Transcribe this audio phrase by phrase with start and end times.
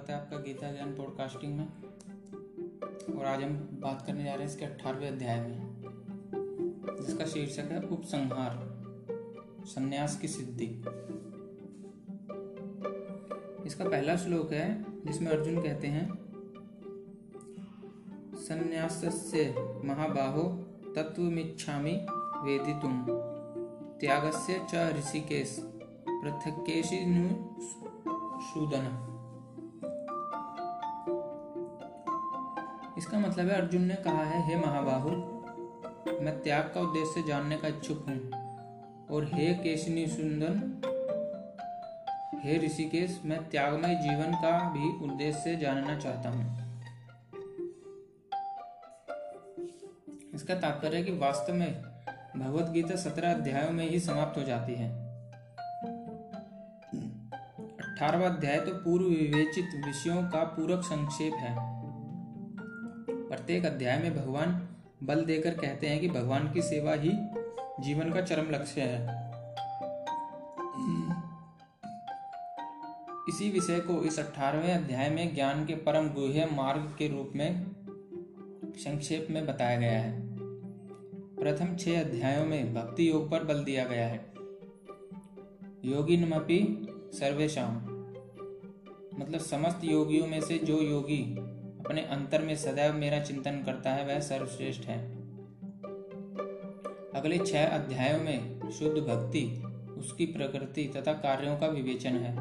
[0.00, 1.64] स्वागत है आपका गीता ज्ञान पॉडकास्टिंग में।
[3.18, 5.58] और आज हम बात करने जा रहे हैं इसके अठारहवें अध्याय में,
[7.00, 8.54] जिसका शीर्षक है उपसंहार,
[9.66, 10.68] संन्यास की सिद्धि।
[13.66, 16.06] इसका पहला श्लोक है, जिसमें अर्जुन कहते हैं
[18.38, 19.44] संन्यास से
[19.84, 20.44] महाबाहो
[20.96, 21.94] तत्वमिच्छामि
[22.44, 23.04] वेदितुम,
[24.00, 25.56] त्यागस्य च ऋषिकेश
[26.08, 27.16] पृथकेशिनुसूदन
[33.00, 35.10] इसका मतलब है, अर्जुन ने कहा है, हे महाबाहु,
[36.22, 38.30] मैं त्याग का उद्देश्य जानने का इच्छुक हूँ।
[39.08, 40.82] और हे केशनी सुंदन,
[42.44, 46.44] हे ऋषिकेश, मैं त्यागमय जीवन का भी उद्देश्य जानना चाहता हूँ।
[50.34, 51.82] इसका तात्पर्य कि वास्तव में
[52.36, 54.92] भगवत गीता सत्रह अध्यायों में ही समाप्त हो जाती है।
[57.80, 61.69] अठारवा अध्याय तो पूर्व विवेचित विषयों का पूरक संक्षेप है।
[63.30, 64.68] प्रत्येक अध्याय में भगवान
[65.02, 67.10] बल देकर कहते हैं कि भगवान की सेवा ही
[67.80, 69.02] जीवन का चरम लक्ष्य है।
[73.28, 77.66] इसी विषय को इस अठारहवें अध्याय में ज्ञान के परम गुह्य मार्ग के रूप में
[78.76, 80.20] संक्षेप में बताया गया है।
[81.36, 84.32] प्रथम छह अध्यायों में भक्ति योग पर बल दिया गया है।
[85.84, 87.80] योगी नमपी सर्वेशम
[89.20, 91.49] मतलब समस्त योगियों में से जो योगी
[91.90, 95.16] अपने अंतर में सदैव मेरा चिंतन करता है, वह सर्वश्रेष्ठ है।
[97.14, 99.62] अगले छह अध्यायों में शुद्ध भक्ति,
[99.98, 102.36] उसकी प्रकृति तथा कार्यों का विवेचन है।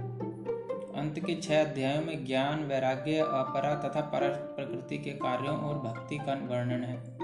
[0.91, 6.17] अंत के छह अध्यायों में ज्ञान, वैराग्य, अपरा तथा पर प्रकृति के कार्यों और भक्ति
[6.17, 7.17] का वर्णन है।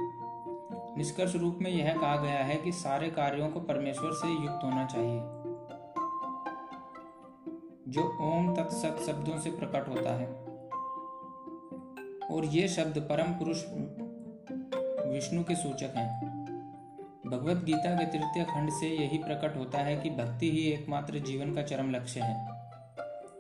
[0.98, 4.86] निष्कर्ष रूप में यह कहा गया है कि सारे कार्यों को परमेश्वर से युक्त होना
[4.86, 5.20] चाहिए।
[7.88, 10.45] जो ओम तत्सत शब्दों से प्रकट होता है।
[12.32, 13.64] और ये शब्द परम पुरुष
[15.14, 16.36] विष्णु के सूचक हैं।
[17.28, 21.54] भगवत गीता के तृतीय खंड से यही प्रकट होता है कि भक्ति ही एकमात्र जीवन
[21.54, 22.48] का चरम लक्ष्य है।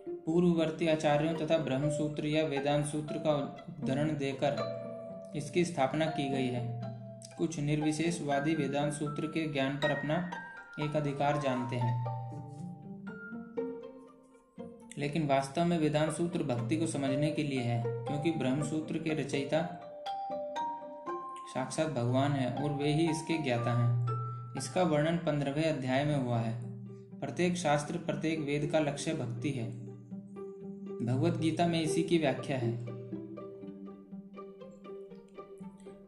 [0.09, 3.31] पूर्ववर्ती आचार्यों तथा ब्रह्म सूत्र या वेदांत सूत्र का
[3.83, 4.75] उदाहरण देकर
[5.35, 6.81] इसकी स्थापना की गई है।
[7.37, 10.31] कुछ निर्विशेषवादी वेदांत सूत्र के ज्ञान पर अपना
[10.79, 12.24] एक अधिकार जानते हैं।
[14.97, 19.09] लेकिन वास्तव में वेदांत सूत्र भक्ति को समझने के लिए है, क्योंकि ब्रह्म सूत्र के
[19.09, 19.91] रचयिता
[21.47, 24.05] साक्षात भगवान है और वे ही इसके ज्ञाता हैं।
[24.57, 26.63] इसका वर्णन पंद्रहवें अध्याय में हुआ है।
[27.19, 29.85] प्रत्येक शास्त्र, प्रत्येक वेद का लक्ष्य भक्ति है।
[31.05, 32.85] भगवत गीता में इसी की व्याख्या है।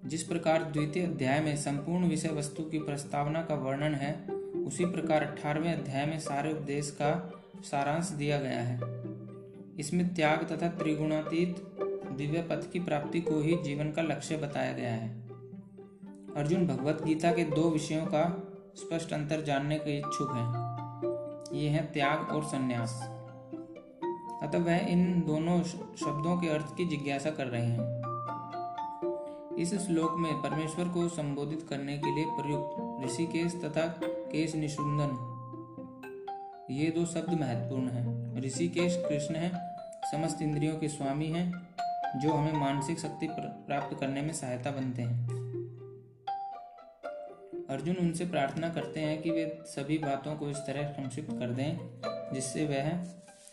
[0.06, 4.28] जिस प्रकार द्वितीय अध्याय में संपूर्ण विषय वस्तु की प्रस्तावना का वर्णन है,
[4.66, 8.80] उसी प्रकार अठारहवें अध्याय में सारे उपदेश का सारांश दिया गया है।
[9.80, 11.56] इसमें त्याग तथा त्रिगुणातीत
[12.12, 15.28] दिव्य पथ की प्राप्ति को ही जीवन का लक्ष्य बताया गया है।
[16.36, 20.68] अर्जुन भगवत गीता के दो विषयों का स्पष्ट अंतर जानने के इच्छुक हैं।
[21.58, 23.04] ये हैं त्याग और संन्यास।
[24.44, 27.98] अतः वह इन दोनों शब्दों के अर्थ की जिज्ञासा कर रहे हैं।
[29.56, 35.34] इस श्लोक में परमेश्वर को संबोधित करने के लिए प्रयुक्त ऋषिकेश तथा केश निशुंदन
[36.72, 39.52] ये दो शब्द महत्वपूर्ण हैं। ऋषिकेश कृष्ण है,
[40.12, 41.68] समस्त इंद्रियों के स्वामी हैं,
[42.20, 45.28] जो हमें मानसिक शक्ति प्राप्त करने में सहायता बनते हैं।
[47.70, 52.00] अर्जुन उनसे प्रार्थना करते हैं कि वे सभी बातों को इस तरह संक्षिप्त कर दें,
[52.34, 53.04] जिससे वह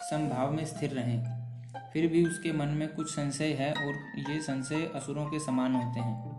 [0.02, 1.44] संभाव में स्थिर रहें।
[1.92, 3.94] फिर भी उसके मन में कुछ संशय है और
[4.30, 6.30] ये संशय असुरों के समान होते हैं।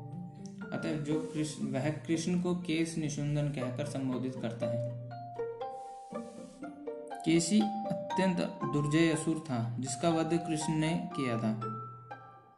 [0.74, 5.05] अतः जो कृष्ण, वह कृष्ण को केस निशुंदन कहकर संबोधित करता है।
[7.26, 8.38] केसी अत्यंत
[8.74, 11.54] दुर्जय असुर था, जिसका वध कृष्ण ने किया था।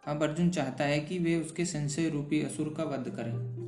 [0.08, 3.68] अब अर्जुन चाहता है कि वे उसके संशय रूपी असुर का वध करें।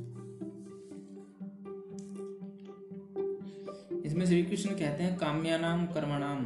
[4.04, 6.38] इसमें श्री कृष्ण कहते हैं काम्यानाम कर्मणाम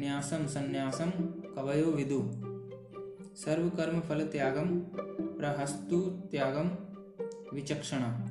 [0.00, 1.10] न्यासम संन्यासम
[1.56, 2.22] कवयो विदु।
[3.36, 4.78] सर्व कर्म फल त्यागम
[5.38, 6.70] प्रहस्तु त्यागम
[7.56, 8.27] विचक्षणा।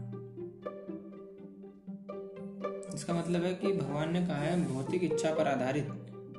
[2.97, 5.87] इसका मतलब है कि भगवान ने कहा है, भौतिक इच्छा पर आधारित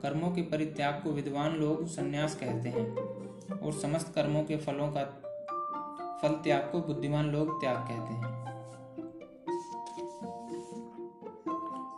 [0.03, 5.05] कर्मों के परित्याग को विद्वान लोग संन्यास कहते हैं और समस्त कर्मों के फलों का
[6.23, 8.37] फल त्याग को बुद्धिमान लोग त्याग कहते हैं।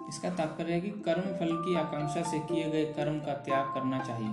[0.08, 4.02] इसका तात्पर्य है कि कर्म फल की आकांक्षा से किए गए कर्म का त्याग करना
[4.02, 4.28] चाहिए।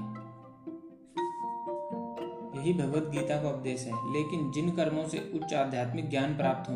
[2.60, 6.76] यही भगवत गीता का उपदेश है, लेकिन जिन कर्मों से उच्च आध्यात्मिक ज्ञान प्राप्त हो,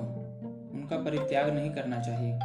[0.73, 2.39] उनका परित्याग नहीं करना चाहिए।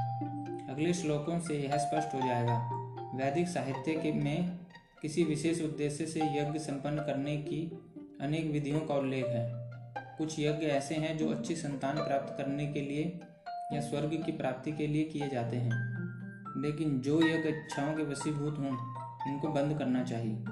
[0.76, 2.70] अगले श्लोकों से यह स्पष्ट हो जाएगा।
[3.14, 4.58] वैदिक साहित्य के में
[5.02, 7.78] किसी विशेष उद्देश्य से यज्ञ संपन्न करने की
[8.20, 9.52] अनेक विधियों का उल्लेख है।
[10.18, 13.20] कुछ यज्ञ ऐसे हैं जो अच्छी संतान प्राप्त करने के लिए
[13.72, 15.72] या स्वर्ग की प्राप्ति के लिए किए जाते हैं।
[16.62, 18.70] लेकिन जो यज्ञ इच्छाओं के वशीभूत हों,
[19.32, 20.44] उनको बंद करना चाहिए।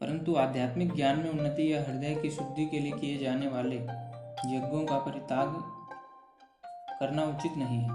[0.00, 3.76] परंतु आध्यात्मिक ज्ञान में उन्नति या हृदय की शुद्धि के लिए किए जाने वाले
[4.46, 5.77] यज्ञों का परित्याग
[7.00, 7.88] करना उचित नहीं है।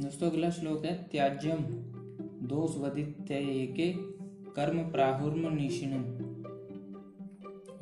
[0.00, 1.58] दोस्तों, अगला श्लोक है त्याज्यम
[2.46, 3.94] दोष वदित्य
[4.56, 6.20] कर्म प्राहुर्म निशिन।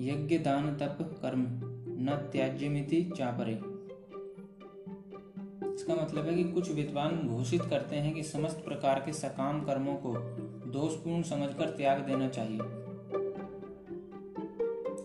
[0.00, 1.47] यज्ञ दान तप कर्म,
[1.89, 3.53] न त्याज्यमिति चापरे।
[5.75, 9.95] इसका मतलब है कि कुछ विद्वान घोषित करते हैं कि समस्त प्रकार के सकाम कर्मों
[9.95, 10.15] को
[10.71, 12.81] दोषपूर्ण समझकर त्याग देना चाहिए।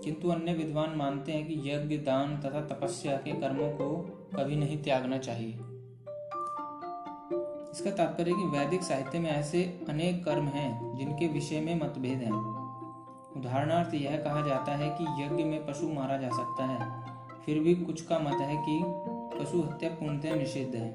[0.07, 3.88] किंतु अन्य विद्वान मानते हैं कि यज्ञ, दान तथा तपस्या के कर्मों को
[4.36, 5.54] कभी नहीं त्यागना चाहिए।
[7.71, 12.31] इसका तात्पर्य कि वैदिक साहित्य में ऐसे अनेक कर्म हैं जिनके विषय में मतभेद है।
[13.38, 17.04] उदाहरणार्थ, यह कहा जाता है कि यज्ञ में पशु मारा जा सकता है।
[17.45, 18.80] फिर भी कुछ का मत है कि
[19.44, 20.89] पशु हत्या पूर्णतः निषिद्ध है।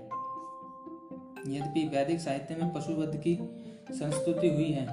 [1.46, 3.38] यद्यपि वैदिक साहित्य में पशुवध की
[3.90, 4.86] संस्तुति हुई है,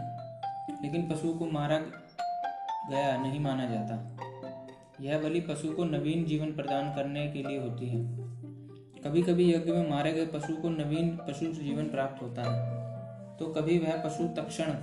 [0.81, 1.81] लेकिन पशु को मारा
[2.89, 4.17] गया नहीं माना जाता।
[5.01, 8.29] यह बलि पशु को नवीन जीवन प्रदान करने के लिए होती है।
[9.01, 12.79] कभी कभी यज्ञ में मारे गए पशु को नवीन पशु जीवन प्राप्त होता है।
[13.37, 14.73] तो कभी वह पशु तक्षण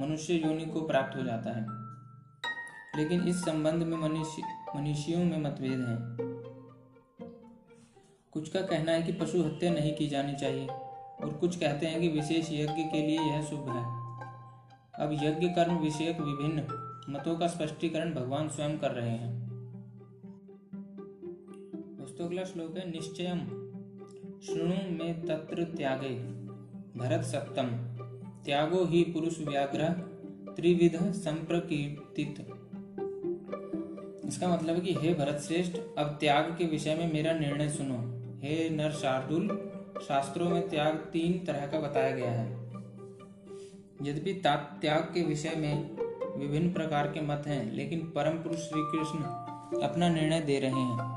[0.00, 1.66] मनुष्य योनि को प्राप्त हो जाता है।
[2.96, 6.24] लेकिन इस संबंध में मनुष्यों में मतभेद है।
[8.30, 10.66] कुछ का कहना है कि पशु हत्या नहीं की जानी चाहिए,
[11.22, 13.84] और कुछ कहते हैं कि विशेष यज्ञ के लिए यह शुभ है।
[14.94, 19.48] अब यज्ञ कर्म विषयक विभिन्न मतों का स्पष्टीकरण भगवान स्वयं कर रहे हैं।
[22.00, 23.38] दोस्तों, अगला श्लोक है, निश्चयम।
[24.40, 26.14] श्रृणु में तत्र त्यागे,
[26.96, 27.66] भरत सप्तम।
[28.44, 29.88] त्यागो ही पुरुष व्याघ्र,
[30.56, 32.38] त्रिविध संप्रकीर्तित।
[34.24, 37.98] इसका मतलब है कि हे भरत श्रेष्ठ, अब त्याग के विषय में मेरा निर्णय सुनो।
[38.40, 39.70] हे नर शार्दुल
[40.08, 42.64] शास्त्रों में त्याग तीन तरह का बताया गया है।
[44.02, 46.03] यद्यपि त्याग के विषय में
[46.36, 49.18] विभिन्न प्रकार के मत हैं, लेकिन परम पुरुष श्री कृष्ण
[49.82, 51.12] अपना निर्णय दे रहे हैं,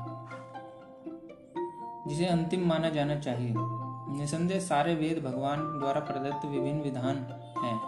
[2.08, 3.54] जिसे अंतिम माना जाना चाहिए।
[4.18, 7.16] निसंदेह सारे वेद भगवान द्वारा प्रदत्त विभिन्न विधान
[7.58, 7.78] हैं।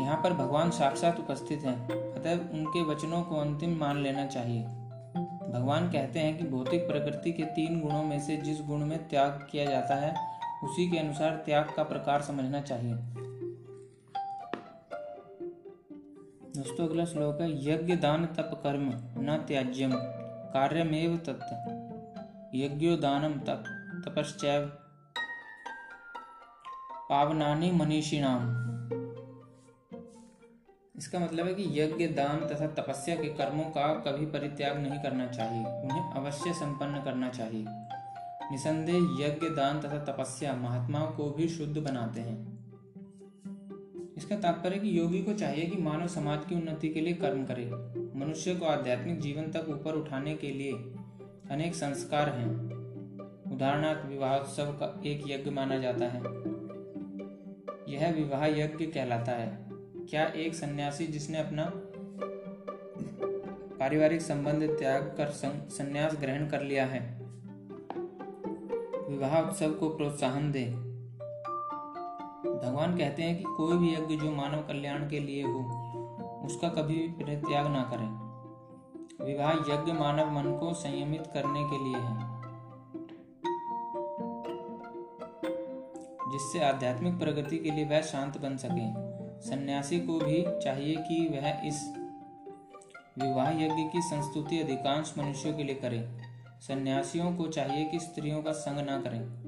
[0.00, 4.62] यहाँ पर भगवान साक्षात उपस्थित हैं अतः उनके वचनों को अंतिम मान लेना चाहिए।
[5.52, 9.48] भगवान कहते हैं कि भौतिक प्रकृति के तीन गुणों में से जिस गुण में त्याग
[9.52, 10.14] किया जाता है,
[10.64, 12.94] उसी के अनुसार त्याग का प्रकार समझना चाहिए।
[16.56, 18.90] दोस्तों अगला श्लोक है यज्ञ दान तप कर्म
[19.22, 19.92] न त्याज्यम।
[20.52, 21.42] कार्यमेव तत्।
[22.54, 23.64] यज्ञो दानम तप
[24.08, 24.66] तपश्चैव।
[27.10, 28.40] पावनानी मनीषिणाम।
[30.96, 35.26] इसका मतलब है कि यज्ञ दान तथा तपस्या के कर्मों का कभी परित्याग नहीं करना
[35.26, 37.64] चाहिए। उन्हें अवश्य संपन्न करना चाहिए।
[38.50, 42.51] निसंदेह यज्ञ दान तथा तपस्या महात्माओं को भी शुद्ध बनाते हैं।
[44.22, 47.64] इसका तात्पर्य कि योगी को चाहिए कि मानव समाज की उन्नति के लिए कर्म करे।
[48.18, 50.72] मनुष्य को आध्यात्मिक जीवन तक ऊपर उठाने के लिए
[51.50, 52.50] अनेक संस्कार हैं।
[53.52, 56.20] उदाहरणार्थ, विवाहोत्सव का एक यज्ञ माना जाता है।
[57.88, 59.66] यह विवाह यज्ञ कहलाता है।
[60.10, 61.72] क्या एक सन्यासी जिसने अपना
[63.78, 67.20] पारिवारिक संबंध त्याग कर संन्यास ग्रहण कर लिया है
[69.08, 70.91] विवाह उत्सव को प्रोत्साहन दे।
[72.62, 75.58] भगवान कहते हैं कि कोई भी यज्ञ जो मानव कल्याण के लिए हो,
[76.44, 78.22] उसका कभी भी परित्याग ना करें।
[79.26, 82.32] विवाह यज्ञ मानव मन को संयमित करने के लिए है।
[86.32, 89.12] जिससे आध्यात्मिक प्रगति के लिए वह शांत बन सके।
[89.50, 91.94] सन्यासी को भी चाहिए कि वह इस
[93.18, 96.18] विवाह यज्ञ की संस्तुति अधिकांश मनुष्यों के लिए करे।
[96.60, 99.41] सन्यासियों को चाहिए कि स्त्रियों का संग ना करें।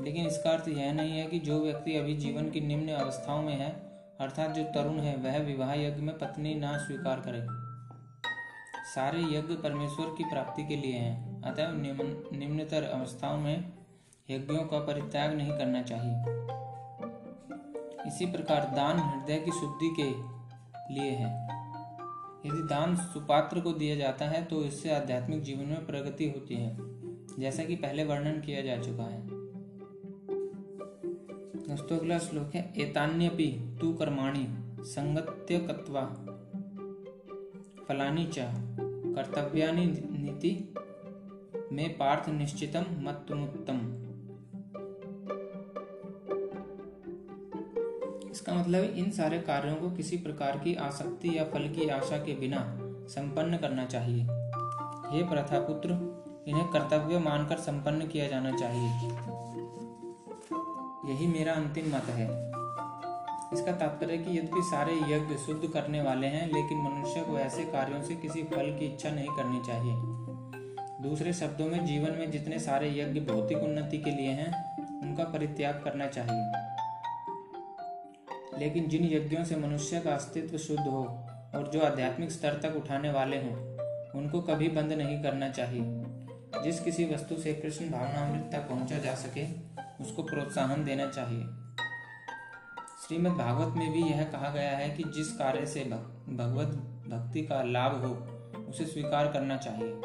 [0.00, 3.54] लेकिन इसका अर्थ यह नहीं है कि जो व्यक्ति अभी जीवन की निम्न अवस्थाओं में
[3.54, 3.70] है,
[4.20, 7.46] अर्थात जो तरुण है, वह विवाह यज्ञ में पत्नी ना स्वीकार करे।
[8.86, 13.72] सारे यज्ञ परमेश्वर की प्राप्ति के लिए हैं अतः निम्नतर अवस्थाओं में
[14.28, 16.34] यज्ञों का परित्याग नहीं करना चाहिए।
[18.06, 20.08] इसी प्रकार दान हृदय की शुद्धि के
[20.94, 21.30] लिए है।
[22.46, 26.76] यदि दान सुपात्र को दिया जाता है तो इससे आध्यात्मिक जीवन में प्रगति होती है,
[27.38, 29.35] जैसा कि पहले वर्णन किया जा चुका है।
[31.68, 33.46] दोस्तों अगला श्लोक है, एतान्यपि
[33.80, 34.44] तु कर्माणि
[34.80, 36.02] संगत्य कत्वा
[37.88, 38.44] फलानि च
[39.16, 40.52] कर्तव्यानि नीति
[41.72, 43.80] में पार्थ निश्चितम मतमुत्तम
[48.30, 52.34] इसका मतलब इन सारे कार्यों को किसी प्रकार की आसक्ति या फल की आशा के
[52.34, 52.64] बिना
[53.08, 54.22] संपन्न करना चाहिए।
[55.10, 55.90] हे प्रथापुत्र,
[56.48, 59.44] इन्हें कर्तव्य मानकर संपन्न किया जाना चाहिए।
[61.04, 62.46] यही मेरा अंतिम मत है।
[63.52, 68.02] इसका तात्पर्य कि यद्यपि सारे यज्ञ शुद्ध करने वाले हैं, लेकिन मनुष्य को ऐसे कार्यों
[68.02, 69.94] से किसी फल की इच्छा नहीं करनी चाहिए।
[71.08, 75.82] दूसरे शब्दों में, जीवन में जितने सारे यज्ञ भौतिक उन्नति के लिए हैं, उनका परित्याग
[75.84, 76.52] करना चाहिए।
[78.58, 81.04] लेकिन जिन यज्ञों से मनुष्य का अस्तित्व शुद्ध हो
[81.54, 83.76] और जो आध्यात्मिक स्तर तक उठाने वाले हों,
[84.18, 86.05] उनको कभी बंद नहीं करना चाहिए।
[86.64, 89.46] जिस किसी वस्तु से कृष्ण भावनामृत तक पहुँचा जा सके,
[90.04, 91.44] उसको प्रोत्साहन देना चाहिए।
[93.06, 95.80] श्रीमद् भागवत में भी यह कहा गया है कि जिस कार्य से
[96.28, 96.68] भगवत
[97.08, 98.14] भक्ति का लाभ हो,
[98.62, 100.00] उसे स्वीकार करना चाहिए।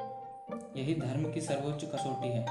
[0.81, 2.45] यही धर्म की सर्वोच्च कसौटी है।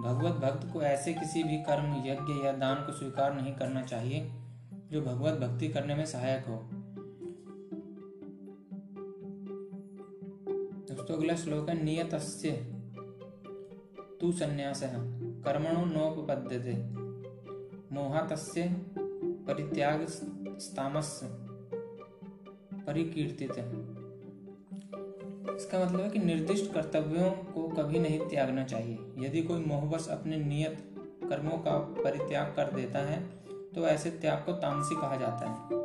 [0.00, 4.30] भगवत भक्त को ऐसे किसी भी कर्म, यज्ञ या दान को स्वीकार नहीं करना चाहिए,
[4.74, 6.70] जो भगवत भक्ति करने में सहायक हो।
[10.90, 12.14] दोस्तों, अगला श्लोक है नियत
[14.20, 14.80] तू संन्यास।
[15.44, 16.72] कर्मणो नोपपद्यते।
[17.94, 18.62] मोहातस्य
[19.46, 20.04] परित्याग
[20.58, 21.26] स्तामस्य
[22.82, 23.50] परिकीर्तित।
[25.56, 30.36] इसका मतलब है कि निर्दिष्ट कर्तव्यों को कभी नहीं त्यागना चाहिए। यदि कोई मोहवश अपने
[30.36, 30.78] नियत
[31.24, 33.22] कर्मों का परित्याग कर देता है
[33.74, 35.80] तो ऐसे त्याग को तामसी कहा जाता है।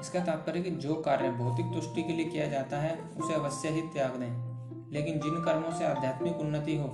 [0.00, 3.82] इसका तात्पर्य कि जो कार्य भौतिक तुष्टि के लिए किया जाता है, उसे अवश्य ही
[3.82, 4.49] त्याग दें।
[4.92, 6.86] लेकिन जिन कर्मों से आध्यात्मिक उन्नति हो,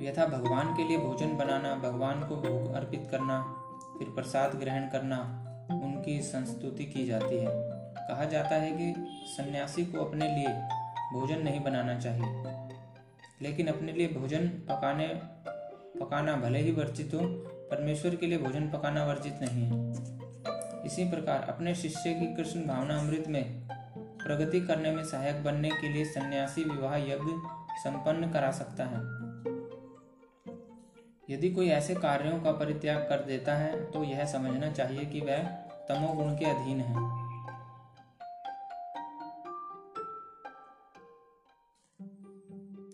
[0.00, 3.40] यथा भगवान के लिए भोजन बनाना, भगवान को भोग अर्पित करना,
[3.98, 5.18] फिर प्रसाद ग्रहण करना,
[5.74, 7.52] उनकी संस्तुति की जाती है।
[7.98, 8.94] कहा जाता है कि
[9.28, 10.54] सन्यासी को अपने लिए
[11.12, 12.56] भोजन नहीं बनाना चाहिए,
[13.42, 15.08] लेकिन अपने लिए भोजन पकाने,
[16.00, 17.20] पकाना भले ही वर्जित हो,
[17.70, 22.98] परमेश्वर के लिए भोजन पकाना वर्जित नहीं है। इसी प्रकार अपने शिष्य की कृष्ण भावना
[22.98, 23.68] अमृत में
[24.24, 27.32] प्रगति करने में सहायक बनने के लिए सन्यासी विवाह यज्ञ
[27.78, 29.00] संपन्न करा सकता है।
[31.30, 35.42] यदि कोई ऐसे कार्यों का परित्याग कर देता है तो यह समझना चाहिए कि वह
[35.88, 36.94] तमोगुण के अधीन है।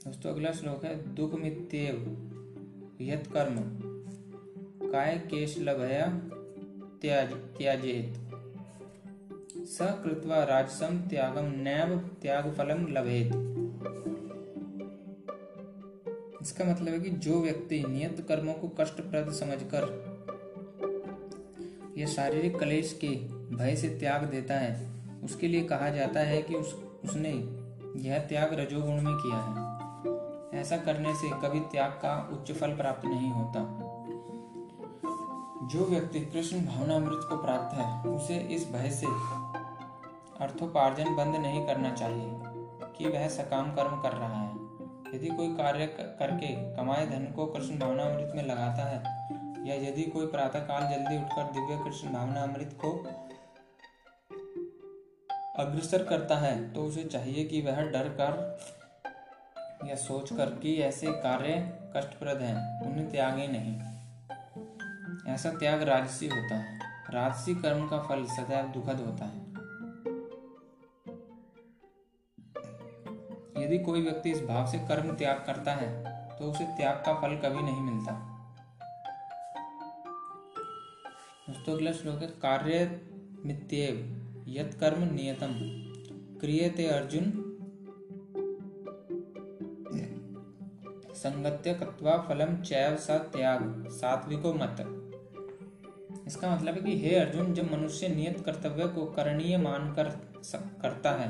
[0.05, 1.97] दोस्तों, अगला श्लोक है दुख मित्येव
[3.01, 3.57] यत कर्म
[4.93, 6.07] काय केश लभया
[7.03, 8.30] त्याज त्याजेत।
[9.61, 13.33] स कृत्वा राजसम त्यागम नैव त्याग फलम लभेत।
[16.43, 19.89] इसका मतलब है कि जो व्यक्ति नियत कर्मों को कष्टप्रद समझकर
[21.99, 23.09] यह शारीरिक कलेश के
[23.57, 24.89] भय से त्याग देता है,
[25.25, 26.75] उसके लिए कहा जाता है कि उस,
[27.05, 27.33] उसने
[28.09, 33.05] यह त्याग रजोगुण में किया है। ऐसा करने से कभी त्याग का उच्च फल प्राप्त
[33.05, 33.90] नहीं होता।
[35.63, 39.07] जो व्यक्ति कृष्ण भावनामृत को प्राप्त है, उसे इस भय से
[40.41, 42.31] अर्थोपार्जन बंद नहीं करना चाहिए
[42.97, 45.87] कि वह सकाम कर्म कर रहा है। यदि कोई कार्य
[46.19, 48.99] करके कमाए धन को कृष्ण भावनामृत में लगाता है,
[49.69, 52.93] या यदि कोई प्रातः काल जल्दी उठकर दिव्य कृष्ण भावनामृत को
[55.59, 58.59] अग्रसर करता है तो उसे चाहिए कि वह डर कर
[59.89, 61.55] या सोच कर कि ऐसे कार्य
[61.97, 63.79] कष्टप्रद हैं, उन्हें त्यागे नहीं।
[65.29, 66.79] ऐसा त्याग राजसी होता है।
[67.11, 69.49] राजसी कर्म का फल सदैव दुखद होता है।
[73.65, 75.89] यदि कोई व्यक्ति इस भाव से कर्म त्याग करता है
[76.39, 78.13] तो उसे त्याग का फल कभी नहीं मिलता।
[81.49, 83.01] दोस्तों, अगला श्लोक है, कार्य
[83.45, 85.55] मित्येव यत कर्म नियतम।
[86.41, 87.33] क्रियते अर्जुन,
[91.15, 94.77] संगत्य कत्वा फलम चैव स त्याग, सात्विको मत।
[96.31, 100.09] इसका मतलब है कि हे अर्जुन, जब मनुष्य नियत कर्तव्य को करणीय मानकर
[100.83, 101.29] करता है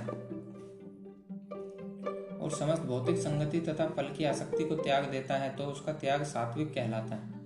[2.39, 6.23] और समस्त भौतिक संगति तथा फल की आसक्ति को त्याग देता है तो उसका त्याग
[6.25, 7.39] सात्विक कहलाता है।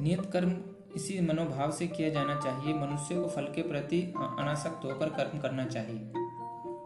[0.00, 0.52] नियत कर्म
[0.96, 5.64] इसी मनोभाव से किया जाना चाहिए। मनुष्य को फल के प्रति अनासक्त होकर कर्म करना
[5.66, 6.00] चाहिए।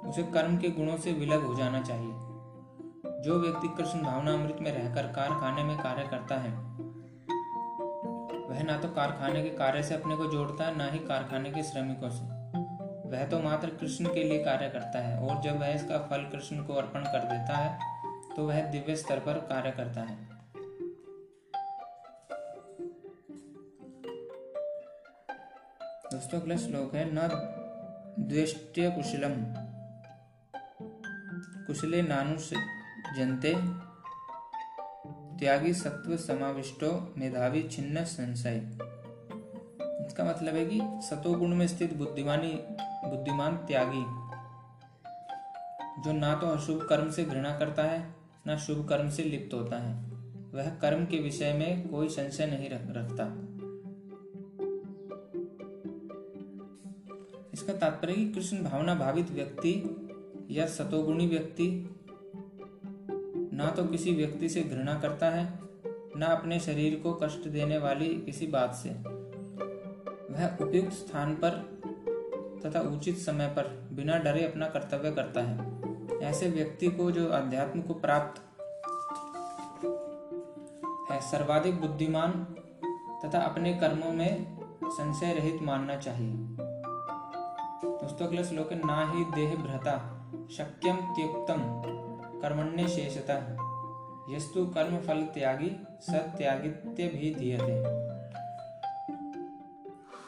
[0.09, 4.73] उसे कर्म के गुणों से विलग हो जाना चाहिए। जो व्यक्ति कृष्ण भावना अमृत में
[4.73, 6.53] रहकर कारखाने में कार्य करता है
[8.51, 11.63] वह ना तो कारखाने के कार्य से अपने को जोड़ता है, ना ही कारखाने के
[11.63, 12.25] श्रमिकों से।
[13.11, 16.65] वह तो मात्र कृष्ण के लिए कार्य करता है और जब वह इसका फल कृष्ण
[16.65, 20.17] को अर्पण कर देता है तो वह दिव्य स्तर पर कार्य करता है।
[26.13, 27.29] दोस्तों, अगला श्लोक है, न
[28.21, 29.35] द्वेष्ट्य कुशलम।
[31.67, 32.51] कुशले नानुष
[33.17, 33.53] जनते
[35.41, 38.57] त्यागी सत्व समाविष्टो मेधावी छिन्न संशय।
[40.07, 42.53] इसका मतलब है कि सतोगुण में स्थित बुद्धिमानी,
[43.09, 44.03] बुद्धिमान त्यागी,
[46.03, 48.15] जो ना तो अशुभ कर्म से घृणा करता है,
[48.47, 49.95] ना शुभ कर्म से लिप्त होता है।
[50.55, 53.25] वह कर्म के विषय में कोई संशय नहीं रखता।
[57.53, 59.73] इसका तात्पर्य कि कृष्ण भावना भावित व्यक्ति
[60.51, 61.97] या सतोगुणी व्यक्ति
[63.61, 65.45] ना तो किसी व्यक्ति से घृणा करता है,
[66.17, 68.91] ना अपने शरीर को कष्ट देने वाली किसी बात से।
[70.31, 71.51] वह उपयुक्त स्थान पर
[72.65, 77.83] तथा उचित समय पर बिना डरे अपना कर्तव्य करता है। ऐसे व्यक्ति को जो अध्यात्म
[77.83, 78.41] को प्राप्त
[81.11, 82.33] है, सर्वाधिक बुद्धिमान
[83.25, 86.35] तथा अपने कर्मों में संशय रहित मानना चाहिए।
[87.85, 89.97] दोस्तों अगला श्लोक ना ही देह भ्रता,
[90.51, 92.00] शक्यम त्युक्तम।
[92.43, 93.35] कर्मण्य शेषता
[94.31, 95.71] यस्तु कर्म फल त्यागी
[96.01, 98.01] सत्यागित्य भी धीयते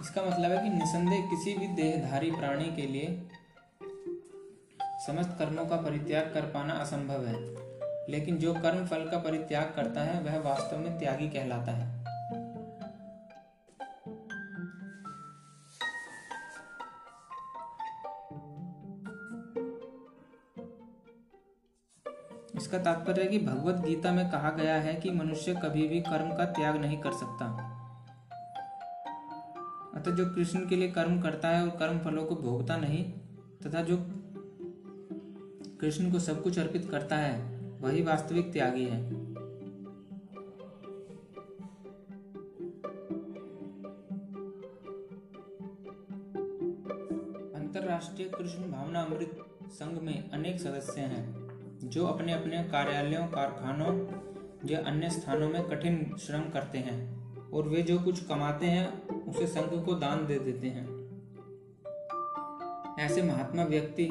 [0.01, 3.23] इसका मतलब है कि निसंदेह किसी भी देहधारी प्राणी के लिए
[5.07, 7.63] समस्त कर्मों का परित्याग कर पाना असंभव है।
[8.11, 11.92] लेकिन जो कर्म फल का परित्याग करता है, वह वास्तव में त्यागी कहलाता है।
[22.73, 26.45] इसका तात्पर्य कि भगवत गीता में कहा गया है कि मनुष्य कभी भी कर्म का
[26.45, 27.47] त्याग नहीं कर सकता।
[29.95, 33.05] अतः जो कृष्ण के लिए कर्म करता है और कर्म फलों को भोगता नहीं,
[33.67, 33.97] तथा जो
[35.81, 39.03] कृष्ण को सब कुछ अर्पित करता है, वही वास्तविक त्यागी है।
[47.55, 49.39] अंतरराष्ट्रीय कृष्ण भावना अमृत
[49.73, 51.42] संघ में अनेक सदस्य हैं।
[51.85, 54.07] जो अपने अपने कार्यालयों, कारखानों,
[54.71, 59.47] या अन्य स्थानों में कठिन श्रम करते हैं और वे जो कुछ कमाते हैं, उसे
[59.47, 61.03] संघ को दान दे देते हैं।
[62.99, 64.09] ऐसे महात्मा व्यक्ति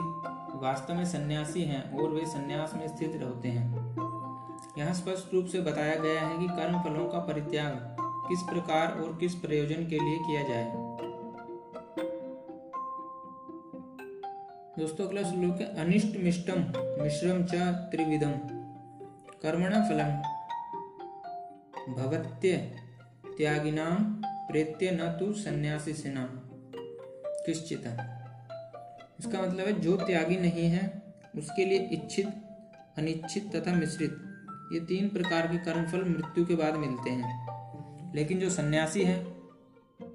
[0.55, 3.95] वास्तव में सन्यासी हैं और वे सन्यास में स्थित रहते हैं।
[4.77, 9.17] यहाँ स्पष्ट रूप से बताया गया है कि कर्म फलों का परित्याग किस प्रकार और
[9.17, 10.80] किस प्रयोजन के लिए किया जाए।
[14.79, 16.59] दोस्तों, अगला श्लोक है अनिष्ट मिष्टम
[17.03, 17.55] मिश्रम च
[17.91, 18.31] त्रिविधम
[19.41, 20.11] कर्मण फलम।
[21.93, 22.57] भगत्य
[23.37, 26.27] त्यागिनाम प्रेत्य न तो सन्यासी से नाम
[27.45, 27.83] किश्चित।
[29.19, 31.03] इसका मतलब है, जो त्यागी नहीं है,
[31.37, 32.27] उसके लिए इच्छित,
[32.97, 34.17] अनिच्छित तथा मिश्रित,
[34.73, 39.25] ये तीन प्रकार के कर्मफल मृत्यु के बाद मिलते हैं। लेकिन जो सन्यासी है,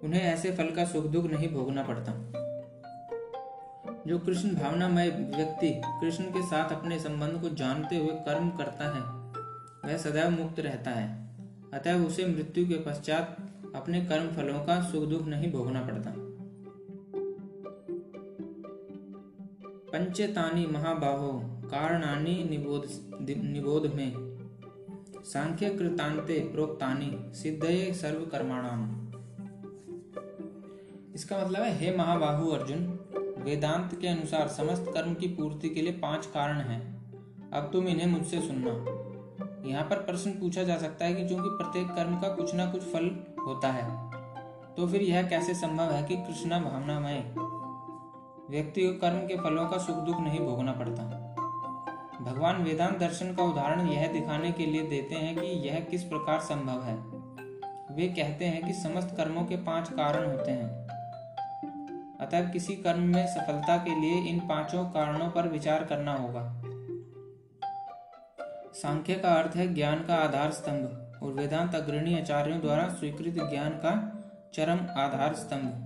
[0.05, 2.46] उन्हें ऐसे फल का सुख दुख नहीं भोगना पड़ता।
[4.07, 5.69] जो कृष्ण भावनामय व्यक्ति
[6.01, 9.01] कृष्ण के साथ अपने संबंध को जानते हुए कर्म करता है,
[9.85, 11.09] वह सदैव मुक्त रहता है।
[11.75, 13.37] अतः उसे मृत्यु के पश्चात
[13.75, 16.13] अपने कर्म फलों का सुख दुख नहीं भोगना पड़ता।
[19.91, 21.33] पंचतानी महाबाहो
[21.67, 22.87] कारणानी निबोध
[23.29, 24.13] निबोध में
[25.25, 28.85] सांख्य कृतांते प्रोक्तानी सिद्धये सर्व कर्माणाम
[31.15, 32.87] इसका मतलब है, हे महाबाहु अर्जुन
[33.47, 36.81] वेदांत के अनुसार समस्त कर्म की पूर्ति के लिए पाँच कारण हैं।
[37.53, 38.71] अब तुम इन्हें मुझसे सुनना।
[39.69, 42.83] यहाँ पर प्रश्न पूछा जा सकता है कि चूँकि प्रत्येक कर्म का कुछ ना कुछ
[42.83, 43.05] फल
[43.47, 43.85] होता है
[44.77, 47.23] तो फिर यह कैसे संभव है कि कृष्णा भावनामय?
[48.51, 51.05] व्यक्ति को कर्म के फलों का सुख दुख नहीं भोगना पड़ता।
[52.23, 56.41] भगवान वेदांत दर्शन का उदाहरण यह दिखाने के लिए देते हैं कि यह किस प्रकार
[56.41, 56.97] संभव है।
[57.97, 60.86] वे कहते हैं कि समस्त कर्मों के पाँच कारण होते हैं।
[62.21, 66.63] अतः किसी कर्म में सफलता के लिए इन पाँचों कारणों पर विचार करना होगा।
[68.73, 73.71] सांख्य का अर्थ है ज्ञान का आधार स्तंभ और वेदांत अग्रणी आचार्यों द्वारा स्वीकृत ज्ञान
[73.71, 74.13] का
[74.55, 75.83] चरम आधार स्तंभ।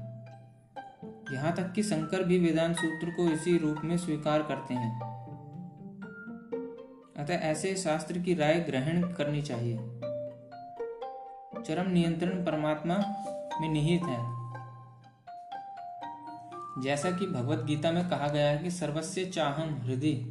[1.32, 5.00] यहाँ तक कि शंकर भी वेदांत सूत्र को इसी रूप में स्वीकार करते हैं।
[7.16, 9.76] अतः ऐसे शास्त्र की राय ग्रहण करनी चाहिए।
[11.62, 12.94] चरम नियंत्रण परमात्मा
[13.60, 14.39] में निहित है।
[16.82, 20.26] जैसा कि भगवत गीता में कहा गया है कि सर्वस्व चाहम हृदय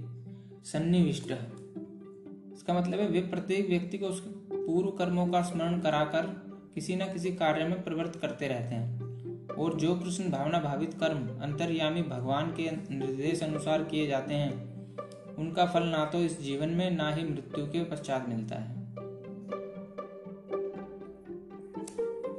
[0.65, 1.31] सन्निविष्ट।
[2.53, 4.29] इसका मतलब है वे प्रत्येक व्यक्ति को उसके
[4.65, 6.21] पूर्व कर्मों का स्मरण कराकर
[6.75, 9.09] किसी न किसी कार्य में प्रवृत्त करते रहते हैं।
[9.47, 14.51] और जो कृष्ण भावना भावित कर्म अंतर्यामी भगवान के निर्देश अनुसार किए जाते हैं,
[15.35, 18.75] उनका फल ना तो इस जीवन में, ना ही मृत्यु के पश्चात मिलता है।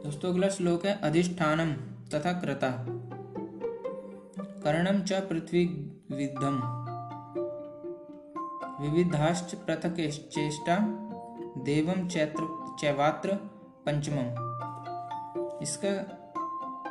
[0.05, 1.73] दोस्तों, अगला श्लोक है अधिष्ठानम
[2.09, 2.99] तथा कृता
[4.64, 5.64] कर्णम च पृथ्वी
[6.12, 6.57] विद्धम
[8.81, 9.55] विविधाश्च
[10.29, 10.79] चेष्टा
[11.59, 13.35] देवम चैत्र, चैवात्र
[13.87, 14.51] पंचमम
[15.62, 15.90] इसका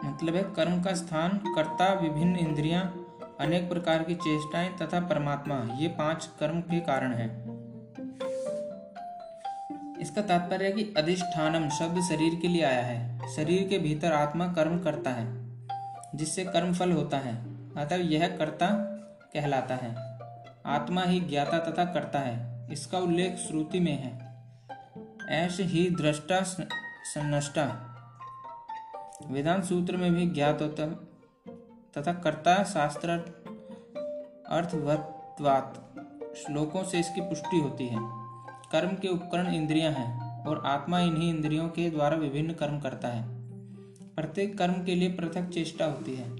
[0.06, 3.06] मतलब है कर्म का स्थान, कर्ता, विभिन्न इंद्रियाँ,
[3.40, 7.50] अनेक प्रकार की चेष्टाएँ तथा परमात्मा। ये पाँच कर्म के कारण हैं।
[10.00, 14.48] इसका तात्पर्य है कि अधिष्ठानम शब्द शरीर के लिए आया है। शरीर के भीतर आत्मा
[14.48, 15.28] कर्म करता है,
[16.16, 17.49] जिससे कर्म फल होता है।
[17.80, 18.68] अतः यह कर्ता
[19.34, 20.20] कहलाता है।
[20.66, 24.30] आत्मा ही ज्ञाता तथा करता है। इसका उल्लेख श्रुति में है।
[25.30, 27.86] ऐश ही दृष्टा सन्नष्टा
[29.28, 30.88] वेदांत सूत्र में भी ज्ञात होता
[31.98, 33.10] तथा कर्ता शास्त्र
[34.50, 35.94] अर्थवत्वात।
[36.38, 37.98] श्लोकों से इसकी पुष्टि होती है।
[38.72, 43.24] कर्म के उपकरण इंद्रियाँ हैं और आत्मा इन्हीं इंद्रियों के द्वारा विभिन्न कर्म करता है।
[44.16, 46.39] प्रत्येक कर्म के लिए पृथक चेष्टा होती है।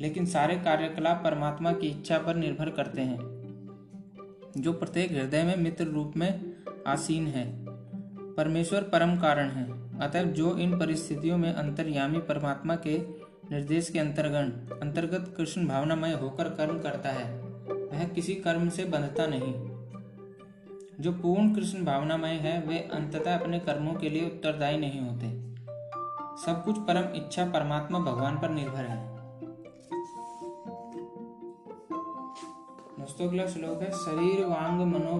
[0.00, 3.18] लेकिन सारे कार्यकलाप परमात्मा की इच्छा पर निर्भर करते हैं,
[4.56, 6.54] जो प्रत्येक हृदय में मित्र रूप में
[6.86, 7.66] आसीन है।
[8.34, 12.98] परमेश्वर परम कारण है। अतः जो इन परिस्थितियों में अंतर्यामी परमात्मा के
[13.50, 17.40] निर्देश के अंतर्गत अंतर्गत कृष्ण भावनामय होकर कर्म करता है,
[17.72, 19.54] वह किसी कर्म से बंधता नहीं।
[21.00, 25.26] जो पूर्ण कृष्ण भावनामय है, वे अंततः अपने कर्मों के लिए उत्तरदायी नहीं होते।
[26.46, 29.11] सब कुछ परम इच्छा परमात्मा भगवान पर निर्भर है।
[32.92, 35.14] दोस्तों अगला श्लोक है शरीर वांग मनो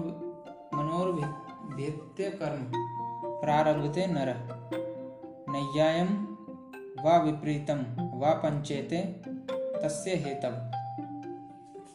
[0.73, 2.65] मनोर्भित्य कर्म
[3.41, 4.29] प्रारभते नर।
[5.49, 6.11] नैयायम
[6.99, 7.81] व विपरीतम
[8.19, 9.01] व पंचेते
[9.79, 10.53] तस्य हेतव।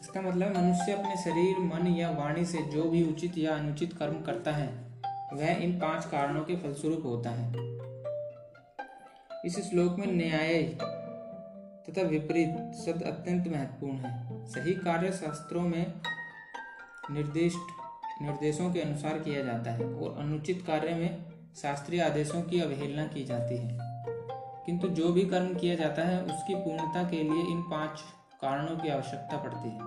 [0.01, 4.21] इसका मतलब मनुष्य अपने शरीर, मन या वाणी से जो भी उचित या अनुचित कर्म
[4.21, 4.67] करता है,
[5.33, 7.47] वह इन पाँच कारणों के फलस्वरूप होता है।
[9.45, 10.63] इस श्लोक में न्याय
[11.85, 16.01] तथा विपरीत शब्द अत्यंत महत्वपूर्ण है। सही कार्य शास्त्रों में
[17.11, 17.59] निर्दिष्ट
[18.21, 21.25] निर्देशों के अनुसार किया जाता है और अनुचित कार्य में
[21.55, 23.79] शास्त्रीय आदेशों की अवहेलना की जाती है।
[24.65, 28.01] किंतु जो भी कर्म किया जाता है, उसकी पूर्णता के लिए इन पाँच
[28.41, 29.79] कारणों की आवश्यकता पड़ती है।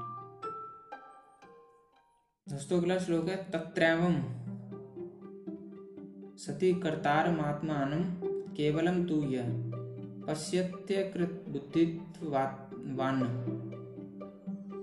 [2.48, 4.42] दोस्तों, अगला श्लोक है तत्रैवम
[6.36, 8.20] सती कर्तार महात्मान
[8.56, 9.44] केवलम तू यह
[10.26, 13.22] पश्यत्यकृत बुद्धित्वान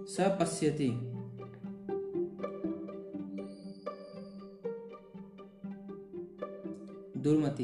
[0.09, 0.89] स पश्यति।
[7.19, 7.63] दुर्मति।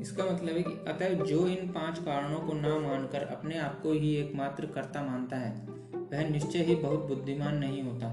[0.00, 3.92] इसका मतलब है कि अतः जो इन पाँच कारणों को ना मानकर अपने आप को
[3.92, 5.66] ही एकमात्र कर्ता मानता है,
[6.12, 8.06] वह निश्चय ही बहुत बुद्धिमान नहीं होता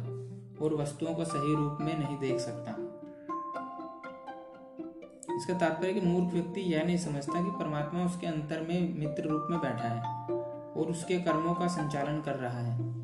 [0.66, 2.72] और वस्तुओं को सही रूप में नहीं देख सकता।
[5.36, 9.48] इसका तात्पर्य कि मूर्ख व्यक्ति यह नहीं समझता कि परमात्मा उसके अंतर में मित्र रूप
[9.50, 10.02] में बैठा है
[10.74, 12.95] और उसके कर्मों का संचालन कर रहा है।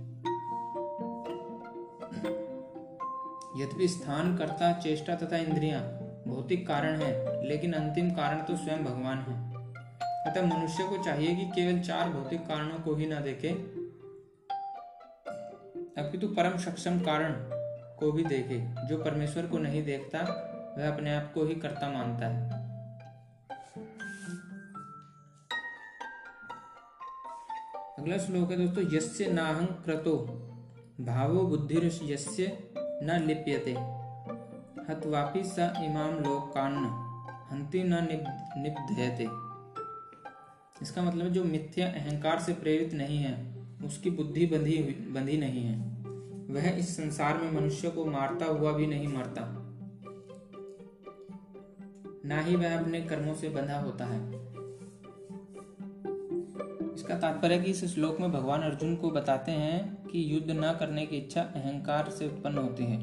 [3.57, 5.81] यद्यपि स्थान, कर्ता, चेष्टा तथा इंद्रियाँ
[6.27, 7.11] भौतिक कारण है,
[7.47, 9.35] लेकिन अंतिम कारण तो स्वयं भगवान है।
[10.27, 13.49] अतः मनुष्य को चाहिए कि केवल चार भौतिक कारणों को ही न देखे,
[15.97, 17.33] अपितु परम सक्षम कारण
[17.99, 20.19] को भी देखे, जो परमेश्वर को नहीं देखता,
[20.77, 22.49] वह अपने आप को ही कर्ता मानता है।
[27.99, 30.17] अगला श्लोक है दोस्तों, यस्य नाहं क्रतो,
[31.01, 32.57] भावो बुद्धि यस्य
[33.03, 33.71] न लिप्यते।
[34.91, 37.11] हत्वापि स इमाम लोकान्न।
[37.51, 37.93] हंति न
[38.57, 39.23] निबध्यते।
[40.81, 44.77] इसका मतलब जो मिथ्या अहंकार से प्रेरित नहीं है, उसकी बुद्धि बंधी
[45.13, 45.91] बंधी नहीं है।
[46.53, 49.57] वह इस संसार में मनुष्य को मारता हुआ भी नहीं मरता।
[52.25, 54.50] ना ही वह अपने कर्मों से बंधा होता है।
[57.01, 61.05] इसका तात्पर्य कि इस श्लोक में भगवान अर्जुन को बताते हैं कि युद्ध न करने
[61.05, 63.01] की इच्छा अहंकार से उत्पन्न होती है।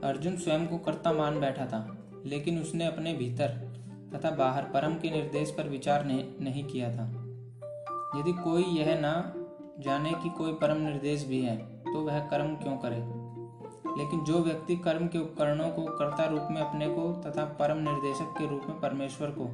[0.00, 3.48] अर्जुन स्वयं को कर्ता मान बैठा था लेकिन उसने अपने भीतर
[4.14, 7.06] तथा बाहर परम के निर्देश पर विचार नहीं, किया था।
[8.20, 9.32] यदि कोई यह ना
[9.78, 13.00] जाने कि कोई परम निर्देश भी है तो वह कर्म क्यों करे?
[14.02, 18.34] लेकिन जो व्यक्ति कर्म के उपकरणों को कर्ता रूप में अपने को तथा परम निर्देशक
[18.38, 19.44] के रूप में परमेश्वर को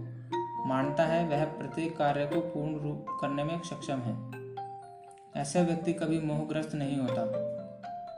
[0.66, 4.44] मानता है, वह प्रत्येक कार्य को पूर्ण रूप करने में सक्षम है।
[5.42, 7.54] ऐसा व्यक्ति कभी मोहग्रस्त नहीं होता।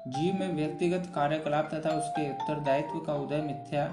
[0.06, 3.84] जीव में व्यक्तिगत कार्यकलाप तथा उसके उत्तरदायित्व का उदय मिथ्या,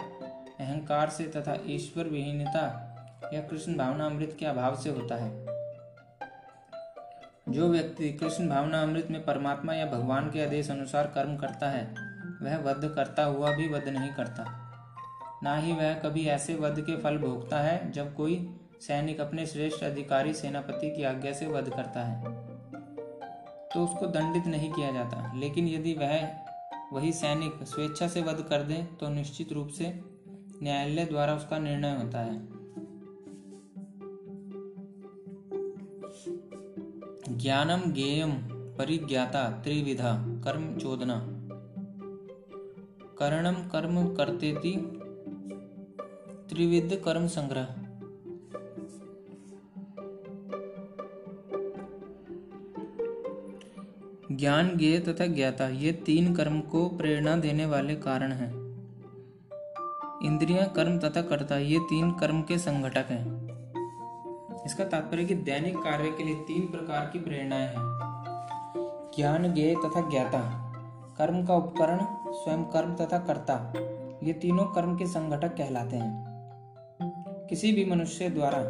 [0.60, 2.90] अहंकार से तथा ईश्वर विहीनता
[3.34, 5.46] या कृष्ण भावना अमृत के अभाव से होता है।
[7.50, 11.96] जो व्यक्ति कृष्ण भावना अमृत में परमात्मा या भगवान के आदेश अनुसार कर्म करता है,
[12.42, 14.63] वह वध करता हुआ भी वध नहीं करता।
[15.44, 19.84] ना ही वह कभी ऐसे वध के फल भोगता है, जब कोई सैनिक अपने श्रेष्ठ
[19.84, 22.48] अधिकारी, सेनापति की आज्ञा से वध करता है।
[23.74, 26.30] तो उसको दंडित नहीं किया जाता। लेकिन यदि वह
[26.94, 30.02] वही सैनिक स्वेच्छा से वध कर दे तो निश्चित रूप से
[30.64, 32.48] न्यायालय द्वारा उसका निर्णय होता है।
[37.38, 38.32] ज्ञानम ज्ञेयम
[38.78, 41.30] परिज्ञाता त्रिविधा कर्म चोदना।
[43.18, 44.52] करणम कर्म करते
[46.50, 47.68] त्रिविध कर्म संग्रह।
[54.32, 58.54] ज्ञान ज्ञेय तथा ज्ञाता, ये तीन कर्म को प्रेरणा देने वाले कारण हैं।
[60.24, 63.44] इंद्रियाँ, कर्म तथा कर्ता, ये तीन कर्म के संगठक हैं।
[64.66, 67.76] इसका तात्पर्य कि दैनिक कार्य के लिए तीन प्रकार की प्रेरणाएँ हैं।
[69.16, 70.74] ज्ञान ज्ञेय तथा ज्ञाता,
[71.18, 72.00] कर्म का उपकरण,
[72.34, 73.74] स्वयं कर्म तथा कर्ता,
[74.24, 76.33] ये तीनों कर्म के संगठक कहलाते हैं।
[77.54, 78.64] किसी भी मनुष्य द्वारा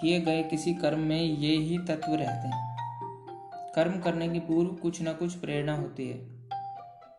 [0.00, 2.76] किए गए किसी कर्म में ये ही तत्व रहते हैं।
[3.74, 6.16] कर्म करने की पूर्व कुछ न कुछ प्रेरणा होती है।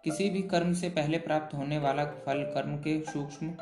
[0.04, 3.56] किसी भी कर्म से पहले प्राप्त होने वाला फल कर्म के सूक्ष्म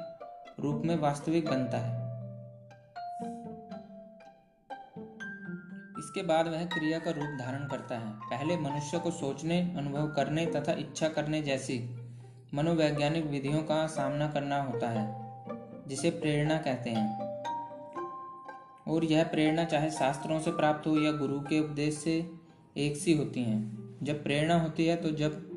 [0.59, 1.95] रूप में वास्तविक बनता है।
[5.99, 10.45] इसके बाद वह क्रिया का रूप धारण करता है। पहले मनुष्य को सोचने, अनुभव करने
[10.45, 11.95] तथा इच्छा करने जैसी
[12.53, 15.22] मनोवैज्ञानिक विधियों का सामना करना होता है।
[15.87, 17.33] जिसे प्रेरणा कहते हैं।
[18.87, 22.29] और यह प्रेरणा चाहे शास्त्रों से प्राप्त हो या गुरु के उपदेश से
[22.77, 25.53] एक सी होती हैं। जब प्रेरणा होती है तो जब,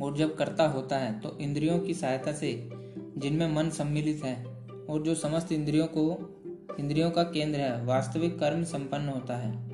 [0.00, 2.70] और जब कर्ता होता है तो इंद्रियों की सहायता से
[3.16, 4.44] जिनमें मन सम्मिलित है
[4.90, 6.34] और जो समस्त इंद्रियों को,
[6.80, 9.68] इंद्रियों का केंद्र है, वास्तविक कर्म संपन्न होता है।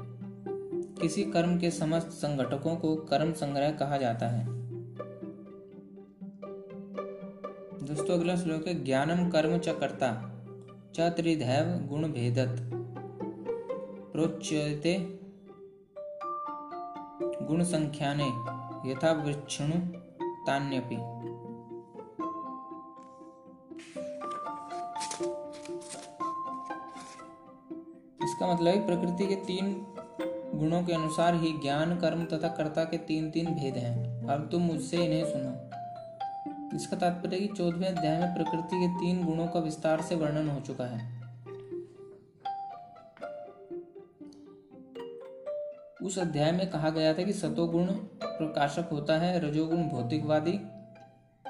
[1.02, 4.53] किसी कर्म के समस्त संगठकों को कर्म संग्रह कहा जाता है।
[7.84, 10.06] दोस्तों अगला श्लोक है ज्ञानम कर्म च कर्ता,
[10.94, 12.62] च त्रिधैव गुण भेदत।
[14.12, 14.94] प्रोच्यते
[17.42, 18.28] गुण संख्याने
[18.90, 19.76] यथा वृक्षणु
[20.46, 20.94] तान्यपि।
[28.24, 29.86] इसका मतलब है प्रकृति के तीन
[30.54, 34.62] गुणों के अनुसार ही ज्ञान, कर्म तथा कर्ता के तीन तीन भेद हैं। अब तुम
[34.62, 35.83] मुझसे इन्हें सुनो।
[36.74, 40.60] इसका तात्पर्य कि चौदहवें अध्याय में प्रकृति के तीन गुणों का विस्तार से वर्णन हो
[40.60, 41.24] चुका है।
[46.02, 47.86] उस अध्याय में कहा गया था कि सतोगुण
[48.24, 50.58] प्रकाशक होता है, रजोगुण भौतिकवादी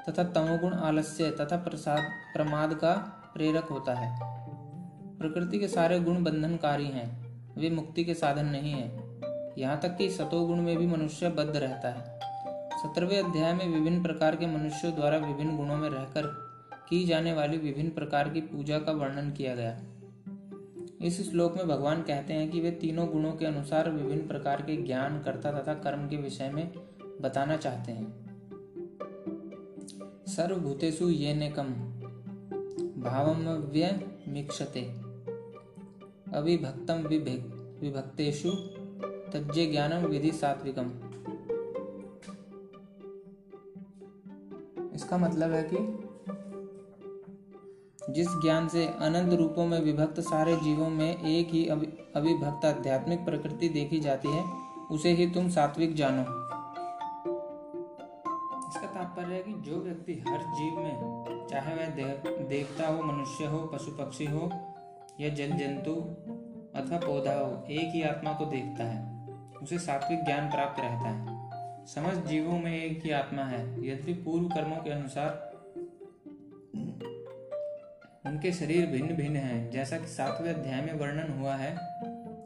[0.09, 2.93] तथा तमोगुण आलस्य तथा प्रसाद, प्रमाद का
[3.33, 4.19] प्रेरक होता है।
[5.19, 7.09] प्रकृति के सारे गुण बंधनकारी हैं,
[7.57, 9.19] वे मुक्ति के साधन नहीं है।
[9.57, 12.14] यहाँ तक कि सतोगुण में भी मनुष्य बद्ध रहता है।
[12.85, 16.25] सत्रहवें अध्याय में विभिन्न प्रकार के मनुष्यों द्वारा विभिन्न गुणों में रहकर
[16.89, 19.81] की जाने वाली विभिन्न प्रकार की पूजा का वर्णन किया गया।
[21.01, 24.75] इस श्लोक में भगवान कहते हैं कि वे तीनों गुणों के अनुसार विभिन्न प्रकार के
[24.77, 26.71] ज्ञान, कर्ता तथा कर्म के विषय में
[27.21, 28.07] बताना चाहते हैं।
[30.27, 31.67] सर्वभूतेषु ये नेकम
[33.01, 34.85] भावमव्य मिक्षते
[36.33, 37.07] अविभक्तम
[37.81, 38.49] विभक्तेषु
[39.33, 41.04] तज्जे ज्ञानम विधि सात्विकम।
[44.95, 46.09] इसका मतलब है कि
[48.09, 51.65] जिस ज्ञान से अनंत रूपों में विभक्त सारे जीवों में एक ही
[52.15, 54.43] अविभक्त आध्यात्मिक प्रकृति देखी जाती है,
[54.91, 56.21] उसे ही तुम सात्विक जानो।
[58.69, 61.85] इसका तात्पर्य है कि जो व्यक्ति हर जीव में, चाहे वह
[62.47, 64.49] देवता हो, मनुष्य हो, पशु पक्षी हो,
[65.19, 65.91] या जल जंतु
[66.79, 69.27] अथवा पौधा हो, एक ही आत्मा को देखता है।
[69.63, 71.34] उसे सात्विक ज्ञान प्राप्त रहता है।
[71.85, 75.51] समस्त जीवों में एक ही आत्मा है यद्यपि पूर्व कर्मों के अनुसार
[78.25, 81.77] उनके शरीर भिन्न भिन्न हैं, जैसा कि सातवें अध्याय में वर्णन हुआ है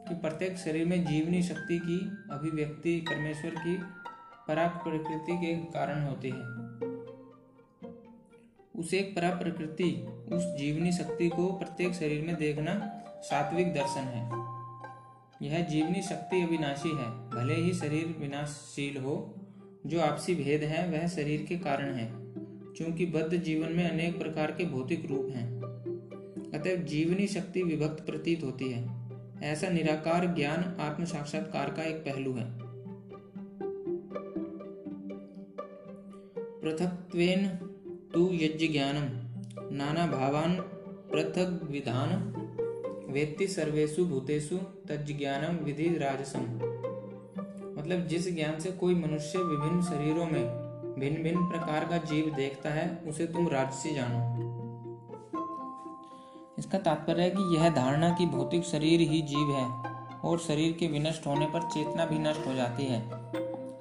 [0.08, 1.98] कि प्रत्येक शरीर में जीवनी शक्ति की
[2.30, 3.76] अभिव्यक्ति परमेश्वर की
[4.48, 6.44] पराक प्रकृति के कारण होती है।
[8.80, 9.90] उस एक परा प्रकृति
[10.32, 14.28] उस जीवनी शक्ति को प्रत्येक शरीर में देखना सात्विक दर्शन है।
[15.42, 19.34] यह जीवनी शक्ति अविनाशी है। भले ही शरीर विनाशशील हो,
[19.86, 22.12] जो आपसी भेद है, वह शरीर के कारण है
[22.76, 25.60] क्योंकि बद्ध जीवन में अनेक प्रकार के भौतिक रूप हैं।
[26.54, 29.10] अतः जीवनी शक्ति विभक्त प्रतीत होती है।
[29.42, 32.46] ऐसा निराकार ज्ञान आत्म साक्षात्कार का एक पहलू है।
[36.60, 37.48] पृथक्वेन
[38.14, 39.30] तु यज्ञ ज्ञानम,
[39.76, 40.54] नाना भावान
[41.12, 42.10] पृथक विधान,
[43.10, 46.79] वेत्ति सर्वेशु भूतेषु तज्ज्ञानम विधि राजसम।
[47.80, 50.42] मतलब जिस ज्ञान से कोई मनुष्य विभिन्न शरीरों में
[50.98, 54.18] भिन्न भिन्न प्रकार का जीव देखता है, उसे तुम राजसी जानो।
[56.58, 59.64] इसका तात्पर्य है कि यह धारणा कि भौतिक शरीर ही जीव है
[60.20, 63.02] और शरीर के विनष्ट होने पर चेतना भी नष्ट हो जाती है,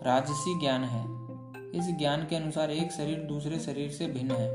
[0.03, 1.03] राजसी ज्ञान है।
[1.79, 4.49] इस ज्ञान के अनुसार एक शरीर दूसरे शरीर से भिन्न है,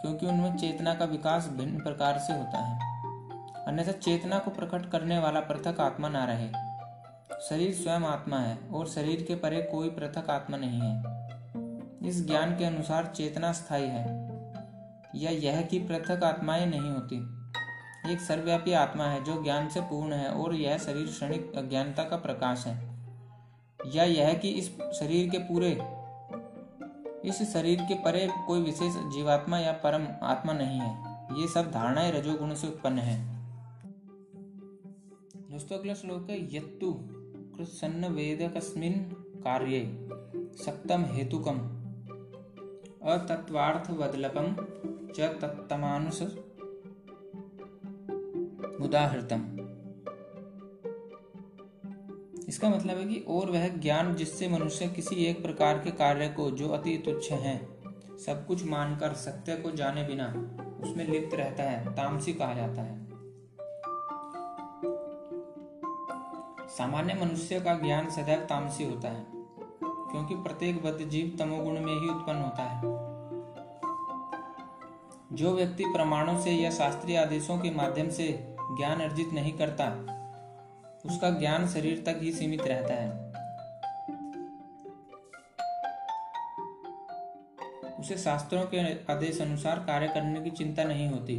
[0.00, 2.92] क्योंकि उनमें चेतना का विकास भिन्न प्रकार से होता है।
[3.66, 6.63] अन्यथा चेतना को प्रकट करने वाला पृथक आत्मा ना रहे।
[7.48, 11.02] शरीर स्वयं आत्मा है और शरीर के परे कोई पृथक आत्मा नहीं है।
[12.08, 14.24] इस ज्ञान के अनुसार चेतना स्थायी है।
[15.16, 17.16] या यह कि पृथक आत्माएँ नहीं होती।
[18.12, 22.16] एक सर्वव्यापी आत्मा है जो ज्ञान से पूर्ण है और यह शरीर क्षणिक अज्ञानता का
[22.16, 23.06] प्रकाश है।
[23.86, 25.70] या यह कि इस शरीर के पूरे,
[27.28, 31.04] इस शरीर के परे कोई विशेष जीवात्मा या परम आत्मा नहीं है।
[31.40, 33.44] ये सब धारणाएँ रजोगुण से उत्पन्न है।
[35.50, 37.13] दोस्तों, अगला श्लोक है, यत्तु।
[37.56, 38.92] कृत्सन्न वेद कस्मिन
[39.44, 39.80] कार्य
[40.64, 41.58] सक्तम हेतुकम
[43.02, 44.56] अतत्वार्थवदलपम
[45.12, 46.22] च तत्तमानुस
[48.80, 49.46] उदाहृतम
[52.48, 56.50] इसका मतलब है कि और वह ज्ञान जिससे मनुष्य किसी एक प्रकार के कार्य को,
[56.50, 57.56] जो अति तुच्छ है,
[58.26, 60.26] सब कुछ मानकर सत्य को जाने बिना
[60.82, 63.03] उसमें लिप्त रहता है, तामसी कहा जाता है।
[66.68, 69.26] सामान्य मनुष्य का ज्ञान सदैव तामसी होता है,
[69.84, 72.80] क्योंकि प्रत्येक बद्ध जीव तमोगुण में ही उत्पन्न होता है।
[75.32, 79.88] जो व्यक्ति प्रमाणों से या शास्त्रीय आदेशों के माध्यम से ज्ञान अर्जित नहीं करता,
[81.06, 83.24] उसका ज्ञान शरीर तक ही सीमित रहता है।
[88.00, 91.36] उसे शास्त्रों के आदेश अनुसार कार्य करने की चिंता नहीं होती।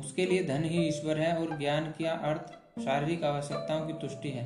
[0.00, 4.44] उसके लिए धन ही ईश्वर है और ज्ञान का अर्थ शारीरिक आवश्यकताओं की तुष्टि है।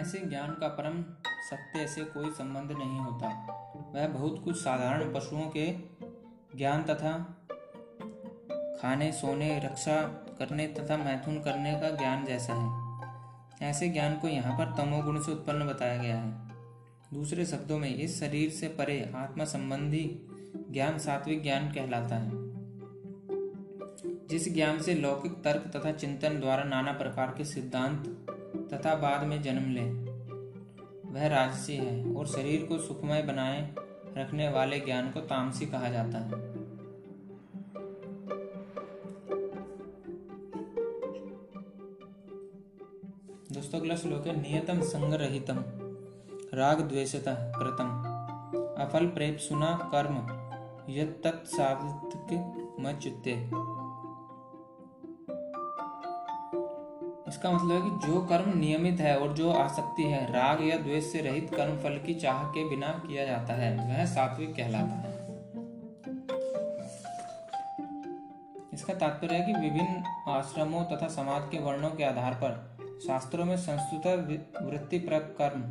[0.00, 1.02] ऐसे ज्ञान का परम
[1.50, 3.28] सत्य से कोई संबंध नहीं होता।
[3.94, 5.72] वह बहुत कुछ साधारण पशुओं के
[6.58, 7.12] ज्ञान तथा
[8.82, 10.02] खाने, सोने, रक्षा
[10.38, 12.90] करने तथा मैथुन करने का ज्ञान जैसा है।
[13.70, 16.32] ऐसे ज्ञान को यहाँ पर तमोगुण से उत्पन्न बताया गया है।
[17.14, 20.26] दूसरे शब्दों में, इस शरीर से परे आत्मा संबंधी
[20.70, 22.49] ज्ञान सात्विक ज्ञान कहलाता है।
[24.30, 28.06] जिस ज्ञान से लौकिक तर्क तथा चिंतन द्वारा नाना प्रकार के सिद्धांत
[28.74, 29.84] तथा बाद में जन्म ले,
[31.10, 33.74] वह राजसी है और शरीर को सुखमय बनाए
[34.16, 36.30] रखने वाले ज्ञान को तामसी कहा जाता है।
[43.52, 45.64] दोस्तों, अगला श्लोक है, नियतम संगरहितम,
[46.54, 47.88] राग द्वेषता कृतम
[48.84, 50.16] अफल प्रेप सुना कर्म
[50.92, 52.30] यत्तत्सावित्क
[52.80, 53.34] मच्युते।
[57.30, 61.04] इसका मतलब है कि जो कर्म नियमित है और जो आसक्ति है, राग या द्वेष
[61.04, 65.18] से रहित कर्म फल की चाह के बिना किया जाता है, वह सात्विक कहलाता है।
[68.72, 73.56] इसका तात्पर्य है कि विभिन्न आश्रमों तथा समाज के वर्णों के आधार पर शास्त्रों में
[73.56, 75.62] संस्कृत वृत्ति कर्म,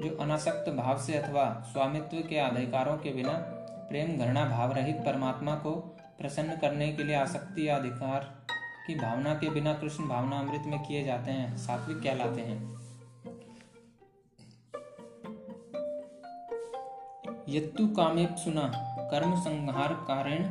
[0.00, 3.32] जो अनासक्त भाव से अथवा स्वामित्व के अधिकारों के बिना
[3.88, 5.70] प्रेम, घृणा भाव रहित परमात्मा को
[6.18, 8.28] प्रसन्न करने के लिए आसक्ति या अधिकार
[8.90, 12.56] की भावना के बिना कृष्ण भावना अमृत में किए जाते हैं, सात्विक कहलाते हैं।
[17.48, 18.64] यत्तु कामेप सुना
[19.10, 20.44] कर्म संहार कारण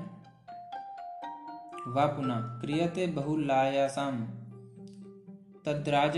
[1.87, 4.21] व पुनः, क्रियते बहुलायासाम
[5.65, 6.17] तद्राज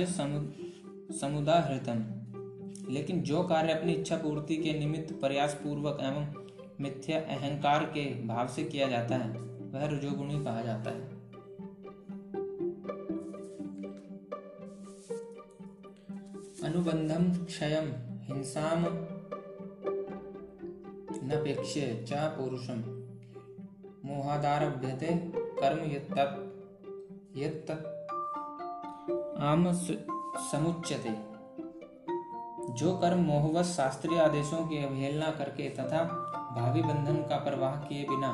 [1.20, 2.04] समुदाहृतम।
[2.94, 6.28] लेकिन जो कार्य अपनी इच्छा पूर्ति के निमित्त प्रयास पूर्वक एवं
[6.82, 9.30] मिथ्या अहंकार के भाव से किया जाता है,
[9.72, 11.11] वह रजोगुणी कहा जाता है।
[16.72, 17.74] अनुबंधम क्षय
[18.24, 18.76] हिंसा
[21.24, 22.84] नपेक्ष्य च पुरुषम
[24.06, 25.08] मोहादारभ्यते
[25.62, 25.82] कर्म
[29.44, 29.72] आम
[30.52, 31.10] समुच्यते।
[32.74, 36.04] जो कर्म मोहवश शास्त्रीय आदेशों की अवहेलना करके तथा
[36.58, 38.32] भावी बंधन का प्रवाह किए बिना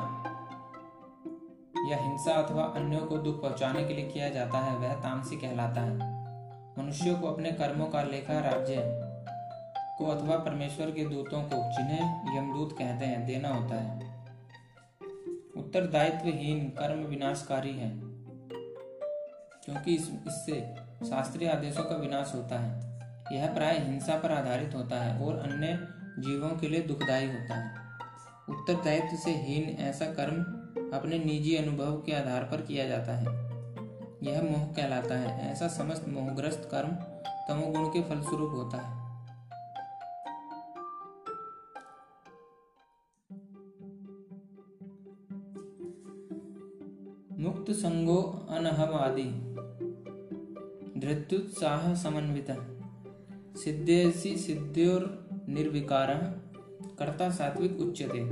[1.90, 5.80] या हिंसा अथवा अन्यों को दुख पहुँचाने के लिए किया जाता है, वह तामसी कहलाता
[5.80, 6.17] है।
[6.78, 8.82] मनुष्यों को अपने कर्मों का लेखा राज्य
[9.98, 13.96] को अथवा परमेश्वर के दूतों को जिन्हें यमदूत कहते हैं देना होता है।
[15.56, 17.90] उत्तरदायित्वहीन कर्म विनाशकारी है
[19.64, 20.74] क्योंकि इस, इससे
[21.08, 23.00] शास्त्रीय आदेशों का विनाश होता है।
[23.36, 25.78] यह प्राय हिंसा पर आधारित होता है और अन्य
[26.22, 27.74] जीवों के लिए दुखदायी होता है।
[28.48, 30.40] उत्तरदायित्व से हीन ऐसा कर्म
[30.98, 33.47] अपने निजी अनुभव के आधार पर किया जाता है।
[34.22, 36.88] यह मोह कहलाता है। ऐसा समस्त मोहग्रस्त कर्म
[37.48, 38.98] तमोगुण के फलस्वरूप होता है।
[47.38, 49.30] मुक्त संगो अनहवादी।
[51.00, 52.50] धृत्युत्साह समन्वित।
[53.56, 56.14] सिद्धेसी सिद्ध्योर निर्विकार
[56.98, 58.22] कर्ता सात्विक उच्चते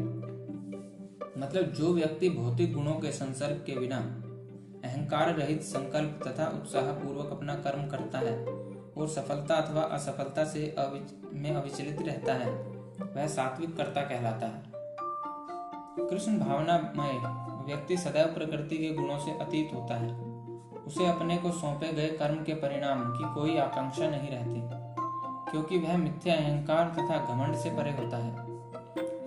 [1.41, 4.23] मतलब जो व्यक्ति भौतिक गुणों के संसर्ग के बिना
[4.85, 8.47] अहंकार रहित संकल्प तथा उत्साह पूर्वक अपना कर्म करता है
[8.99, 12.53] और सफलता अथवा असफलता से अविच, में अविचलित रहता है।
[13.17, 14.63] वह सात्विक कर्ता कहलाता है।
[16.11, 17.19] कृष्ण भावनामय
[17.67, 20.15] व्यक्ति सदैव प्रकृति के गुणों से अतीत होता है।
[20.85, 24.61] उसे अपने को सौंपे गए कर्म के परिणाम की कोई आकांक्षा नहीं रहती
[25.51, 28.37] क्योंकि वह मिथ्या अहंकार तथा घमंड से परे होता है।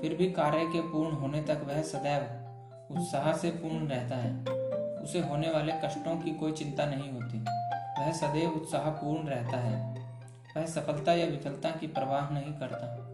[0.02, 4.59] फिर भी कार्य के पूर्ण होने तक वह सदैव उत्साह से पूर्ण रहता है।
[5.10, 7.38] उसे होने वाले कष्टों की कोई चिंता नहीं होती।
[8.02, 10.00] वह सदैव उत्साहपूर्ण रहता है।
[10.58, 13.10] वह सफलता या विफलता की परवाह नहीं करता।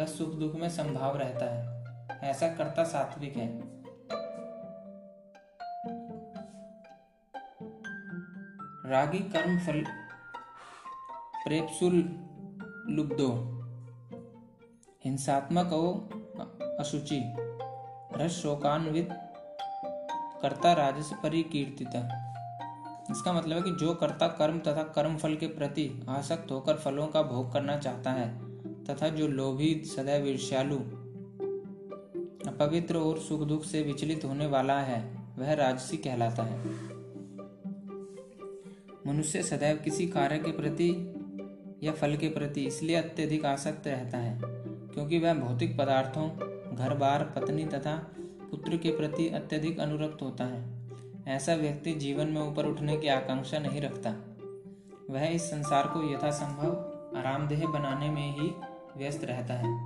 [0.00, 1.78] वह सुख दुख में संभाव रहता है।
[2.30, 3.58] ऐसा करता सात्विक है।
[8.90, 9.84] रागी कर्म फल
[11.44, 11.96] प्रेपसुल
[12.88, 13.32] लुब्धो।
[15.04, 15.70] हिंसात्मक
[16.80, 17.36] अशुचि।
[18.12, 19.27] रस शोकान्वित
[20.42, 21.96] कर्ता राजस परिकीर्तित
[23.10, 27.06] इसका मतलब है कि जो कर्ता कर्म तथा कर्म फल के प्रति आसक्त होकर फलों
[27.06, 28.28] का भोग करना चाहता है,
[28.84, 30.76] तथा जो लोभी सदैव ईर्ष्यालु,
[32.48, 35.00] अपवित्र और सुख दुख से विचलित होने वाला है,
[35.38, 36.58] वह राजसी कहलाता है।
[39.06, 40.90] मनुष्य सदैव किसी कार्य के प्रति
[41.82, 46.28] या फल के प्रति इसलिए अत्यधिक आसक्त रहता है, क्योंकि वह भौतिक पदार्थों
[46.76, 47.96] घर बार पत्नी तथा
[48.58, 50.88] पुत्र के प्रति अत्यधिक अनुरक्त होता है।
[51.36, 54.10] ऐसा व्यक्ति जीवन में ऊपर उठने की आकांक्षा नहीं रखता।
[55.10, 56.72] वह इस संसार को यथासंभव
[57.18, 58.54] आरामदेह बनाने में ही
[58.96, 59.78] व्यस्त रहता है।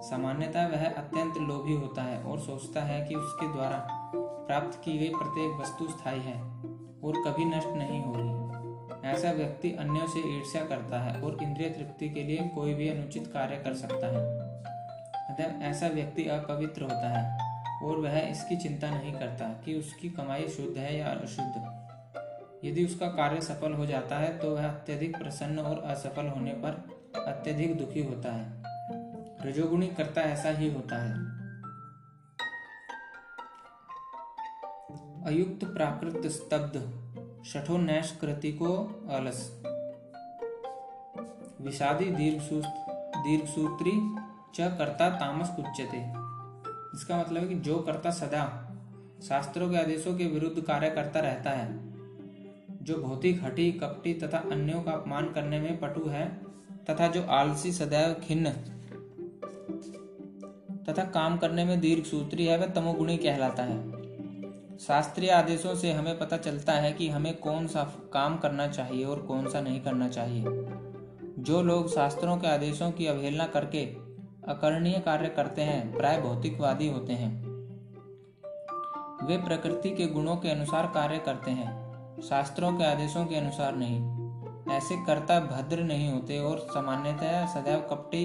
[0.00, 5.08] सामान्यतः वह अत्यंत लोभी होता है और सोचता है कि उसके द्वारा प्राप्त की गई
[5.08, 6.42] प्रत्येक वस्तु स्थायी है
[7.04, 12.08] और कभी नष्ट नहीं होगी ऐसा व्यक्ति अन्यों से ईर्ष्या करता है और इंद्रिय तृप्ति
[12.08, 14.38] के लिए कोई भी अनुचित कार्य कर सकता है।
[15.34, 17.47] अतः ऐसा व्यक्ति अपवित्र होता है।
[17.82, 23.06] और वह इसकी चिंता नहीं करता कि उसकी कमाई शुद्ध है या अशुद्ध। यदि उसका
[23.06, 26.70] कार्य सफल हो जाता है तो वह अत्यधिक प्रसन्न और असफल होने पर
[27.26, 28.62] अत्यधिक दुखी होता है।
[29.46, 31.38] रजोगुणी करता ऐसा ही होता है।
[35.26, 36.80] अयुक्त प्राकृत स्तब्ध
[37.44, 38.74] शठो नैश कृति को
[39.10, 39.62] अलस
[41.60, 42.42] विषादी दीर्घ
[43.18, 43.92] दीर्घ सूत्री
[44.54, 46.17] च कर्ता तामस उच्चते
[46.98, 48.76] इसका मतलब है कि जो कर्ता सदा,
[49.28, 51.88] शास्त्रों के आदेशों के विरुद्ध कार्य करता रहता है।
[52.82, 56.40] जो भौतिक हटी कपटी तथा अन्यों का अपमान करने में पटु है,
[56.90, 58.50] तथा जो आलसी सदैव खिन्न
[60.88, 63.90] तथा काम करने में दीर्घ सूत्री है, वह तमोगुणी कहलाता है।
[64.78, 69.20] शास्त्रीय आदेशों से हमें पता चलता है कि हमें कौन सा काम करना चाहिए और
[69.20, 70.44] कौन सा नहीं करना चाहिए।
[71.38, 74.07] जो लोग शास्त्रों के आदेशों की अवहेलना करके
[74.48, 77.42] अकरणीय कार्य करते हैं, प्राय भौतिकवादी होते हैं।
[79.26, 84.18] वे प्रकृति के गुणों के अनुसार कार्य करते हैं, शास्त्रों के आदेशों के अनुसार नहीं।
[84.76, 88.24] ऐसे कर्ता भद्र नहीं होते और सामान्यतः सदैव कपटी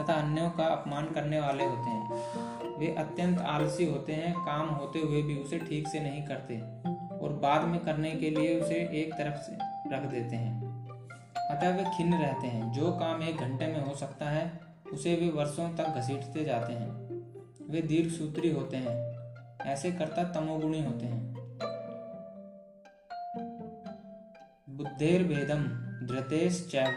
[0.00, 4.98] तथा अन्यों का अपमान करने वाले होते हैं। वे अत्यंत आलसी होते हैं, काम होते
[4.98, 6.60] हुए भी उसे ठीक से नहीं करते
[7.18, 9.58] और बाद में करने के लिए उसे एक तरफ़ से
[9.94, 10.88] रख देते हैं।
[11.50, 15.28] अतः वे खिन्न रहते हैं, जो काम एक घंटे में हो सकता है उसे वे
[15.28, 16.90] वर्षों तक घसीटते जाते हैं।
[17.70, 19.10] वे दीर्घ सूत्री होते हैं।
[19.60, 21.34] ऐसे कर्ता तमोगुणी होते हैं।
[24.70, 25.62] बुद्धेर भेदम
[26.06, 26.92] धृतेश चैव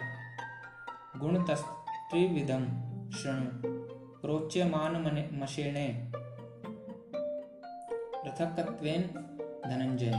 [1.19, 2.65] गुण त्रिविधम
[3.11, 3.73] शृणु
[4.21, 6.11] प्रोच्यमान मशेणे
[8.23, 9.01] पृथकत्वेन
[9.65, 10.13] धनंजय।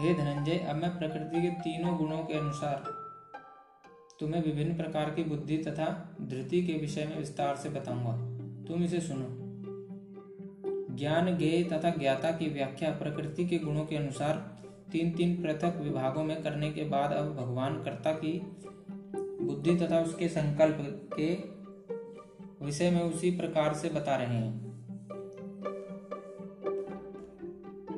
[0.00, 2.93] हे धनंजय, अब मैं प्रकृति के तीनों गुणों के अनुसार
[4.20, 8.12] तुम्हें विभिन्न प्रकार की बुद्धि तथा धृति के विषय में विस्तार से बताऊँगा।
[8.64, 9.26] तुम इसे सुनो।
[10.96, 14.62] ज्ञान ज्ञेय तथा ज्ञाता की व्याख्या प्रकृति के गुणों के अनुसार
[14.92, 18.38] तीन तीन पृथक विभागों में करने के बाद अब भगवान कर्ता की
[19.44, 21.34] बुद्धि तथा उसके संकल्प के
[22.64, 24.64] विषय में उसी प्रकार से बता रहे हैं।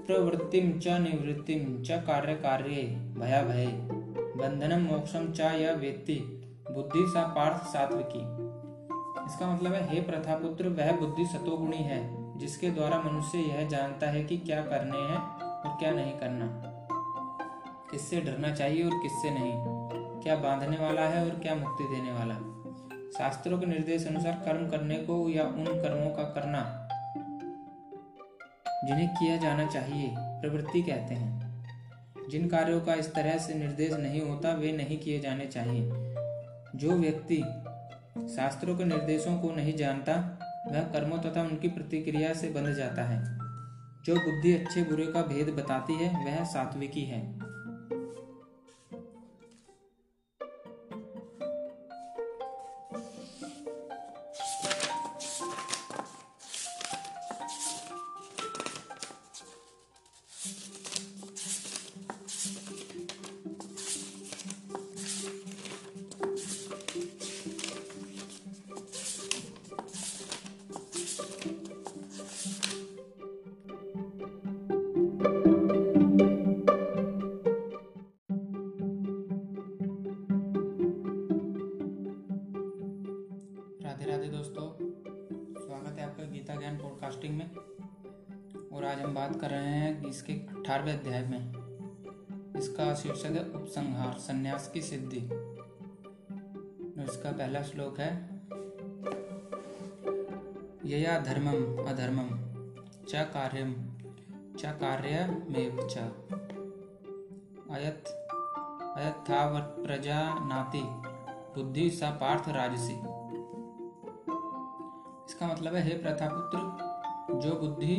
[0.06, 2.82] प्रवृत्तिम च निवृत्तिम च कार्य कार्य
[3.18, 3.95] भया भय
[4.36, 6.14] बंधनम मोक्षम चा या वेत्ति।
[6.72, 8.18] बुद्धि सा पार्थ सात्विकी।
[9.26, 12.00] इसका मतलब है, हे प्रथापुत्र, वह बुद्धि सतोगुणी है,
[12.38, 16.46] जिसके द्वारा मनुष्य यह जानता है कि क्या करने हैं और क्या नहीं करना।
[17.90, 19.52] किससे डरना चाहिए और किससे नहीं?
[20.22, 22.34] क्या बांधने वाला है और क्या मुक्ति देने वाला?
[23.18, 26.88] शास्त्रों के निर्देश अनुसार कर्म करने को या उन कर्मों का करना,
[28.84, 31.45] जिन्हें किया जाना चाहिए, प्रवृत्ति कहते हैं।
[32.30, 35.82] जिन कार्यों का इस तरह से निर्देश नहीं होता, वे नहीं किए जाने चाहिए।
[36.76, 37.44] जो व्यक्ति
[38.36, 43.38] शास्त्रों के निर्देशों को नहीं जानता, वह कर्मों तथा उनकी प्रतिक्रिया से बंध जाता है।
[44.04, 47.45] जो बुद्धि अच्छे बुरे का भेद बताती है, वह सात्विकी है।
[97.26, 98.08] इसका पहला श्लोक है,
[100.86, 102.28] यया धर्मम अधर्मम
[103.08, 103.72] च कार्यम
[104.58, 106.04] च कार्यमेव च।
[107.70, 108.12] अयत
[108.98, 110.82] अयथावत प्रजा नाति,
[111.56, 112.94] बुद्धि सा पार्थ राजसी।
[115.24, 116.58] इसका मतलब है, हे प्रथापुत्र,
[117.40, 117.96] जो बुद्धि,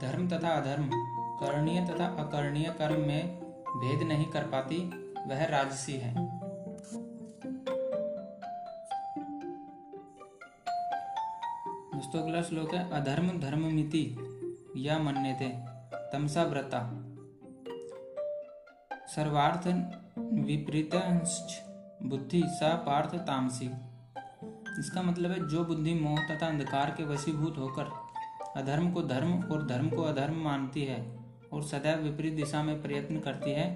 [0.00, 0.90] धर्म तथा अधर्म,
[1.40, 3.40] करणीय तथा अकरणीय कर्म में
[3.78, 4.86] भेद नहीं कर पाती,
[5.26, 6.27] वह राजसी है।
[12.08, 14.02] दोस्तों अगला श्लोक है अधर्म धर्म मिति
[14.76, 14.94] या
[15.40, 15.48] थे
[16.12, 16.78] तमसा व्रता।
[19.06, 19.66] सर्वार्थ
[20.18, 20.94] विपरीत
[22.02, 23.66] बुद्धि सा पार्थ तामसी।
[24.78, 27.92] इसका मतलब है, जो बुद्धि मोह तथा अंधकार के वशीभूत होकर
[28.56, 31.00] अधर्म को धर्म और धर्म को अधर्म मानती है
[31.52, 33.70] और सदैव विपरीत दिशा में प्रयत्न करती है,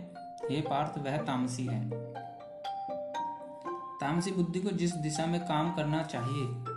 [0.50, 1.90] हे पार्थ, वह तामसी है।
[4.00, 6.71] तामसी बुद्धि को जिस दिशा में काम करना चाहिए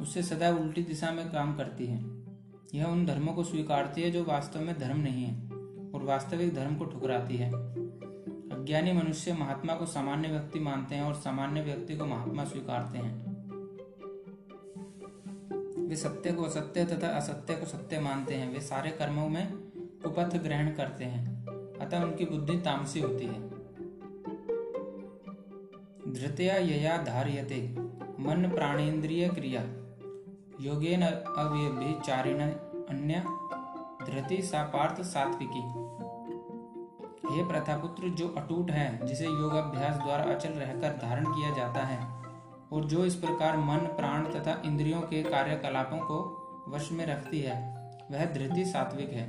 [0.00, 1.98] उससे सदैव उल्टी दिशा में काम करती है।
[2.74, 5.50] यह उन धर्मों को स्वीकारती है जो वास्तव में धर्म नहीं है
[5.90, 7.52] और वास्तविक धर्म को ठुकराती है।
[8.50, 13.28] अज्ञानी मनुष्य महात्मा को सामान्य व्यक्ति मानते हैं और सामान्य व्यक्ति को महात्मा स्वीकारते हैं।
[15.88, 19.52] वे सत्य को असत्य तथा असत्य को सत्य मानते हैं। वे सारे कर्मों में
[20.04, 21.46] कुपथ ग्रहण करते हैं,
[21.80, 23.48] अतः उनकी बुद्धि तामसी होती है।
[26.12, 27.76] धृतया यया धार्यते,
[28.20, 29.77] मन प्राणेन्द्रिय क्रिया।
[30.60, 32.40] योगेन अव्यभिचारिण
[32.88, 33.22] अन्य
[34.06, 35.60] धृति सा पार्थ सात्विकी।
[37.34, 42.22] हे प्रथापुत्र, जो अटूट है, जिसे योग अभ्यास द्वारा अचल रहकर धारण किया जाता है,
[42.72, 46.18] और जो इस प्रकार मन, प्राण तथा इंद्रियों के कार्यकलापों को
[46.68, 47.74] वश में रखती है,
[48.10, 49.26] वह धृति सात्विक है।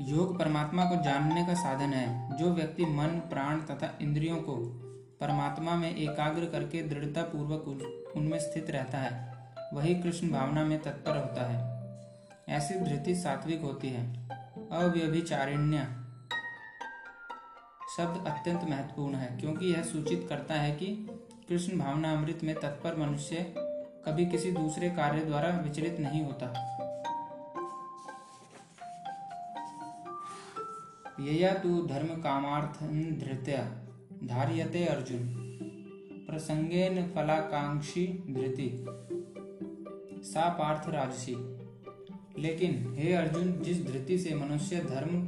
[0.00, 4.84] योग परमात्मा को जानने का साधन है, जो व्यक्ति मन, प्राण तथा इंद्रियों को
[5.20, 7.68] परमात्मा में एकाग्र करके दृढ़ता पूर्वक
[8.16, 9.38] उनमें स्थित रहता है।
[9.72, 11.78] वही कृष्ण भावना में तत्पर होता है।
[12.48, 14.28] ऐसी धृति सात्विक होती है।
[14.72, 15.78] अव्यभिचारिण्य।
[17.96, 20.86] शब्द अत्यंत महत्वपूर्ण है, क्योंकि यह सूचित करता है कि
[21.48, 23.54] कृष्ण भावना अमृत में तत्पर मनुष्य
[24.06, 26.46] कभी किसी दूसरे कार्य द्वारा विचलित नहीं होता।
[31.20, 32.82] यया तु धर्म कामार्थ
[33.20, 33.87] धृत्या।
[34.24, 35.18] धार्यते अर्जुन।
[36.30, 38.86] प्रसंगेन फलाकांक्षी धृति।
[40.24, 41.36] सा पार्थ राजसी।
[42.42, 45.26] लेकिन हे अर्जुन, जिस धृति से मनुष्य धर्म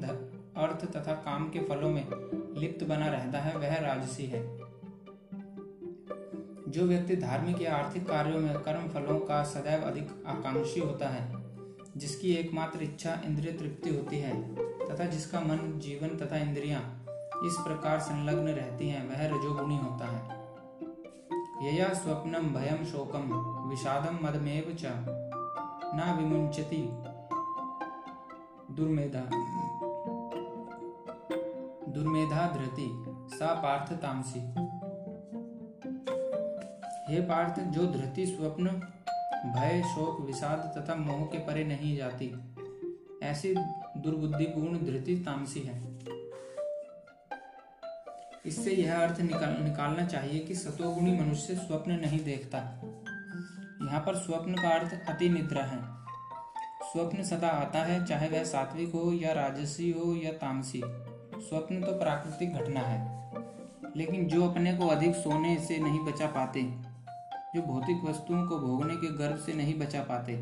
[0.56, 2.06] अर्थ तथा काम के फलों में
[2.58, 4.60] लिप्त बना रहता है, वह राजसी है।
[6.68, 11.44] जो व्यक्ति धार्मिक या आर्थिक कार्यों में कर्म फलों का सदैव अधिक आकांक्षी होता है,
[11.96, 14.54] जिसकी एकमात्र इच्छा इंद्रिय तृप्ति होती है,
[14.88, 16.99] तथा जिसका मन जीवन तथा इंद्रियाँ
[17.44, 20.40] इस प्रकार संलग्न रहती हैं, वह रजोगुणी होता है।
[21.62, 23.32] यया स्वप्नम भयम शोकम
[23.68, 24.82] विषादम मदमेव च।
[25.94, 26.88] न विमुंचति
[28.74, 29.20] दुर्मेधा।
[31.92, 33.04] दुर्मेधा धृति,
[33.36, 34.40] सा पार्थ तामसी।
[37.14, 38.66] हे पार्थ, जो धृति, स्वप्न,
[39.46, 42.34] भय, शोक, विषाद तथा मोह के परे नहीं जाती,
[43.22, 43.54] ऐसी
[43.96, 45.89] दुर्बुद्धिपूर्ण धृति तामसी है।
[48.46, 52.58] इससे यह अर्थ निकाल, निकालना चाहिए कि सतोगुणी मनुष्य स्वप्न नहीं देखता।
[53.82, 55.78] यहाँ पर स्वप्न का अर्थ अति निद्रा है।
[56.82, 60.82] स्वप्न सदा आता है चाहे वह सात्विक हो या राजसी हो या तामसी।
[61.36, 63.20] स्वप्न तो प्राकृतिक घटना है।
[63.96, 66.62] लेकिन जो अपने को अधिक सोने से नहीं बचा पाते
[67.54, 70.36] जो भौतिक वस्तुओं को भोगने के गर्व से नहीं बचा पाते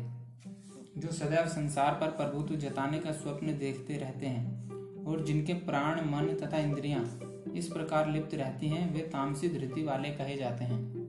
[0.97, 6.27] जो सदैव संसार पर प्रभुत्व जताने का स्वप्न देखते रहते हैं और जिनके प्राण मन
[6.43, 7.19] तथा इंद्रियाँ
[7.55, 10.99] इस प्रकार लिप्त रहती हैं, वे तामसी धृति वाले कहे जाते हैं।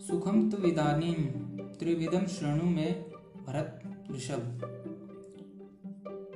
[0.00, 1.24] सुखम तो विदानीम
[1.74, 3.10] त्रिविधम श्रेणु में
[3.46, 3.82] भरत
[4.12, 4.64] ऋषभ।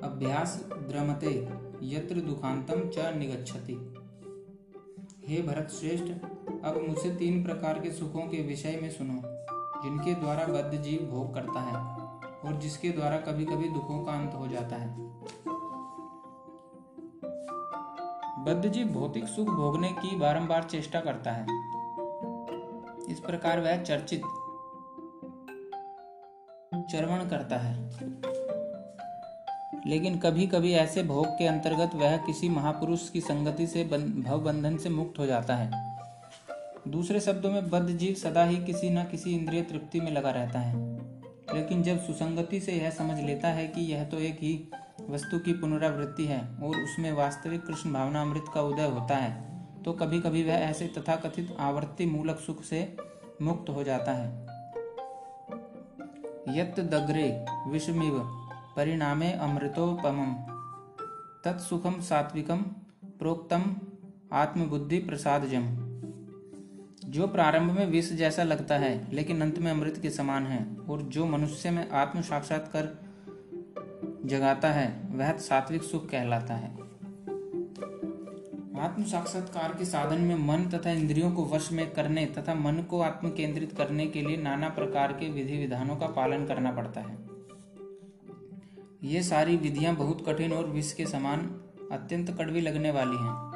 [0.02, 1.48] अभ्यास द्रमते,
[1.82, 3.94] यत्र दुखांतम च निगच्छति।
[5.26, 6.04] हे भरत श्रेष्ठ,
[6.64, 9.20] अब मुझसे तीन प्रकार के सुखों के विषय में सुनो,
[9.82, 11.76] जिनके द्वारा बद्ध जीव भोग करता है,
[12.44, 15.12] और जिसके द्वारा कभी कभी दुखों का अंत हो जाता है।
[18.42, 21.46] बद्ध जीव भौतिक सुख भोगने की बारंबार चेष्टा करता है।
[23.12, 24.20] इस प्रकार वह चर्चित
[26.92, 27.90] चरवण करता है।
[29.86, 33.84] लेकिन कभी कभी ऐसे भोग के अंतर्गत वह किसी महापुरुष की संगति से
[34.26, 35.98] भव बंधन से मुक्त हो जाता है।
[36.88, 40.58] दूसरे शब्दों में, बद्ध जीव सदा ही किसी न किसी इंद्रिय तृप्ति में लगा रहता
[40.58, 40.76] है।
[41.54, 44.70] लेकिन जब सुसंगति से यह समझ लेता है कि यह तो एक ही
[45.10, 49.30] वस्तु की पुनरावृत्ति है और उसमें वास्तविक कृष्ण भावना अमृत का उदय होता है
[49.82, 52.96] तो कभी कभी वह ऐसे तथाकथित आवर्ती मूलक सुख से
[53.42, 54.42] मुक्त हो जाता है।
[56.48, 58.18] यत दग्रे विषमिव
[58.76, 60.24] परिणामे अमृतोपम
[61.44, 62.62] तत्सुखम सात्विकम
[63.18, 63.76] प्रोक्तम
[64.32, 65.66] आत्मबुद्धि प्रसादजम।
[67.04, 71.02] जो प्रारंभ में विष जैसा लगता है, लेकिन अंत में अमृत के समान है, और
[71.02, 72.92] जो मनुष्य में आत्म साक्षात्कार
[74.24, 76.92] जगाता है, वह सात्विक सुख कहलाता है।
[78.80, 83.00] आत्म साक्षात्कार के साधन में मन तथा इंद्रियों को वश में करने तथा मन को
[83.00, 87.18] आत्म केंद्रित करने के लिए नाना प्रकार के विधि विधानों का पालन करना पड़ता है।
[89.04, 91.60] ये सारी विधियाँ बहुत कठिन और विष के समान
[91.92, 93.52] अत्यंत कड़वी लगने वाली हैं।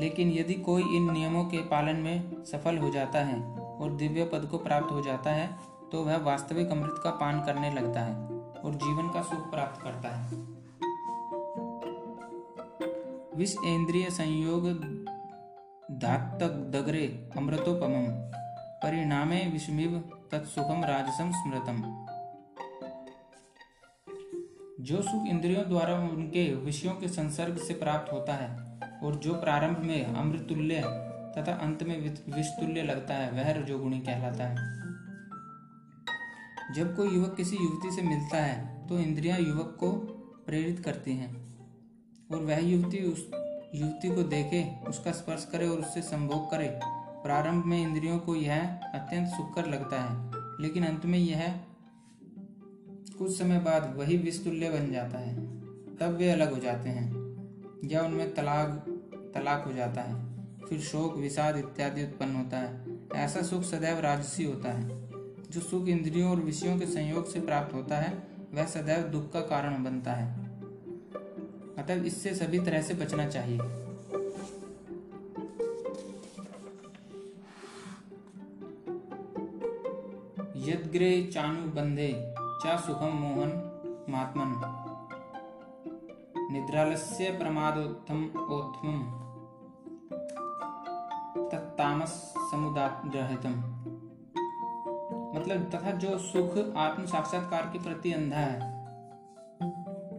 [0.00, 4.48] लेकिन यदि कोई इन नियमों के पालन में सफल हो जाता है और दिव्य पद
[4.50, 5.58] को प्राप्त हो जाता है
[5.92, 10.08] तो वह वास्तविक अमृत का पान करने लगता है। और जीवन का सुख प्राप्त करता
[10.08, 10.36] है।
[13.36, 14.68] विष इंद्रिय संयोग
[15.98, 18.06] धातक दगरे अमृतोपम,
[18.82, 22.06] परिणामे विषमिव तत्सुखम राजसम स्मृतम।
[24.80, 29.78] जो सुख इंद्रियों द्वारा उनके विषयों के संसर्ग से प्राप्त होता है और जो प्रारंभ
[29.78, 30.80] में अमृतुल्य
[31.38, 34.81] तथा अंत में विष तुल्य लगता है, वह रजोगुणी कहलाता है।
[36.76, 39.90] जब कोई युवक किसी युवती से मिलता है तो इंद्रियाँ युवक को
[40.46, 41.58] प्रेरित करती हैं।
[42.30, 43.30] और वह युवती उस
[43.74, 46.80] युवती को देखे, उसका स्पर्श करे और उससे संभोग करे।
[47.22, 48.60] प्रारंभ में इंद्रियों को यह
[48.94, 50.30] अत्यंत सुखकर लगता है,
[50.62, 51.60] लेकिन अंत में यह
[53.18, 55.34] कुछ समय बाद वही विस्तुल्य बन जाता है।
[55.96, 57.12] तब वे अलग हो जाते हैं,
[57.84, 58.84] या उनमें तलाक
[59.34, 60.14] तलाक हो जाता है।
[60.60, 65.01] फिर शोक, विषाद इत्यादि उत्पन्न होता है। ऐसा सुख सदैव राजसी होता है।
[65.52, 68.22] जो सुख इंद्रियों और विषयों के संयोग से प्राप्त होता है,
[68.54, 70.46] वह सदैव दुख का कारण बनता है।
[71.78, 73.58] अतः इससे सभी तरह से बचना चाहिए।
[80.72, 83.52] यदग्रे चानु बंदे चा सुखम मोहन
[84.10, 84.54] महात्मन
[86.52, 89.18] निद्रालस्य प्रमादोत्थम ओत्थम
[91.78, 93.81] तामस समुदाहितम
[95.34, 98.72] मतलब तथा जो सुख आत्म साक्षात्कार के प्रति अंधा है,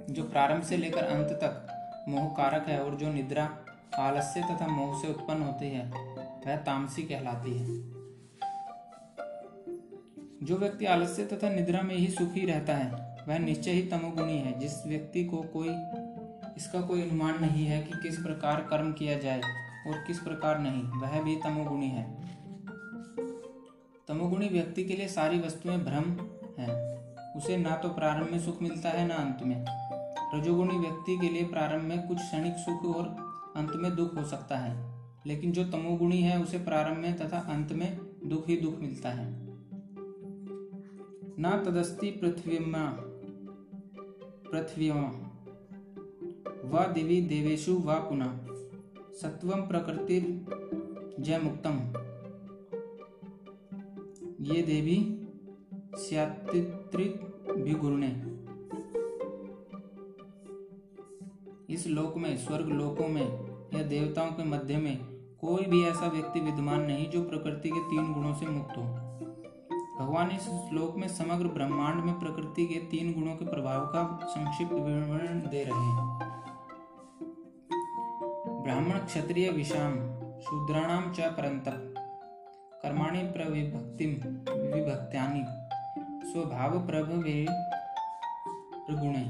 [0.09, 1.67] जो प्रारंभ से लेकर अंत तक
[2.09, 3.57] मोह कारक है और जो निद्रा
[3.99, 5.91] आलस्य तथा मोह से उत्पन्न होती है,
[6.47, 7.93] वह तामसी कहलाती है।
[10.43, 12.91] जो व्यक्ति आलस्य तथा निद्रा में ही सुखी रहता है,
[13.27, 15.69] वह निश्चय ही तमोगुणी है। जिस व्यक्ति को कोई,
[16.57, 19.41] इसका कोई अनुमान नहीं है कि किस प्रकार कर्म किया जाए
[19.87, 22.32] और किस प्रकार नहीं, वह भी तमोगुणी है।
[24.07, 26.11] तमोगुणी व्यक्ति के लिए सारी वस्तुएँ भ्रम
[26.59, 26.93] है।
[27.35, 29.65] उसे ना तो प्रारंभ में सुख मिलता है, ना अंत में।
[30.35, 33.05] रजोगुणी व्यक्ति के लिए प्रारंभ में कुछ क्षणिक सुख और
[33.55, 37.71] अंत में दुख हो सकता है। लेकिन जो तमोगुणी है, उसे प्रारंभ में तथा अंत
[37.71, 39.43] में दुख ही दुख मिलता है।
[41.39, 42.59] ना तदस्ति पृथ्वी
[44.51, 44.91] पृथ्वी
[46.69, 48.31] व दिवी देवेशु व पुनः।
[49.21, 50.45] सत्वम प्रकृति
[51.19, 52.02] जय मुक्तम
[54.43, 54.95] ये देवी
[57.63, 58.07] भी गुरुने
[61.73, 63.25] इस लोक में, स्वर्ग लोकों में
[63.73, 64.97] या देवताओं के मध्य में
[65.41, 68.83] कोई भी ऐसा व्यक्ति विद्यमान नहीं जो प्रकृति के तीन गुणों से मुक्त हो।
[69.99, 74.73] भगवान इस श्लोक में समग्र ब्रह्मांड में प्रकृति के तीन गुणों के प्रभाव का संक्षिप्त
[74.73, 76.19] विवरण दे रहे हैं।
[78.63, 79.95] ब्राह्मण क्षत्रिय विषाम,
[80.39, 81.92] शूद्राणाम च परंतप।
[82.83, 85.43] कर्माणि प्रविभक्ति विभक्त्यानि
[86.31, 87.45] स्वभाव प्रभवे
[88.91, 89.23] गुणे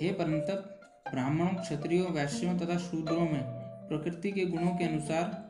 [0.00, 3.42] हे परंतप ब्राह्मणों, क्षत्रियों, वैश्यों तथा शूद्रों में
[3.88, 5.48] प्रकृति के गुणों के अनुसार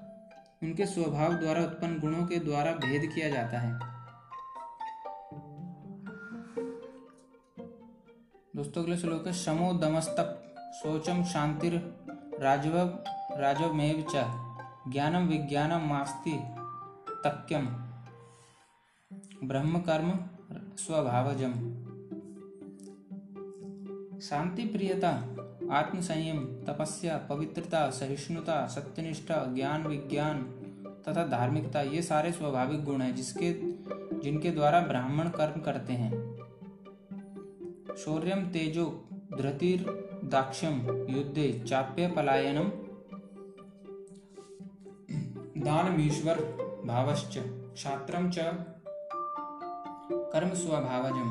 [0.62, 3.79] उनके स्वभाव द्वारा उत्पन्न गुणों के द्वारा भेद किया जाता है।
[8.57, 10.45] दोस्तों, अगले श्लोक है, शमो दमस्तप
[10.83, 11.79] शोचम शांतिर
[12.39, 12.99] राजव,
[13.41, 14.14] राजवमेव च
[14.93, 16.41] ज्ञानम विज्ञानम मास्ति
[17.11, 17.66] तक्यम
[19.45, 20.12] ब्रह्म कर्म
[20.76, 21.53] स्वभावजम।
[24.20, 25.09] शांति प्रियता
[25.72, 30.43] आत्मसंयम, तपस्या, पवित्रता, सहिष्णुता, सत्यनिष्ठा, ज्ञान विज्ञान
[31.09, 33.53] तथा धार्मिकता, ये सारे स्वाभाविक गुण हैं जिसके,
[34.18, 36.39] जिनके द्वारा ब्राह्मण कर्म करते हैं।
[37.99, 39.09] शौर्य तेजो,
[39.39, 42.70] धृतिर दाक्ष्यम युद्धे चाप्य पलायनम
[45.61, 46.41] दानमीश्वर
[46.87, 48.39] भावश्च क्षात्रम च
[50.33, 51.31] कर्म स्वभावजम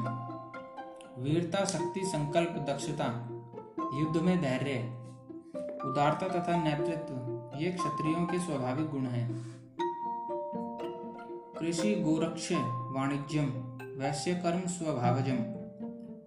[1.17, 3.05] वीरता, शक्ति, संकल्प, दक्षता,
[3.93, 4.79] युद्ध में धैर्य,
[5.85, 9.27] उदारता तथा नेतृत्व, ये क्षत्रियों के स्वाभाविक गुण हैं।
[11.59, 12.51] कृषि, गोरक्ष,
[12.95, 13.49] वाणिज्यम,
[13.99, 15.37] वैश्य कर्म, स्वभावजम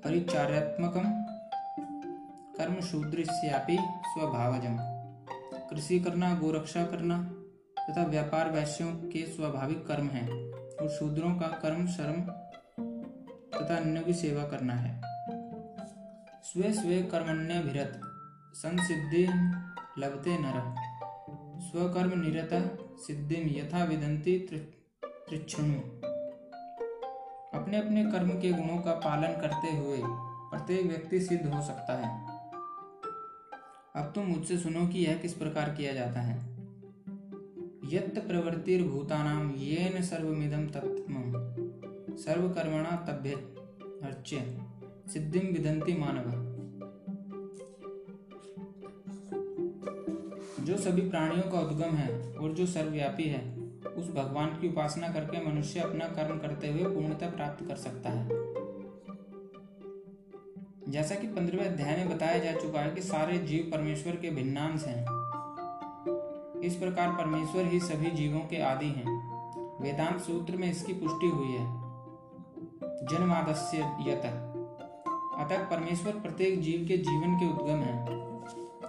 [0.05, 1.03] परिचार्यात्मक
[2.57, 4.77] कर्म शूद्रस्यापि स्वभावजम।
[5.71, 7.23] कृषि करना, गोरक्षा करना
[7.85, 12.21] तथा व्यापार वैश्यों के स्वाभाविक कर्म हैं। और शूद्रों का कर्म, शर्म
[13.61, 15.01] तथा अन्य की सेवा करना है।
[16.43, 18.01] स्वे स्वे कर्मण्य भिरत
[18.55, 19.27] संसिद्धि
[19.99, 20.75] लभते नर।
[21.61, 24.39] स्वकर्म निरत सिद्धि यथा विदंती
[25.05, 25.75] त्रिक्षणु
[27.61, 30.01] अपने अपने कर्म के गुणों का पालन करते हुए
[30.51, 32.30] प्रत्येक व्यक्ति सिद्ध हो सकता है।
[33.97, 36.39] अब तुम मुझसे सुनो कि यह किस प्रकार किया जाता है।
[37.93, 43.31] यत् प्रवृत्तिर्भूतानाम येन सर्वमिदं तत्त्वम् सर्वकर्मणा तभ्य
[44.07, 44.63] अर्च्य।
[45.13, 46.51] सिद्धिम विदंती मानव।
[50.65, 55.51] जो सभी प्राणियों का उद्गम है और जो सर्वव्यापी है, उस भगवान की उपासना करके
[55.51, 58.50] मनुष्य अपना कर्म करते हुए पूर्णता प्राप्त कर सकता है।
[60.91, 64.85] जैसा कि पंद्रहवें अध्याय में बताया जा चुका है कि सारे जीव परमेश्वर के भिन्नांश
[64.85, 65.03] हैं।
[66.61, 69.31] इस प्रकार परमेश्वर ही सभी जीवों के आदि हैं।
[69.83, 71.67] वेदांत सूत्र में इसकी पुष्टि हुई है।
[73.07, 74.23] जन्मादस्य यत।
[75.39, 78.07] अतः परमेश्वर प्रत्येक जीव के जीवन के उद्गम है।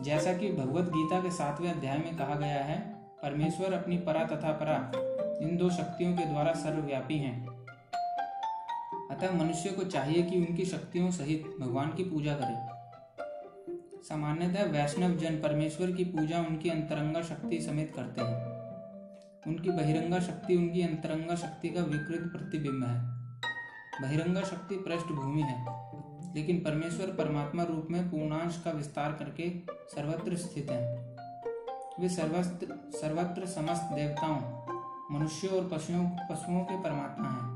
[0.04, 2.80] जैसा कि भगवत गीता के सातवें अध्याय में कहा गया है,
[3.24, 4.92] परमेश्वर अपनी परा तथा परा
[5.48, 7.51] इन दो शक्तियों के द्वारा सर्वव्यापी हैं।
[9.22, 15.36] अतः मनुष्य को चाहिए कि उनकी शक्तियों सहित भगवान की पूजा करे। सामान्यतः वैष्णव जन
[15.36, 18.40] परमेश्वर की पूजा उनकी अंतरंगा शक्ति समेत करते हैं।
[19.48, 22.96] उनकी बहिरंगा शक्ति उनकी अंतरंगा शक्ति का विकृत प्रतिबिंब है।
[24.02, 25.66] बहिरंगा शक्ति पृष्ठभूमि है,
[26.36, 29.50] लेकिन परमेश्वर परमात्मा रूप में पूर्णांश का विस्तार करके
[29.88, 30.82] सर्वत्र स्थित है।
[32.00, 34.42] वे सर्वत्र सर्वत्र समस्त देवताओं,
[35.12, 37.51] मनुष्यों और पशुओं पशुओं के परमात्मा हैं।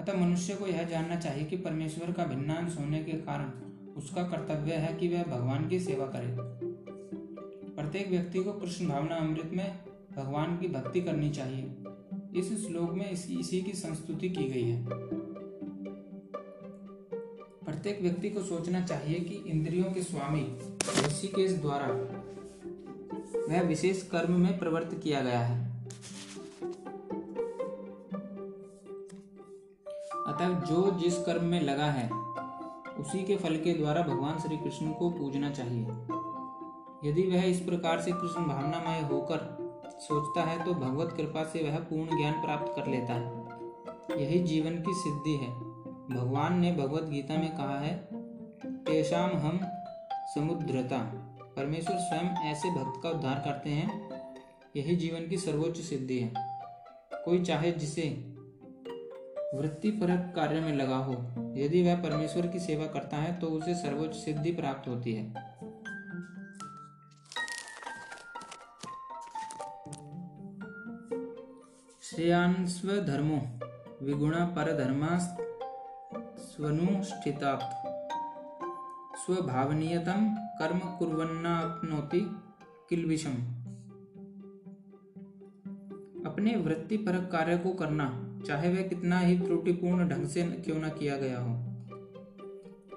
[0.00, 3.50] अतः मनुष्य को यह जानना चाहिए कि परमेश्वर का भिन्नांश होने के कारण
[3.96, 6.36] उसका कर्तव्य है कि वह भगवान की सेवा करे।
[7.74, 9.78] प्रत्येक व्यक्ति को कृष्ण भावना अमृत में
[10.16, 11.76] भगवान की भक्ति करनी चाहिए।
[12.36, 14.86] इस श्लोक में इसी, इसी की संस्तुति की गई है।
[17.64, 20.58] प्रत्येक व्यक्ति को सोचना चाहिए कि इंद्रियों के स्वामी
[21.06, 21.86] ऋषिकेश द्वारा
[23.48, 25.69] वह विशेष कर्म में प्रवृत्त किया गया है।
[30.40, 32.10] अतः जो जिस कर्म में लगा है,
[32.98, 35.84] उसी के फल के द्वारा भगवान श्री कृष्ण को पूजना चाहिए।
[37.10, 39.70] यदि वह इस प्रकार से कृष्ण भावनामय होकर
[40.00, 43.46] सोचता है तो भगवत कृपा से वह पूर्ण ज्ञान प्राप्त कर लेता है।
[44.22, 45.50] यही जीवन की सिद्धि है।
[46.16, 48.08] भगवान ने भगवत गीता में कहा है
[48.84, 49.60] तेषाम हम
[50.34, 50.98] समुद्रता।
[51.56, 54.10] परमेश्वर स्वयं ऐसे भक्त का उद्धार करते हैं।
[54.76, 56.32] यही जीवन की सर्वोच्च सिद्धि है।
[57.14, 58.30] कोई चाहे जिसे
[59.54, 61.12] वृत्ति परक कार्य में लगा हो।
[61.56, 65.24] यदि वह परमेश्वर की सेवा करता है तो उसे सर्वोच्च सिद्धि प्राप्त होती है।
[72.02, 73.40] श्रेयांस्व धर्मो,
[74.02, 74.72] विगुणा पर
[79.16, 82.20] स्वभावनीयतम कर्म कुर्वन्नाप्नोति
[82.88, 83.34] किलबिशम
[86.26, 86.54] अपने
[87.32, 91.54] कार्य को करना चाहे वह कितना ही त्रुटिपूर्ण ढंग से क्यों न किया गया हो।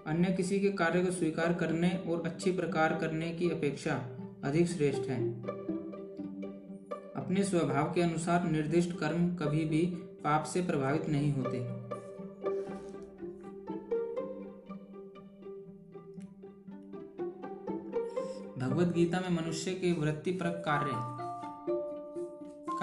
[0.07, 3.95] अन्य किसी के कार्य को स्वीकार करने और अच्छी प्रकार करने की अपेक्षा
[4.43, 5.41] अधिक श्रेष्ठ है।
[7.15, 9.85] अपने स्वभाव के अनुसार निर्दिष्ट कर्म कभी भी
[10.23, 11.59] पाप से प्रभावित नहीं होते।
[18.59, 21.22] भगवत गीता में मनुष्य के वृत्ति पर कार्य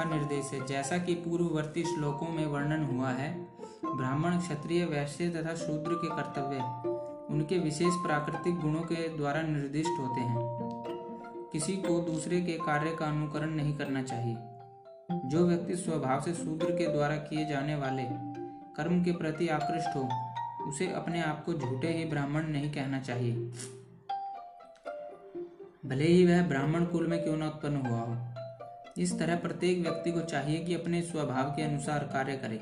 [0.01, 3.49] का निर्देश है। जैसा कि पूर्ववर्ती श्लोकों में वर्णन हुआ है,
[3.97, 6.57] ब्राह्मण क्षत्रिय वैश्य तथा शूद्र के कर्तव्य
[7.35, 10.41] उनके विशेष प्राकृतिक गुणों के द्वारा निर्दिष्ट होते हैं।
[11.53, 14.37] किसी को दूसरे के कार्य का अनुकरण नहीं करना चाहिए।
[15.25, 18.03] जो व्यक्ति स्वभाव से शूद्र के द्वारा किए जाने वाले
[18.77, 20.09] कर्म के प्रति आकृष्ट हो,
[20.69, 23.35] उसे अपने आप को झूठे ही ब्राह्मण नहीं कहना चाहिए।
[25.87, 28.30] भले ही वह ब्राह्मण कुल में क्यों न उत्पन्न हुआ हो।
[29.01, 32.61] इस तरह प्रत्येक व्यक्ति को चाहिए कि अपने स्वभाव के अनुसार कार्य करे।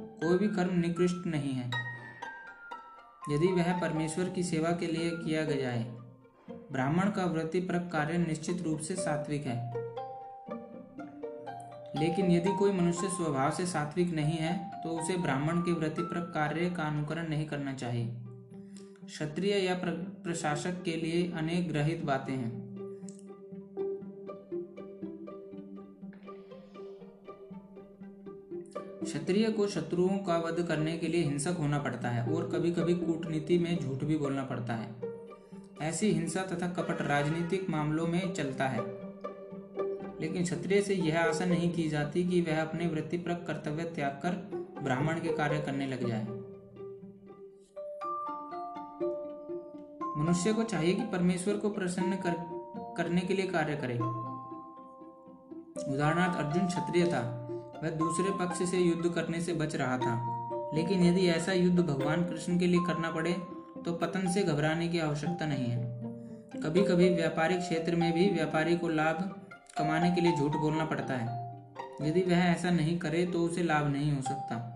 [0.00, 1.70] कोई भी कर्म निकृष्ट नहीं है।
[3.30, 5.84] यदि वह परमेश्वर की सेवा के लिए किया गया है,
[6.72, 9.82] ब्राह्मण का वृत्तिपरक कार्य निश्चित रूप से सात्विक है।
[11.96, 16.70] लेकिन यदि कोई मनुष्य स्वभाव से सात्विक नहीं है तो उसे ब्राह्मण के वृत्तिपरक कार्य
[16.70, 18.16] का अनुकरण नहीं करना चाहिए।
[19.06, 22.71] क्षत्रिय या प्रशासक के लिए अनेक ग्रहित बातें हैं।
[29.02, 32.94] क्षत्रिय को शत्रुओं का वध करने के लिए हिंसक होना पड़ता है और कभी कभी
[32.94, 34.94] कूटनीति में झूठ भी बोलना पड़ता है।
[35.82, 38.80] ऐसी हिंसा तथा कपट राजनीतिक मामलों में चलता है।
[40.20, 44.30] लेकिन क्षत्रिय से यह आशा नहीं की जाती कि वह अपने वृत्तिपरक कर्तव्य त्याग कर
[44.82, 46.26] ब्राह्मण के कार्य करने लग जाए।
[50.20, 52.34] मनुष्य को चाहिए कि परमेश्वर को प्रसन्न कर,
[52.96, 53.94] करने के लिए कार्य करे।
[55.94, 57.41] उदाहरणार्थ अर्जुन क्षत्रिय था।
[57.82, 60.14] वह दूसरे पक्ष से युद्ध करने से बच रहा था।
[60.74, 63.32] लेकिन यदि ऐसा युद्ध भगवान कृष्ण के लिए करना पड़े
[63.84, 66.02] तो पतन से घबराने की आवश्यकता नहीं है।
[66.62, 69.46] कभी कभी व्यापारिक क्षेत्र में भी व्यापारी को लाभ
[69.78, 71.42] कमाने के लिए झूठ बोलना पड़ता है।
[72.02, 74.68] यदि वह ऐसा नहीं करे तो उसे लाभ नहीं हो सकता।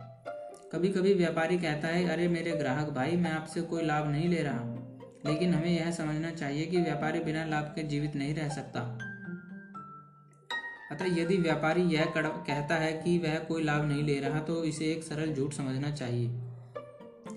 [0.72, 4.42] कभी कभी व्यापारी कहता है, अरे मेरे ग्राहक भाई, मैं आपसे कोई लाभ नहीं ले
[4.42, 4.72] रहा।
[5.26, 8.95] लेकिन हमें यह समझना चाहिए कि व्यापारी बिना लाभ के जीवित नहीं रह सकता।
[10.92, 14.84] अतः यदि व्यापारी यह कहता है कि वह कोई लाभ नहीं ले रहा तो इसे
[14.84, 16.28] एक सरल झूठ समझना चाहिए।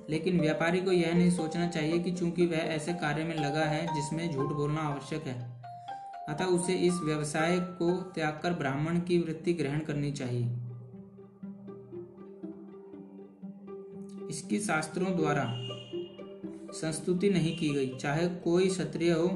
[0.10, 3.82] लेकिन व्यापारी को यह नहीं सोचना चाहिए कि चूँकि वह ऐसे कार्य में लगा है
[3.96, 5.36] जिसमें झूठ बोलना आवश्यक है,
[6.30, 10.46] अतः उसे इस व्यवसाय को त्याग कर ब्राह्मण की वृत्ति ग्रहण करनी चाहिए।
[14.30, 15.46] इसकी शास्त्रों द्वारा
[16.74, 19.28] संस्तुति नहीं की गई। चाहे कोई क्षत्रिय हो,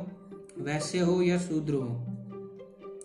[0.59, 2.12] वैश्य हो या शूद्र हो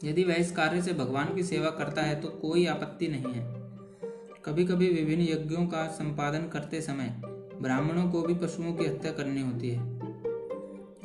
[0.04, 3.46] यदि वह इस कार्य से भगवान की सेवा करता है तो कोई आपत्ति नहीं है।
[4.44, 7.14] कभी कभी विभिन्न यज्ञों का संपादन करते समय
[7.62, 9.82] ब्राह्मणों को भी पशुओं की हत्या करनी होती है,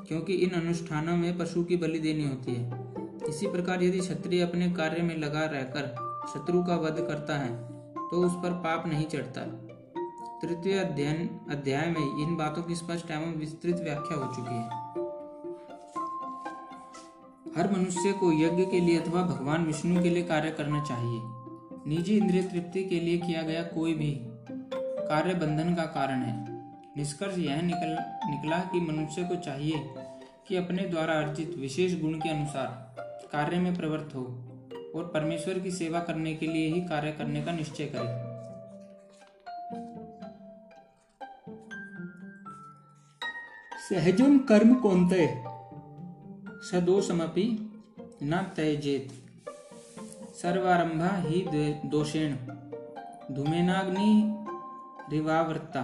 [0.07, 2.81] क्योंकि इन अनुष्ठानों में पशु की बलि देनी होती है।
[3.29, 5.93] इसी प्रकार यदि क्षत्रिय अपने कार्य में लगा रहकर
[6.33, 7.51] शत्रु का वध करता है
[8.03, 9.41] तो उस पर पाप नहीं चढ़ता।
[10.41, 14.82] तृतीय अध्ययन अध्याय में इन बातों की स्पष्ट एवं विस्तृत व्याख्या हो चुकी है।
[17.57, 21.19] हर मनुष्य को यज्ञ के लिए अथवा भगवान विष्णु के लिए कार्य करना चाहिए।
[21.87, 24.11] निजी इंद्रिय तृप्ति के लिए किया गया कोई भी
[25.07, 26.45] कार्य बंधन का कारण है।
[26.97, 27.97] निष्कर्ष यह निकल,
[28.31, 29.85] निकला कि मनुष्य को चाहिए
[30.47, 32.95] कि अपने द्वारा अर्जित विशेष गुण के अनुसार
[33.31, 34.23] कार्य में प्रवृत्त हो
[34.95, 38.33] और परमेश्वर की सेवा करने के लिए ही कार्य करने का निश्चय करे।
[43.89, 45.52] सहजम कर्म कौनते?
[46.63, 47.45] सदोषमपि
[48.23, 49.11] न त्यजेत।
[50.35, 51.41] सर्वारंभ ही
[51.89, 52.35] दोषेण।
[53.31, 54.11] धूमेनाग्नि
[55.11, 55.83] रिवावृत्ता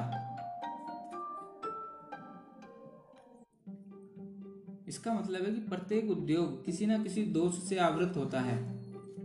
[4.88, 8.58] इसका मतलब है कि प्रत्येक उद्योग किसी न किसी दोष से आवृत होता है।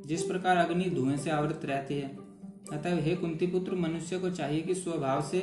[0.06, 2.08] जिस प्रकार अग्नि धुएँ से आवृत रहती है
[2.72, 5.42] अतः हे कुंती पुत्र मनुष्य को चाहिए कि स्वभाव से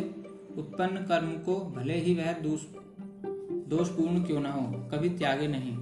[0.57, 2.61] उत्पन्न कर्म को भले ही वह दोष
[3.67, 5.80] दोषपूर्ण क्यों न हो, कभी त्यागे नहीं।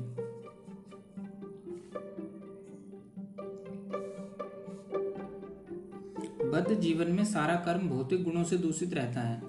[6.52, 9.42] बद्ध जीवन में सारा कर्म भौतिक गुणों से दूषित रहता है।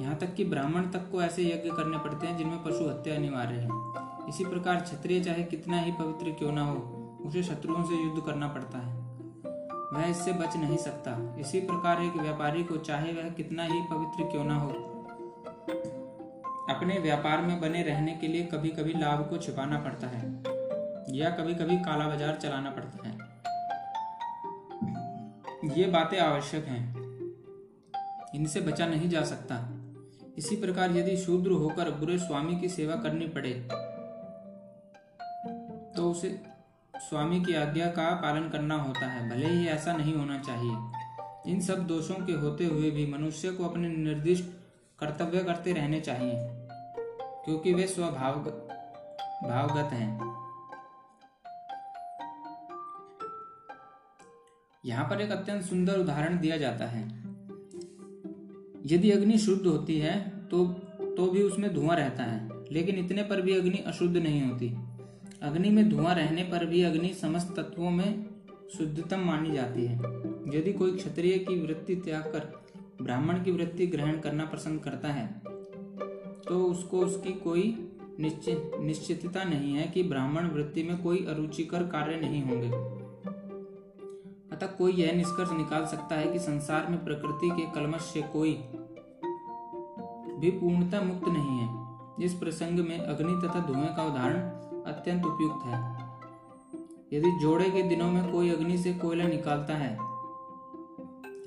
[0.00, 3.54] यहाँ तक कि ब्राह्मण तक को ऐसे यज्ञ करने पड़ते हैं जिनमें पशु हत्या अनिवार्य
[3.54, 6.76] है। इसी प्रकार क्षत्रिय चाहे कितना ही पवित्र क्यों ना हो,
[7.26, 9.00] उसे शत्रुओं से युद्ध करना पड़ता है।
[9.92, 14.30] वह इससे बच नहीं सकता। इसी प्रकार एक व्यापारी को चाहे वह कितना ही पवित्र
[14.30, 14.70] क्यों ना हो,
[16.70, 20.22] अपने व्यापार में बने रहने के लिए कभी कभी लाभ को छिपाना पड़ता है
[21.12, 23.21] या कभी कभी काला बाज़ार चलाना पड़ता है।
[25.64, 26.84] ये बातें आवश्यक हैं।
[28.34, 29.56] इनसे बचा नहीं जा सकता।
[30.38, 33.52] इसी प्रकार यदि शूद्र होकर बुरे स्वामी की सेवा करनी पड़े
[35.96, 36.30] तो उसे
[36.96, 41.60] स्वामी की आज्ञा का पालन करना होता है। भले ही ऐसा नहीं होना चाहिए। इन
[41.60, 44.44] सब दोषों के होते हुए भी मनुष्य को अपने निर्दिष्ट
[44.98, 46.34] कर्तव्य करते रहने चाहिए,
[47.44, 48.34] क्योंकि वे स्वभाव
[49.44, 50.31] भावगत हैं।
[54.84, 57.02] यहाँ पर एक अत्यंत सुंदर उदाहरण दिया जाता है।
[58.86, 60.18] यदि अग्नि शुद्ध होती है
[60.50, 60.64] तो
[61.16, 64.68] तो भी उसमें धुआँ रहता है, लेकिन इतने पर भी अग्नि अशुद्ध नहीं होती।
[65.42, 68.24] अग्नि में धुआँ रहने पर भी अग्नि समस्त तत्वों में
[68.76, 69.96] शुद्धतम मानी जाती है।
[70.54, 72.52] यदि कोई क्षत्रिय की वृत्ति त्याग कर,
[73.02, 75.26] ब्राह्मण की वृत्ति ग्रहण करना पसंद करता है
[76.42, 77.62] तो उसको उसकी कोई
[78.20, 82.91] निश्चित निश्चितता नहीं है कि ब्राह्मण वृत्ति में कोई अरुचिकर कार्य नहीं होंगे।
[84.62, 88.52] अतः कोई यह निष्कर्ष निकाल सकता है कि संसार में प्रकृति के कलमश से कोई
[90.40, 94.38] भी पूर्णता मुक्त नहीं है। इस प्रसंग में अग्नि तथा धुएँ का उदाहरण
[94.92, 95.80] अत्यंत उपयुक्त है।
[97.12, 99.92] यदि जोड़े के दिनों में कोई अग्नि से कोयला निकालता है,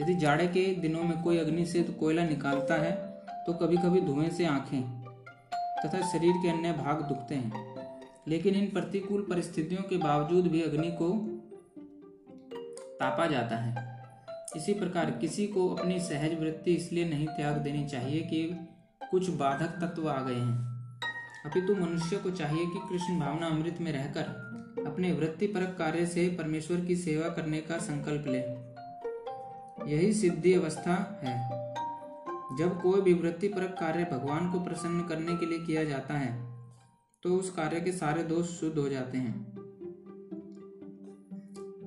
[0.02, 2.92] यदि जाड़े के दिनों में कोई अग्नि से कोयला निकालता है
[3.48, 4.82] तो कभी कभी धुएँ से आँखें
[5.86, 7.88] तथा शरीर के अन्य भाग दुखते हैं।
[8.28, 11.35] लेकिन इन प्रतिकूल परिस्थितियों के बावजूद भी अग्नि को
[13.00, 13.84] तापा जाता है।
[14.56, 18.44] इसी प्रकार किसी को अपनी सहज वृत्ति इसलिए नहीं त्याग देनी चाहिए कि
[19.12, 20.76] कुछ बाधक तत्व आ गए हैं।
[21.46, 26.28] अपितु मनुष्य को चाहिए कि कृष्ण भावना अमृत में रहकर अपने वृत्ति परक कार्य से
[26.30, 28.40] परमेश्वर की सेवा करने का संकल्प ले।
[29.92, 31.36] यही सिद्धि अवस्था है।
[32.58, 36.34] जब कोई भी वृत्ति परक कार्य भगवान को प्रसन्न करने के लिए किया जाता है
[37.24, 39.55] तो उस कार्य के सारे दोष शुद्ध हो जाते हैं।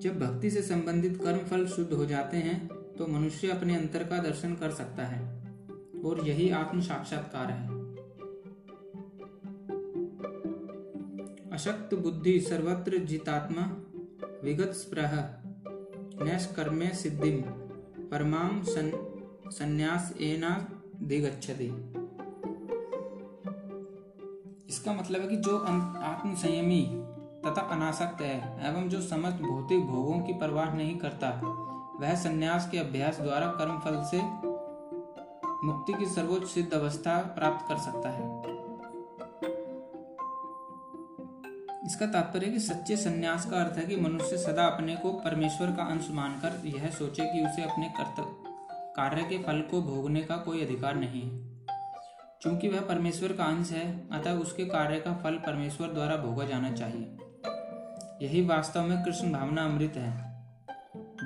[0.03, 2.67] जब भक्ति से संबंधित कर्म फल शुद्ध हो जाते हैं
[2.99, 5.21] तो मनुष्य अपने अंतर का दर्शन कर सकता है
[6.03, 7.77] और यही आत्म साक्षात्कार है।
[11.53, 13.63] अशक्त बुद्धि सर्वत्र जितात्मा
[14.45, 15.15] विगत स्प्रह
[16.23, 17.31] नैष्कर्मे सिद्धि
[18.11, 18.91] परमाम सन,
[19.51, 20.51] संन्यास एना
[21.03, 21.67] दिगच्छति।
[24.69, 26.83] इसका मतलब है कि जो आत्म संयमी
[27.49, 31.31] तथा अनासक्त है, एवं जो समस्त भौतिक भोगों की परवाह नहीं करता,
[32.01, 34.23] वह संन्यास के अभ्यास द्वारा कर्म फल से
[35.67, 38.39] मुक्ति की सर्वोच्च सिद्ध अवस्था प्राप्त कर सकता है।
[41.87, 45.83] इसका तात्पर्य कि सच्चे संन्यास का अर्थ है कि मनुष्य सदा अपने को परमेश्वर का
[45.83, 47.93] अंश मानकर यह सोचे कि उसे अपने
[48.97, 51.67] कार्य के फल को भोगने का कोई अधिकार नहीं है।
[52.43, 56.71] चूँकि वह परमेश्वर का अंश है, अतः उसके कार्य का फल परमेश्वर द्वारा भोगा जाना
[56.73, 57.17] चाहिए।
[58.23, 60.29] यही वास्तव में कृष्ण भावना अमृत है।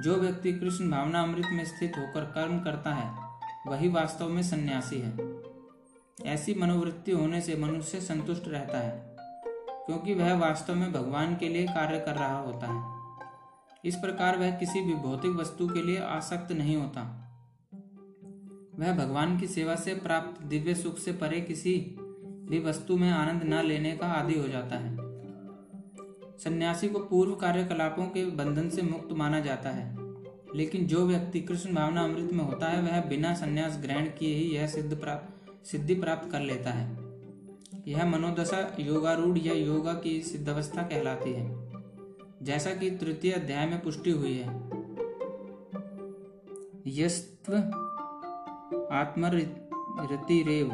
[0.03, 3.11] जो व्यक्ति कृष्ण भावना अमृत में स्थित होकर कर्म करता है,
[3.67, 5.15] वही वास्तव में सन्यासी है।
[6.33, 9.17] ऐसी मनोवृत्ति होने से मनुष्य संतुष्ट रहता है,
[9.87, 12.93] क्योंकि वह वास्तव में भगवान के लिए कार्य कर रहा होता है।
[13.85, 17.03] इस प्रकार वह किसी भी भौतिक वस्तु के लिए आसक्त नहीं होता।
[18.79, 21.97] वह भगवान की सेवा से प्राप्त दिव्य सुख से परे किसी
[22.51, 25.02] भी वस्तु में आनंद न लेने का आदि हो जाता है।
[26.45, 29.97] सन्यासी को पूर्व कार्यकलापों के बंधन से मुक्त माना जाता है।
[30.57, 34.57] लेकिन जो व्यक्ति कृष्ण भावना अमृत में होता है, वह बिना संन्यास ग्रहण किए ही
[34.57, 36.97] यह सिद्ध प्राप्त सिद्धि प्राप्त कर लेता है।
[37.89, 41.73] यह मनोदशा योगारूढ़ या योगा की सिद्धावस्था कहलाती है।
[42.43, 44.57] जैसा कि तृतीय अध्याय में पुष्टि हुई है।
[46.87, 47.57] यस्त्व
[48.93, 50.67] आत्मरति रेव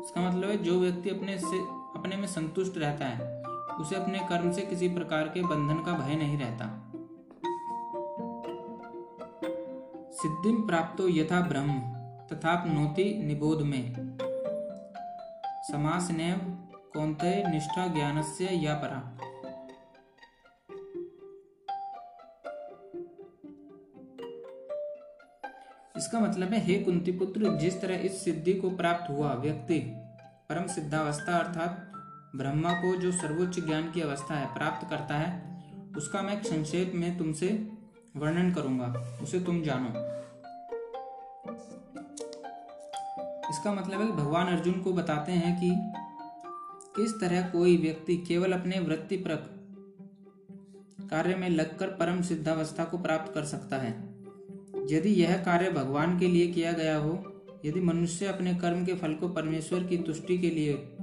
[0.00, 1.58] इसका मतलब है जो व्यक्ति अपने से,
[1.98, 3.33] अपने में संतुष्ट रहता है
[3.80, 6.90] उसे अपने कर्म से किसी प्रकार के बंधन का भय नहीं रहता।
[10.10, 11.80] सिद्धि प्राप्त यथा ब्रह्म
[12.26, 12.64] तथा
[13.22, 14.18] निबोध में।
[15.70, 16.36] समास ने
[16.94, 17.86] कौनते निष्ठा
[18.22, 19.18] से या परा।
[25.96, 29.78] इसका मतलब है, हे कुंती पुत्र जिस तरह इस सिद्धि को प्राप्त हुआ, व्यक्ति,
[30.48, 31.90] परम सिद्धावस्था अर्थात
[32.34, 35.62] ब्रह्मा को जो सर्वोच्च ज्ञान की अवस्था है, प्राप्त करता है,
[35.96, 37.68] उसका मैं संक्षेप में तुमसे
[38.16, 40.14] वर्णन करूँगा। उसे तुम जानो।
[43.50, 45.70] इसका मतलब है कि भगवान अर्जुन को बताते हैं कि
[46.96, 49.24] किस तरह कोई व्यक्ति केवल अपने वृत्ति
[51.08, 54.14] कार्य में लगकर परम सिद्धावस्था को प्राप्त कर सकता है।
[54.86, 59.14] यदि यह कार्य भगवान के लिए किया गया हो, यदि मनुष्य अपने कर्म के फल
[59.14, 60.93] को परमेश्वर की तुष्टि के लिए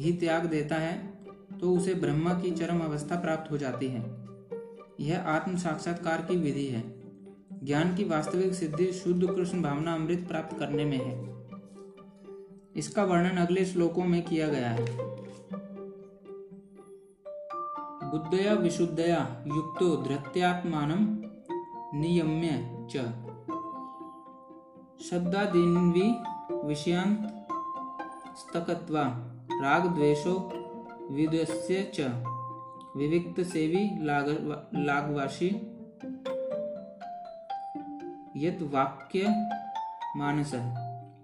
[0.00, 1.24] ही त्याग देता है
[1.60, 4.26] तो उसे ब्रह्मा की चरम अवस्था प्राप्त हो जाती है।
[5.00, 6.82] यह आत्म साक्षात्कार की विधि है।
[7.64, 11.36] ज्ञान की वास्तविक सिद्धि शुद्ध कृष्ण भावना अमृत प्राप्त करने में है।
[12.76, 14.86] इसका वर्णन अगले श्लोकों में किया गया है।
[18.10, 20.90] बुद्धया विशुद्धया युक्तो धृत्यात्मान
[21.94, 22.48] नियम्य
[22.90, 22.96] च।
[25.04, 26.14] शब्दादीन्वी
[26.68, 27.18] विषयांत
[28.36, 29.32] स्तकत्वा
[29.62, 30.32] राग द्वेषो
[31.10, 32.00] विदस्य च।
[32.96, 35.06] विविक्त सेवी लाग
[38.36, 39.28] यत वाक्य
[40.16, 40.54] मानस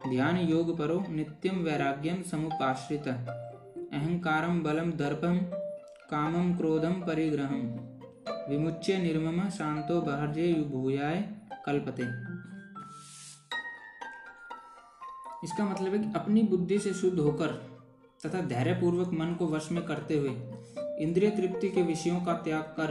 [0.09, 5.39] ध्यान योग परो नित्यम वैराग्यम समुपाश्रित। अहंकारम बलम दर्पम
[6.11, 7.61] कामम क्रोधम परिग्रहम
[8.49, 11.21] विमुच्य निर्मम शांतो बहर्जे भूयाय
[11.67, 12.07] कल्पते।
[15.45, 17.72] इसका मतलब है कि अपनी बुद्धि से शुद्ध होकर
[18.27, 20.31] तथा धैर्यपूर्वक मन को वश में करते हुए
[20.99, 22.91] इंद्रिय तृप्ति के विषयों का त्याग कर,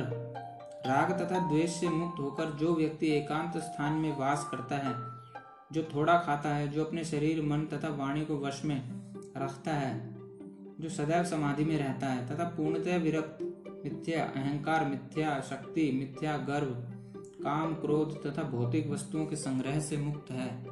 [0.88, 4.96] राग तथा द्वेष से मुक्त होकर जो व्यक्ति एकांत स्थान में वास करता है,
[5.72, 8.82] जो थोड़ा खाता है, जो अपने शरीर, मन तथा वाणी को वश में
[9.38, 10.16] रखता है,
[10.80, 13.38] जो सदैव समाधि में रहता है, तथा पूर्णतः विरक्त,
[13.86, 16.72] मिथ्या, अहंकार, मिथ्या, शक्ति, मिथ्या, गर्व,
[17.44, 20.66] काम, क्रोध तथा भौतिक वस्तुओं के संग्रह से मुक्त है,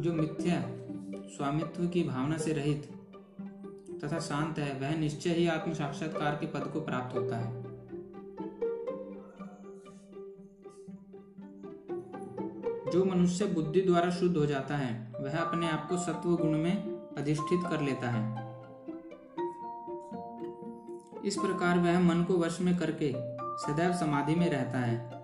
[0.00, 0.62] जो मिथ्या
[1.36, 2.99] स्वामित्व की भावना से रहित
[4.04, 7.70] तथा शांत है। वह निश्चय ही आत्म साक्षात्कार के पद को प्राप्त होता है।
[12.90, 16.76] जो मनुष्य बुद्धि द्वारा शुद्ध हो जाता है, वह अपने आप को सत्व गुण में
[17.18, 18.50] अधिष्ठित कर लेता है।
[21.24, 23.12] इस प्रकार वह मन को वश में करके
[23.58, 25.20] सदैव समाधि में रहता है।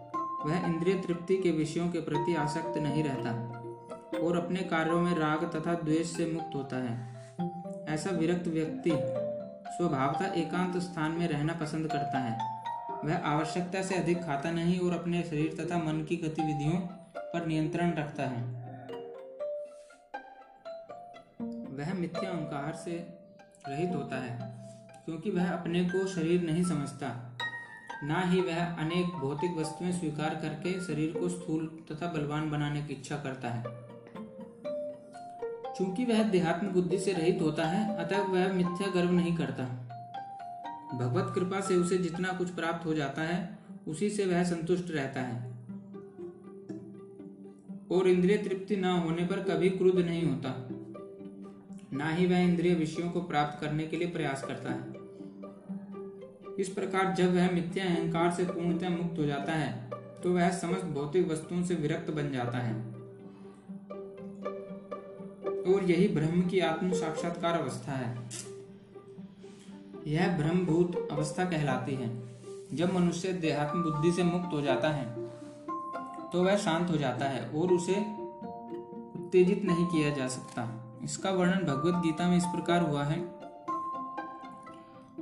[0.46, 3.30] वह इंद्रिय तृप्ति के विषयों के प्रति आसक्त नहीं रहता
[4.26, 7.15] और अपने कार्यों में राग तथा द्वेष से मुक्त होता है।
[7.88, 8.90] ऐसा विरक्त व्यक्ति
[9.76, 12.38] स्वभावता एकांत स्थान में रहना पसंद करता है।
[13.04, 16.80] वह आवश्यकता से अधिक खाता नहीं और अपने शरीर तथा मन की गतिविधियों
[17.16, 18.42] पर नियंत्रण रखता है।
[21.76, 22.96] वह मिथ्या अहंकार से
[23.68, 24.38] रहित होता है,
[25.04, 27.08] क्योंकि वह अपने को शरीर नहीं समझता।
[28.04, 32.94] ना ही वह अनेक भौतिक वस्तुएँ स्वीकार करके शरीर को स्थूल तथा बलवान बनाने की
[32.94, 33.85] इच्छा करता है।
[35.78, 39.64] चूँकि वह देहात्म बुद्धि से रहित होता है, अतः वह मिथ्या गर्व नहीं करता।
[40.94, 43.58] भगवत कृपा से उसे जितना कुछ प्राप्त हो जाता है,
[43.88, 45.50] उसी से वह संतुष्ट रहता है।
[47.90, 50.68] और इंद्रिय तृप्ति न होने पर कभी क्रुद्ध नहीं होता।
[51.92, 54.94] ना ही वह इंद्रिय विषयों को प्राप्त करने के लिए प्रयास करता है।
[56.58, 59.90] इस प्रकार जब वह मिथ्या अहंकार से पूर्णतः मुक्त हो जाता है
[60.22, 62.95] तो वह समस्त भौतिक वस्तुओं से विरक्त बन जाता है।
[65.66, 68.28] और यही ब्रह्म की आत्म साक्षात्कार अवस्था है।
[70.06, 72.10] यह ब्रह्मभूत अवस्था कहलाती है।
[72.72, 75.04] जब मनुष्य देहात्म बुद्धि से मुक्त हो जाता है
[76.32, 77.94] तो वह शांत हो जाता है और उसे
[79.16, 80.64] उत्तेजित नहीं किया जा सकता।
[81.04, 83.18] इसका वर्णन भगवत गीता में इस प्रकार हुआ है।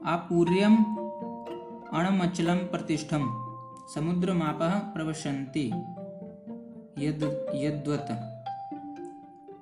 [0.06, 0.76] आपूर्यम
[1.94, 3.26] अणमचलम प्रतिष्ठम,
[3.94, 4.58] समुद्र माप
[4.94, 5.66] प्रवशंति,
[6.98, 7.22] यद
[7.54, 8.08] यद्वत,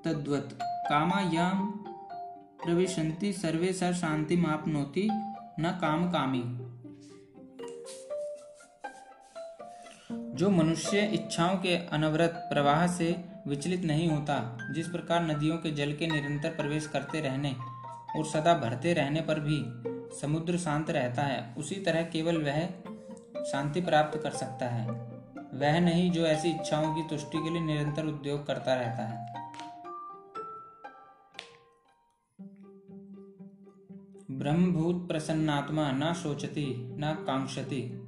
[0.05, 1.66] तद्वत। कामायाम
[2.64, 5.09] प्रविशन्ति, सर्वे सर शांति मापनोति,
[5.61, 6.43] न काम कामी।
[10.37, 15.93] जो मनुष्य इच्छाओं के अनवरत प्रवाह से विचलित नहीं होता, जिस प्रकार नदियों के जल
[15.93, 17.56] के निरंतर प्रवेश करते रहने
[18.16, 19.65] और सदा भरते रहने पर भी
[20.20, 22.66] समुद्र शांत रहता है, उसी तरह केवल वह
[23.44, 24.90] शांति प्राप्त कर सकता है।
[25.55, 29.31] वह नहीं जो ऐसी इच्छाओं की तुष्टि के लिए निरंतर उद्योग करता रहता है।
[34.43, 36.64] ब्रह्मभूत प्रसन्नात्मा न शोचति,
[36.98, 37.98] न कांक्षति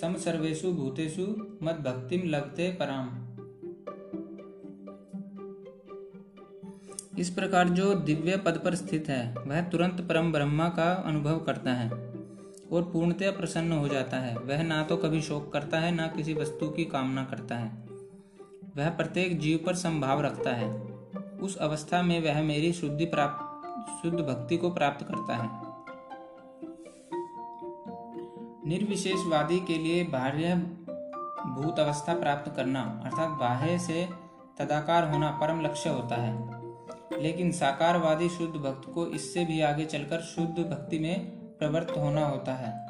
[0.00, 1.22] सम सर्वेशु भूतेषु
[1.62, 3.08] मद भक्तिम लगते पराम।
[7.18, 11.72] इस प्रकार जो दिव्य पद पर स्थित है, वह तुरंत परम ब्रह्मा का अनुभव करता
[11.72, 11.90] है
[12.72, 16.34] और पूर्णतया प्रसन्न हो जाता है। वह ना तो कभी शोक करता है, ना किसी
[16.34, 17.70] वस्तु की कामना करता है।
[18.76, 20.96] वह प्रत्येक जीव पर संभाव रखता है।
[21.42, 23.45] उस अवस्था में वह मेरी शुद्धि प्राप्त
[23.88, 25.66] शुद्ध भक्ति को प्राप्त करता है।
[28.68, 30.54] निर्विशेषवादी के लिए बाह्य
[31.46, 34.08] भूत अवस्था प्राप्त करना, अर्थात बाह्य से
[34.58, 36.56] तदाकार होना परम लक्ष्य होता है।
[37.22, 42.52] लेकिन साकारवादी शुद्ध भक्त को इससे भी आगे चलकर शुद्ध भक्ति में प्रवृत्त होना होता
[42.52, 42.86] है।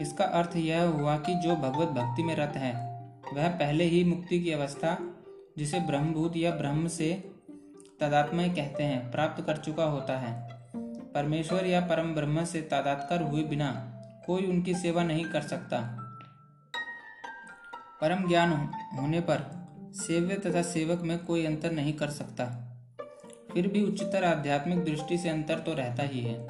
[0.00, 3.02] इसका अर्थ यह हुआ कि जो भगवत भक्ति में रत है,
[3.34, 4.98] वह पहले ही मुक्ति की अवस्था,
[5.58, 7.31] जिसे ब्रह्मभूत या ब्रह्म से
[8.02, 10.48] तदात्मय कहते हैं, प्राप्त कर चुका होता है।
[11.14, 15.98] परमेश्वर या परम ब्रह्म से तादात्कर हुए बिना कोई उनकी सेवा नहीं कर सकता।
[18.00, 18.52] परम ज्ञान
[19.00, 19.44] होने पर
[19.94, 22.44] सेव्य तथा सेवक में कोई अंतर नहीं कर सकता।
[23.52, 26.46] फिर भी उच्चतर आध्यात्मिक दृष्टि से अंतर तो रहता ही है।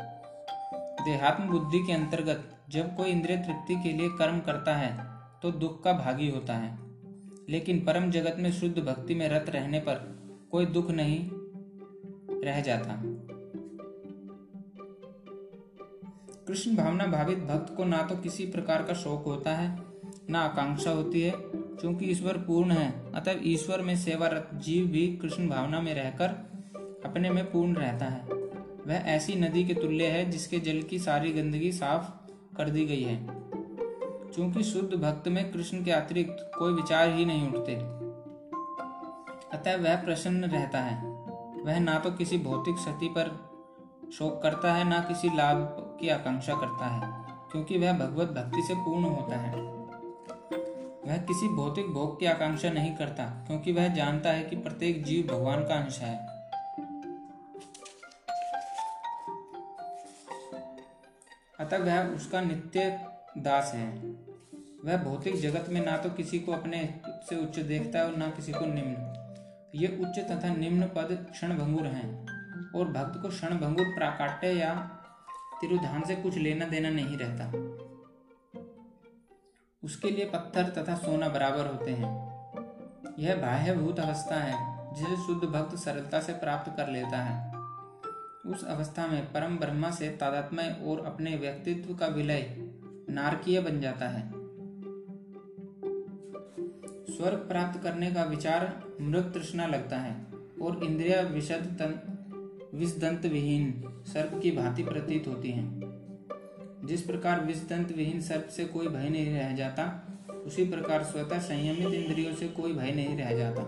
[1.04, 4.92] देहात्म बुद्धि के अंतर्गत जब कोई इंद्रिय तृप्ति के लिए कर्म करता है
[5.42, 6.78] तो दुख का भागी होता है।
[7.48, 9.94] लेकिन परम जगत में शुद्ध भक्ति में रत रहने पर
[10.52, 11.30] कोई दुख नहीं
[12.44, 13.02] रह जाता।
[16.48, 19.78] कृष्ण भावना भावित भक्त को ना तो किसी प्रकार का शोक होता है,
[20.30, 25.48] ना आकांक्षा होती है, क्योंकि ईश्वर पूर्ण है। अतः ईश्वर में सेवारत जीव भी कृष्ण
[25.48, 26.28] भावना में रहकर
[27.04, 28.26] अपने में पूर्ण रहता है।
[28.86, 33.02] वह ऐसी नदी के तुल्य है जिसके जल की सारी गंदगी साफ़ कर दी गई
[33.02, 33.26] है।
[34.34, 37.74] क्योंकि शुद्ध भक्त में कृष्ण के अतिरिक्त कोई विचार ही नहीं उठते।
[39.56, 41.11] अतः वह प्रसन्न रहता है।
[41.64, 43.28] वह ना तो किसी भौतिक क्षति पर
[44.12, 45.56] शोक करता है, ना किसी लाभ
[46.00, 47.00] की आकांक्षा करता है,
[47.52, 49.60] क्योंकि वह भगवत भक्ति से पूर्ण होता है।
[51.06, 55.26] वह किसी भौतिक भोग की आकांक्षा नहीं करता, क्योंकि वह जानता है कि प्रत्येक जीव
[55.26, 56.14] भगवान का अंश है।
[61.60, 63.00] अतः वह उसका नित्य
[63.38, 63.88] दास है।
[64.84, 68.28] वह भौतिक जगत में ना तो किसी को अपने से उच्च देखता है और ना
[68.30, 69.21] किसी को निम्न।
[69.74, 72.22] ये उच्च तथा निम्न पद क्षण भंगुर हैं।
[72.74, 74.74] और भक्त को क्षण भंगुर प्राकाट्य या
[75.60, 77.46] तिरुधान से कुछ लेना देना नहीं रहता।
[79.84, 82.32] उसके लिए पत्थर तथा सोना बराबर होते हैं।
[83.18, 87.52] यह बाह्यभूत अवस्था है, जिसे शुद्ध भक्त सरलता से प्राप्त कर लेता है।
[88.46, 92.56] उस अवस्था में परम ब्रह्मा से तादात्म्य और अपने व्यक्तित्व का विलय
[93.10, 94.30] नारकीय बन जाता है।
[97.16, 100.14] स्वर्ग प्राप्त करने का विचार मृग तृष्णा लगता है
[100.62, 101.78] और इंद्रिया विशद
[102.74, 105.80] विषदंत विहीन सर्प की भांति प्रतीत होती हैं।
[106.84, 109.84] जिस प्रकार विषदंत विहीन सर्प से कोई भय नहीं रह जाता,
[110.46, 113.66] उसी प्रकार स्वतः संयमित इंद्रियों से कोई भय नहीं रह जाता।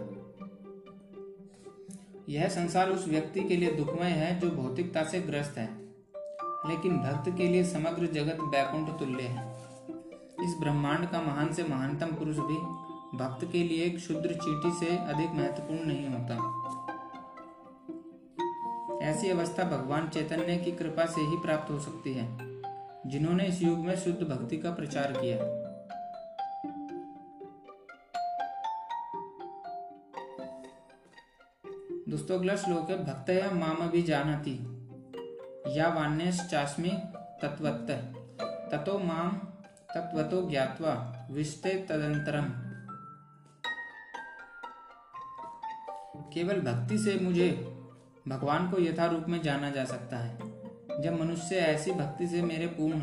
[2.28, 5.69] यह संसार उस व्यक्ति के लिए दुखमय है जो भौतिकता से ग्रस्त है,
[6.69, 9.52] लेकिन भक्त के लिए समग्र जगत बैकुंठ तुल्य है।
[10.44, 12.56] इस ब्रह्मांड का महान से महानतम पुरुष भी
[13.15, 16.36] भक्त के लिए एक शुद्र चीटी से अधिक महत्वपूर्ण नहीं होता।
[19.03, 22.27] ऐसी अवस्था भगवान चैतन्य की कृपा से ही प्राप्त हो सकती है,
[23.07, 25.39] जिन्होंने इस युग में शुद्ध भक्ति का प्रचार किया।
[32.09, 34.59] दोस्तों, अगला श्लोक है, भक्त या माम भी जानती,
[35.78, 36.91] या वान्य चास्मी
[37.43, 37.91] तत्वत्त
[38.73, 39.31] ततो माम
[39.95, 40.93] तत्वतो ज्ञात्वा,
[41.31, 42.64] विष्टे तदंतरम
[46.35, 47.48] केवल भक्ति से मुझे
[48.28, 52.66] भगवान को यथा रूप में जाना जा सकता है। जब मनुष्य ऐसी भक्ति से मेरे
[52.73, 53.01] पूर्ण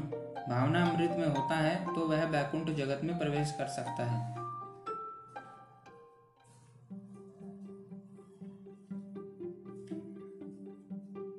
[0.50, 4.20] भावना अमृत में होता है तो वह बैकुंठ जगत में प्रवेश कर सकता है।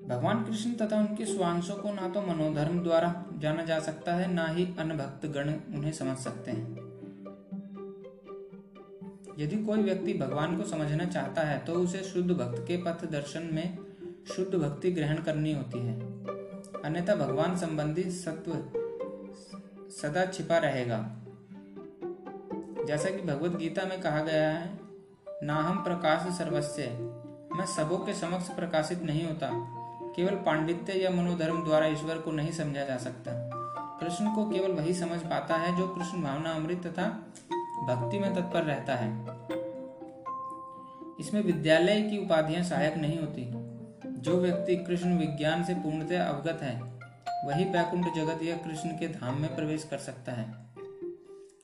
[0.09, 4.47] भगवान कृष्ण तथा उनके स्वांशों को ना तो मनोधर्म द्वारा जाना जा सकता है, ना
[4.47, 6.81] ही अनभक्त गण उन्हें समझ सकते हैं।
[9.38, 13.48] यदि कोई व्यक्ति भगवान को समझना चाहता है तो उसे शुद्ध भक्त के पथ दर्शन
[13.52, 13.78] में
[14.26, 15.94] शुद्ध भक्ति ग्रहण करनी होती है।
[16.84, 18.52] अन्यथा भगवान संबंधी सत्व
[19.92, 20.98] सदा छिपा रहेगा।
[22.86, 24.80] जैसा कि भगवत गीता में कहा गया है
[25.42, 26.82] ना हम प्रकाश सर्वस्व
[27.56, 29.48] मैं सबों के समक्ष प्रकाशित नहीं होता,
[30.16, 33.32] केवल पांडित्य या मनोधर्म द्वारा ईश्वर को नहीं समझा जा सकता।
[34.00, 37.06] कृष्ण को केवल वही समझ पाता है जो कृष्ण भावना अमृत तथा
[37.82, 39.24] भक्ति में तत्पर रहता है।
[41.20, 43.50] इसमें विद्यालय की उपाधियाँ सहायक नहीं होती।
[44.20, 46.82] जो व्यक्ति कृष्ण विज्ञान से पूर्णतः अवगत है,
[47.44, 50.52] वही वैकुंठ जगत या कृष्ण के धाम में प्रवेश कर सकता है।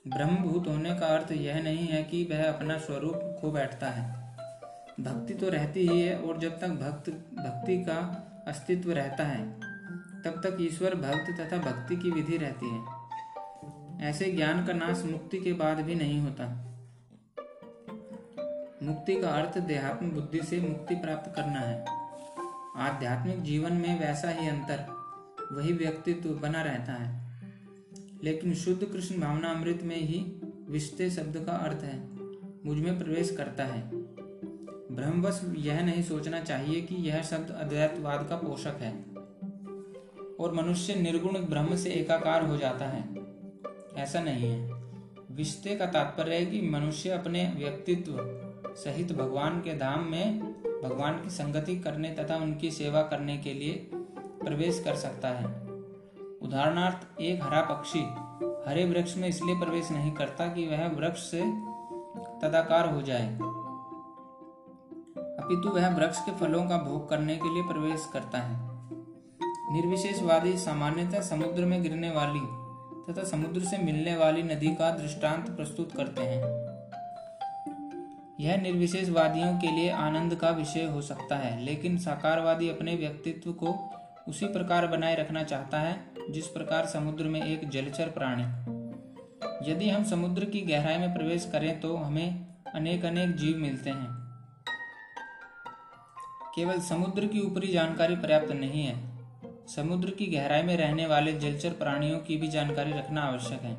[0.08, 4.36] ब्रह्मभूत होने का अर्थ यह नहीं है कि वह अपना स्वरूप खो बैठता है।
[5.00, 9.60] भक्ति तो रहती ही है और जब तक भक्त, भक्ति का अस्तित्व रहता है,
[10.22, 12.97] तब तक ईश्वर भक्त तथा भक्ति की विधि रहती है।
[14.00, 16.64] ऐसे ज्ञान का नाश मुक्ति के बाद भी नहीं होता।
[18.82, 21.84] मुक्ति का अर्थ देहात्म बुद्धि से मुक्ति प्राप्त करना है।
[22.76, 24.86] आध्यात्मिक जीवन में वैसा ही अंतर,
[25.52, 27.42] वही व्यक्तित्व बना रहता है।
[28.24, 32.08] लेकिन शुद्ध कृष्ण भावना अमृत में ही विश्ते शब्द का अर्थ है,
[32.66, 33.90] मुझमें प्रवेश करता है।
[34.94, 39.04] ब्रह्मवश यह नहीं सोचना चाहिए कि यह शब्द अद्वैतवाद का पोषक है।
[40.40, 43.27] और मनुष्य निर्गुण ब्रह्म से एकाकार हो जाता है।
[43.98, 44.72] ऐसा नहीं है।
[45.30, 48.14] विश्ते का तात्पर्य है कि मनुष्य अपने व्यक्तित्व
[48.74, 50.40] सहित भगवान के धाम में
[50.84, 53.90] भगवान की संगति करने तथा उनकी सेवा करने के लिए
[54.44, 55.44] प्रवेश कर सकता है।
[56.42, 58.00] उदाहरणार्थ, एक हरा पक्षी
[58.68, 61.40] हरे वृक्ष में इसलिए प्रवेश नहीं करता कि वह वृक्ष से
[62.42, 63.34] तदाकार हो जाए।
[65.18, 68.68] अपितु वह वृक्ष के फलों का भोग करने के लिए प्रवेश करता है।
[69.72, 72.57] निर्विशेषवादी सामान्यतः समुद्र में गिरने वाली
[73.10, 76.59] तथा समुद्र से मिलने वाली नदी का दृष्टांत प्रस्तुत करते हैं।
[78.40, 83.90] यह निर्विशेषवादियों के लिए आनंद का विषय हो सकता है, लेकिन साकारवादी अपने व्यक्तित्व को
[84.28, 88.43] उसी प्रकार बनाए रखना चाहता है, जिस प्रकार समुद्र में एक जलचर प्राणी।
[89.72, 94.09] यदि हम समुद्र की गहराई में प्रवेश करें तो हमें अनेक अनेक जीव मिलते हैं।
[96.55, 99.07] केवल समुद्र की ऊपरी जानकारी पर्याप्त नहीं है।
[99.76, 103.74] समुद्र की गहराई में रहने वाले जलचर प्राणियों की भी जानकारी रखना आवश्यक है।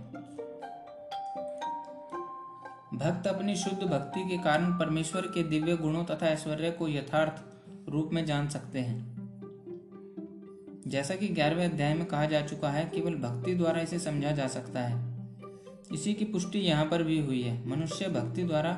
[2.93, 7.43] भक्त अपनी शुद्ध भक्ति के कारण परमेश्वर के दिव्य गुणों तथा ऐश्वर्य को यथार्थ
[7.89, 9.19] रूप में जान सकते हैं।
[10.87, 14.47] जैसा कि ग्यारहवें अध्याय में कहा जा चुका है, केवल भक्ति द्वारा इसे समझा जा
[14.47, 15.27] सकता है।
[15.93, 18.73] इसी की पुष्टि यहाँ पर भी हुई है। मनुष्य भक्ति द्वारा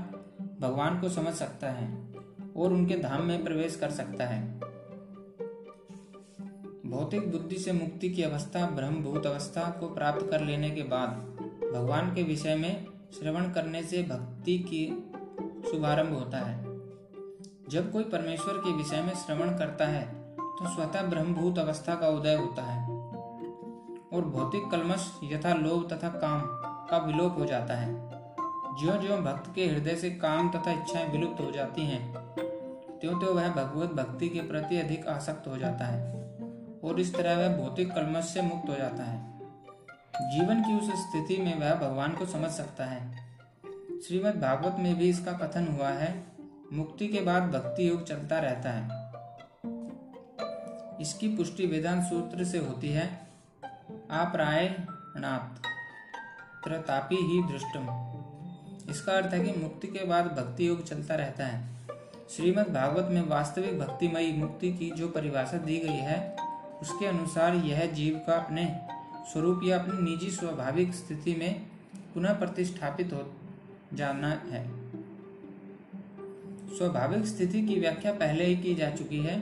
[0.62, 2.14] भगवान को समझ सकता है
[2.58, 4.72] और उनके धाम में प्रवेश कर सकता है।
[6.92, 11.10] भौतिक बुद्धि से मुक्ति की अवस्था, ब्रह्मभूत अवस्था को प्राप्त कर लेने के बाद
[11.74, 14.86] भगवान के विषय में श्रवण करने से भक्ति की
[15.72, 16.64] शुभारंभ होता है।
[17.70, 20.04] जब कोई परमेश्वर के विषय में श्रवण करता है
[20.38, 22.90] तो स्वतः ब्रह्मभूत अवस्था का उदय होता है
[24.14, 26.42] और भौतिक कलमश यथा लोभ तथा काम
[26.90, 27.94] का विलोप हो जाता है।
[28.80, 32.14] ज्यो ज्यो भक्त के हृदय से काम तथा इच्छाएँ विलुप्त हो जाती हैं
[33.00, 36.21] त्यों त्यों वह भगवत भक्ति के प्रति अधिक आसक्त हो जाता है।
[36.84, 39.32] और इस तरह वह भौतिक कलमश से मुक्त हो जाता है।
[40.32, 43.16] जीवन की उस स्थिति में वह भगवान को समझ सकता है।
[44.02, 46.24] श्रीमद् भागवत में भी इसका कथन हुआ है,
[46.74, 49.02] मुक्ति के बाद भक्ति योग चलता रहता है।
[51.02, 53.28] इसकी पुष्टि वेदांत सूत्र से होती है
[54.12, 55.62] अनाथ
[56.64, 57.82] प्रतापी ही दृष्टम।
[58.90, 61.70] इसका अर्थ है कि मुक्ति के बाद भक्ति योग चलता रहता है।
[62.30, 66.41] श्रीमद् भागवत में वास्तविक भक्तिमयी मुक्ति की जो परिभाषा दी गई है
[66.82, 68.82] उसके अनुसार यह जीव का अपने
[69.32, 71.62] स्वरूप या अपनी निजी स्वाभाविक स्थिति में
[72.14, 73.34] पुनः प्रतिष्ठापित हो
[73.94, 74.66] जाना है।
[76.78, 79.40] स्वाभाविक स्थिति की व्याख्या पहले ही की जा चुकी है।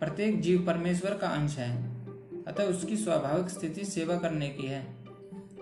[0.00, 1.90] प्रत्येक जीव परमेश्वर का अंश है,
[2.46, 4.86] अतः उसकी स्वाभाविक स्थिति सेवा करने की है।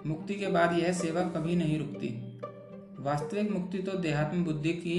[0.06, 2.40] मुक्ति के बाद यह सेवा कभी नहीं रुकती।
[2.98, 4.98] वास्तविक मुक्ति तो देहात्म बुद्धि की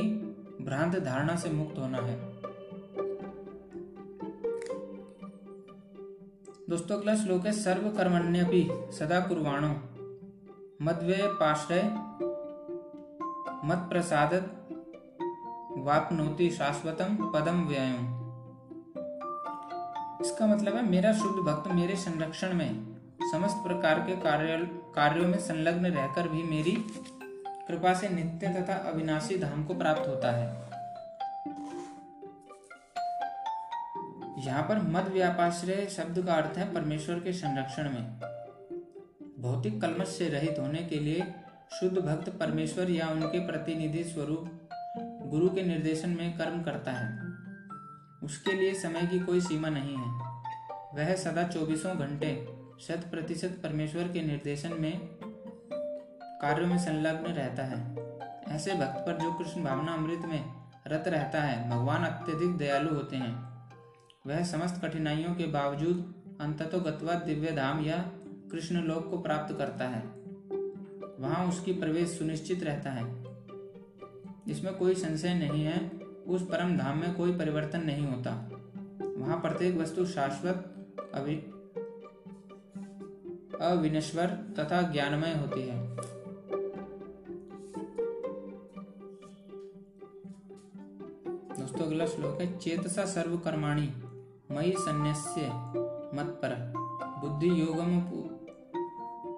[0.62, 2.29] भ्रांत धारणा से मुक्त होना है।
[6.70, 8.62] दोस्तों, अगला श्लोक है सर्व कर्मण्यपि
[8.94, 9.70] सदा कुर्वाणो।
[10.82, 11.82] मद्व्यय पाश्रय
[13.66, 14.34] मत प्रसाद
[15.86, 17.90] वापनोति शाश्वतम पदम व्यय
[20.22, 22.72] इसका मतलब है, मेरा शुद्ध भक्त मेरे संरक्षण में,
[23.32, 24.58] समस्त प्रकार के कार्य,
[24.96, 26.78] कार्यों में संलग्न रहकर भी मेरी
[27.68, 30.69] कृपा से नित्य तथा अविनाशी धाम को प्राप्त होता है।
[34.46, 38.20] यहाँ पर मद व्यापाश्रय शब्द का अर्थ है परमेश्वर के संरक्षण में।
[39.40, 41.34] भौतिक कलमश से रहित होने के लिए
[41.80, 44.70] शुद्ध भक्त परमेश्वर या उनके प्रतिनिधि स्वरूप
[45.28, 47.30] गुरु के निर्देशन में कर्म करता है।
[48.24, 50.20] उसके लिए समय की कोई सीमा नहीं है।
[50.94, 52.48] वह सदा चौबीसों घंटे
[52.82, 55.00] शत प्रतिशत परमेश्वर के निर्देशन में
[56.42, 57.96] कार्यों में संलग्न रहता है।
[58.56, 60.46] ऐसे भक्त पर जो कृष्ण भावना अमृत में
[60.88, 63.49] रत रहता है, भगवान अत्यधिक दयालु होते हैं।
[64.28, 68.12] वह समस्त कठिनाइयों के बावजूद अंततो गत्वा दिव्य धाम या
[68.52, 70.08] कृष्ण लोक को प्राप्त करता है।
[71.20, 73.24] वहाँ उसकी प्रवेश सुनिश्चित रहता है।
[74.48, 75.90] इसमें कोई संशय नहीं है,
[76.28, 78.50] उस परम धाम में कोई परिवर्तन नहीं होता।
[79.18, 80.76] वहाँ प्रत्येक वस्तु शाश्वत,
[81.14, 81.36] अवि,
[83.62, 84.28] अविनश्वर
[84.60, 85.96] तथा ज्ञानमय होती है।
[91.60, 93.94] दोस्तों, अगला श्लोक है, चेतसा सर्व कर्माणी
[94.50, 95.42] मयि संन्यस्य
[96.16, 96.54] मत्पर।
[97.22, 97.92] बुद्धि योगम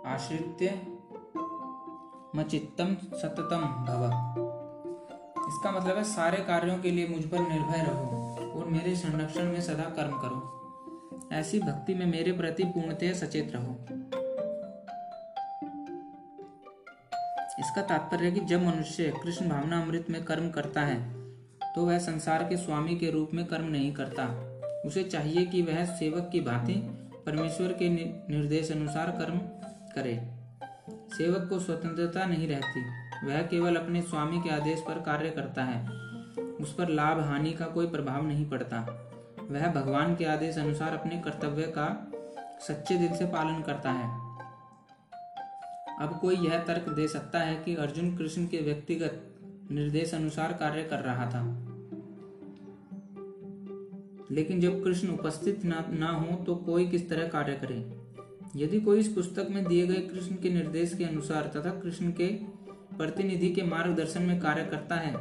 [0.08, 0.74] आश्रित्य
[2.36, 4.04] मचित्तम सततम भव।
[5.48, 9.62] इसका मतलब है सारे कार्यों के लिए मुझ पर निर्भय रहो और मेरे संरक्षण में
[9.62, 13.74] सदा कर्म करो। ऐसी भक्ति में मेरे प्रति पूर्णतः सचेत रहो।
[17.60, 21.00] इसका तात्पर्य है कि जब मनुष्य कृष्ण भावना अमृत में कर्म करता है
[21.76, 24.51] तो वह संसार के स्वामी के रूप में कर्म नहीं करता।
[24.86, 26.74] उसे चाहिए कि वह सेवक की भांति
[27.26, 27.90] परमेश्वर के
[28.34, 29.38] निर्देश अनुसार कर्म
[29.96, 30.42] करे।
[31.18, 32.82] सेवक को स्वतंत्रता नहीं रहती।
[33.28, 35.90] वह केवल अपने स्वामी के आदेश पर कार्य करता है।
[36.42, 38.80] उस पर लाभ हानि का कोई प्रभाव नहीं पड़ता।
[39.52, 42.12] वह भगवान के आदेश अनुसार अपने कर्तव्य का
[42.68, 44.32] सच्चे दिल से पालन करता है।
[46.00, 49.36] अब कोई यह तर्क दे सकता है कि अर्जुन कृष्ण के व्यक्तिगत
[49.72, 51.71] निर्देश अनुसार कार्य कर रहा था।
[54.32, 57.86] लेकिन जब कृष्ण उपस्थित ना, ना हो तो कोई किस तरह कार्य करे?
[58.56, 62.28] यदि कोई इस पुस्तक में दिए गए कृष्ण के निर्देश के अनुसार तथा कृष्ण के
[62.98, 65.14] प्रतिनिधि के मार्गदर्शन में कार्य करता है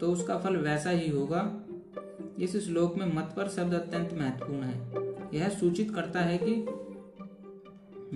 [0.00, 1.40] तो उसका फल वैसा ही होगा।
[2.38, 6.54] इस श्लोक में मत पर शब्द अत्यंत महत्वपूर्ण है। यह सूचित करता है कि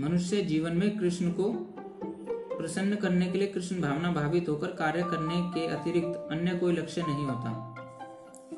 [0.01, 1.53] मनुष्य जीवन में कृष्ण को
[2.57, 7.03] प्रसन्न करने के लिए कृष्ण भावना भावित होकर कार्य करने के अतिरिक्त अन्य कोई लक्ष्य
[7.03, 7.72] नहीं होता।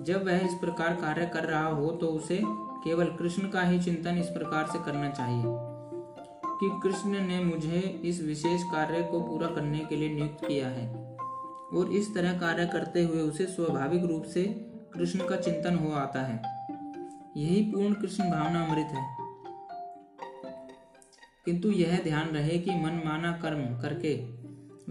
[0.03, 2.41] जब वह इस प्रकार कार्य कर रहा हो तो उसे
[2.85, 5.45] केवल कृष्ण का ही चिंतन इस प्रकार से करना चाहिए
[6.61, 11.16] कि कृष्ण ने मुझे इस विशेष कार्य को पूरा करने के लिए नियुक्त किया है।
[11.73, 14.43] और इस तरह कार्य करते हुए उसे स्वाभाविक रूप से
[14.95, 16.43] कृष्ण का चिंतन हो आता है।
[17.37, 19.16] यही पूर्ण कृष्ण भावना अमृत है।
[21.45, 24.27] किंतु यह ध्यान रहे कि मन माना कर्म करके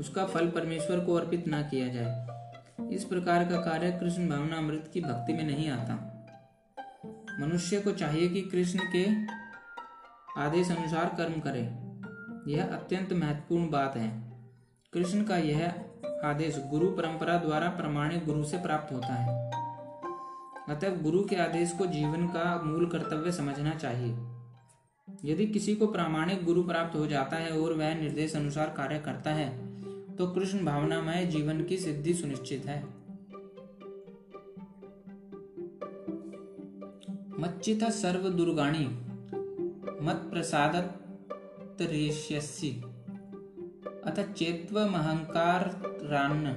[0.02, 2.33] उसका फल परमेश्वर को अर्पित ना किया जाए।
[2.92, 5.94] इस प्रकार का कार्य कृष्ण भावना अमृत की भक्ति में नहीं आता।
[7.40, 9.26] मनुष्य को चाहिए कि कृष्ण के
[10.42, 11.62] आदेश अनुसार कर्म करे।
[12.52, 14.34] यह अत्यंत महत्वपूर्ण बात है।
[14.94, 15.74] कृष्ण का यह
[16.24, 19.52] आदेश गुरु परंपरा द्वारा प्रमाणित गुरु से प्राप्त होता है।
[20.70, 24.14] अतः गुरु के आदेश को जीवन का मूल कर्तव्य समझना चाहिए।
[25.26, 29.32] यदि किसी को प्रामाणिक गुरु प्राप्त हो जाता है और वह निर्देश अनुसार कार्य करता
[29.32, 29.73] है
[30.18, 32.82] तो कृष्ण भावनामय जीवन की सिद्धि सुनिश्चित है।
[37.40, 38.86] मच्चित सर्व दुर्गाणी
[40.02, 40.76] मत प्रसाद
[44.06, 45.68] अथ चेत्वमहंकार
[46.04, 46.54] रान्न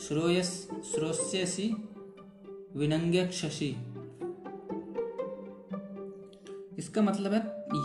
[0.00, 1.68] श्रोयस, श्रोष्यसि
[2.76, 3.76] विनंग्यक्षसी
[6.78, 7.40] इसका मतलब है,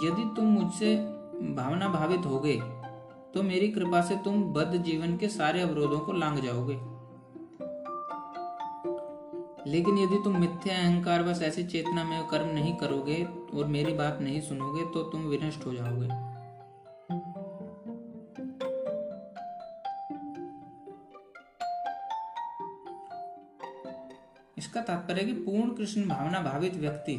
[0.06, 0.96] यदि तुम मुझसे
[1.56, 2.81] भावना भावित हो गए
[3.34, 6.74] तो मेरी कृपा से तुम बद्ध जीवन के सारे अवरोधों को लांग जाओगे।
[9.72, 14.20] लेकिन यदि तुम मिथ्या, अहंकार, बस ऐसी चेतना में कर्म नहीं करोगे और मेरी बात
[14.22, 16.32] नहीं सुनोगे तो तुम विनष्ट हो जाओगे।
[24.58, 27.16] इसका तात्पर्य कि पूर्ण कृष्ण भावना भावित व्यक्ति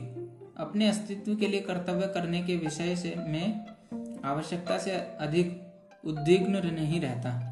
[0.58, 3.66] अपने अस्तित्व के लिए कर्तव्य करने के विषय से में
[4.24, 5.71] आवश्यकता से अधिक
[6.04, 7.48] उद्विग्न नहीं रहता।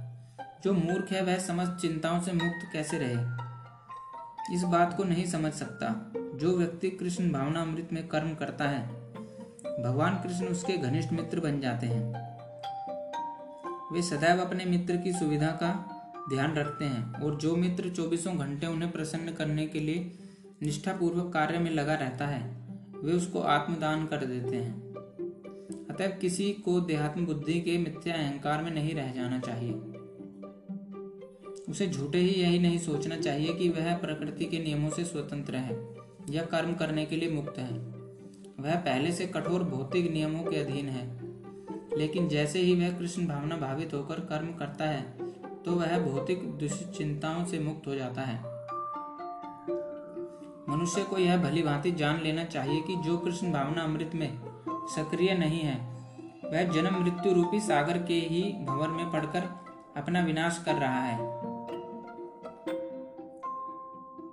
[0.64, 3.50] जो मूर्ख है वह समस्त चिंताओं से मुक्त कैसे रहे?
[4.54, 8.88] इस बात को नहीं समझ सकता। जो व्यक्ति कृष्ण भावना अमृत में कर्म करता है,
[9.84, 12.30] भगवान कृष्ण उसके घनिष्ठ मित्र बन जाते हैं।
[13.92, 15.96] वे सदैव अपने मित्र की सुविधा का
[16.30, 20.12] ध्यान रखते हैं और जो मित्र चौबीसों घंटे उन्हें प्रसन्न करने के लिए
[20.62, 22.56] निष्ठापूर्वक कार्य में लगा रहता है,
[23.02, 24.89] वे उसको आत्मदान कर देते हैं।
[25.90, 29.72] अतः किसी को देहात्म बुद्धि के मिथ्या अहंकार में नहीं रह जाना चाहिए।
[31.68, 35.96] उसे झूठे ही यही नहीं सोचना चाहिए कि वह प्रकृति के नियमों से स्वतंत्र है
[36.30, 37.78] या कर्म करने के लिए मुक्त है।
[38.60, 41.20] वह पहले से कठोर भौतिक नियमों के अधीन है।
[41.98, 45.02] लेकिन जैसे ही वह कृष्ण भावना भावित होकर कर्म करता है
[45.62, 48.38] तो वह भौतिक दुश्चिंताओं से मुक्त हो जाता है।
[50.68, 54.49] मनुष्य को यह भली भांति जान लेना चाहिए कि जो कृष्ण भावना अमृत में
[54.88, 55.76] सक्रिय नहीं है।
[56.44, 59.48] वह जन्म मृत्यु रूपी सागर के ही भवन में पड़कर
[59.96, 61.18] अपना विनाश कर रहा है।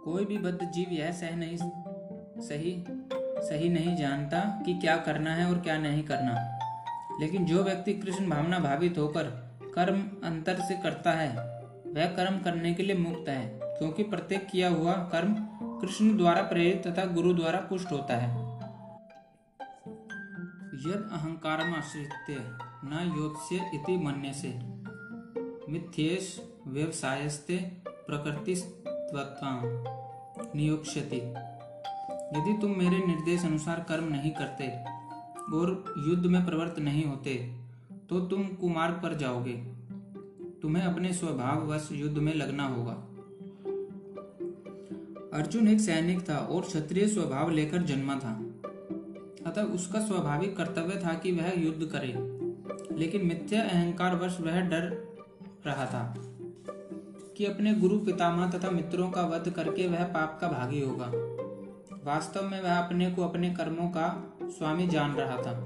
[0.03, 1.57] कोई भी बद्ध जीव यह सह नहीं,
[2.41, 2.85] सही
[3.39, 6.59] सही नहीं जानता कि क्या करना है और क्या नहीं करना।
[7.21, 9.23] लेकिन जो व्यक्ति कृष्ण भावना भावित होकर
[9.75, 11.29] कर्म अंतर से करता है,
[11.87, 15.35] वह कर्म करने के लिए मुक्त है, क्योंकि प्रत्येक किया हुआ कर्म
[15.81, 18.46] कृष्ण द्वारा प्रेरित तथा गुरु द्वारा पुष्ट होता है।
[20.77, 22.33] यद अहंकार आश्रित्य
[22.85, 24.49] न योत्स्य इति मन्य से
[25.71, 26.25] मिथ्येश
[26.67, 27.57] व्यवसायस्ते
[28.07, 28.55] प्रकृति
[30.55, 31.17] नियोक्ष्यति।
[32.37, 34.67] यदि तुम मेरे निर्देश अनुसार कर्म नहीं करते
[35.57, 35.71] और
[36.07, 37.35] युद्ध में प्रवृत्त नहीं होते
[38.09, 39.55] तो तुम कुमार्ग पर जाओगे।
[40.61, 42.93] तुम्हें अपने स्वभाव वश युद्ध में लगना होगा।
[45.33, 48.35] अर्जुन एक सैनिक था और क्षत्रिय स्वभाव लेकर जन्मा था।
[49.47, 52.37] अतः उसका स्वाभाविक कर्तव्य था कि वह युद्ध करे।
[52.97, 54.83] लेकिन मिथ्या अहंकार वश वह डर
[55.65, 56.15] रहा था
[57.37, 61.11] कि अपने गुरु पितामह तथा मित्रों का वध करके वह पाप का भागी होगा।
[62.03, 65.63] वास्तव में वह अपने को अपने कर्मों का स्वामी जान रहा था।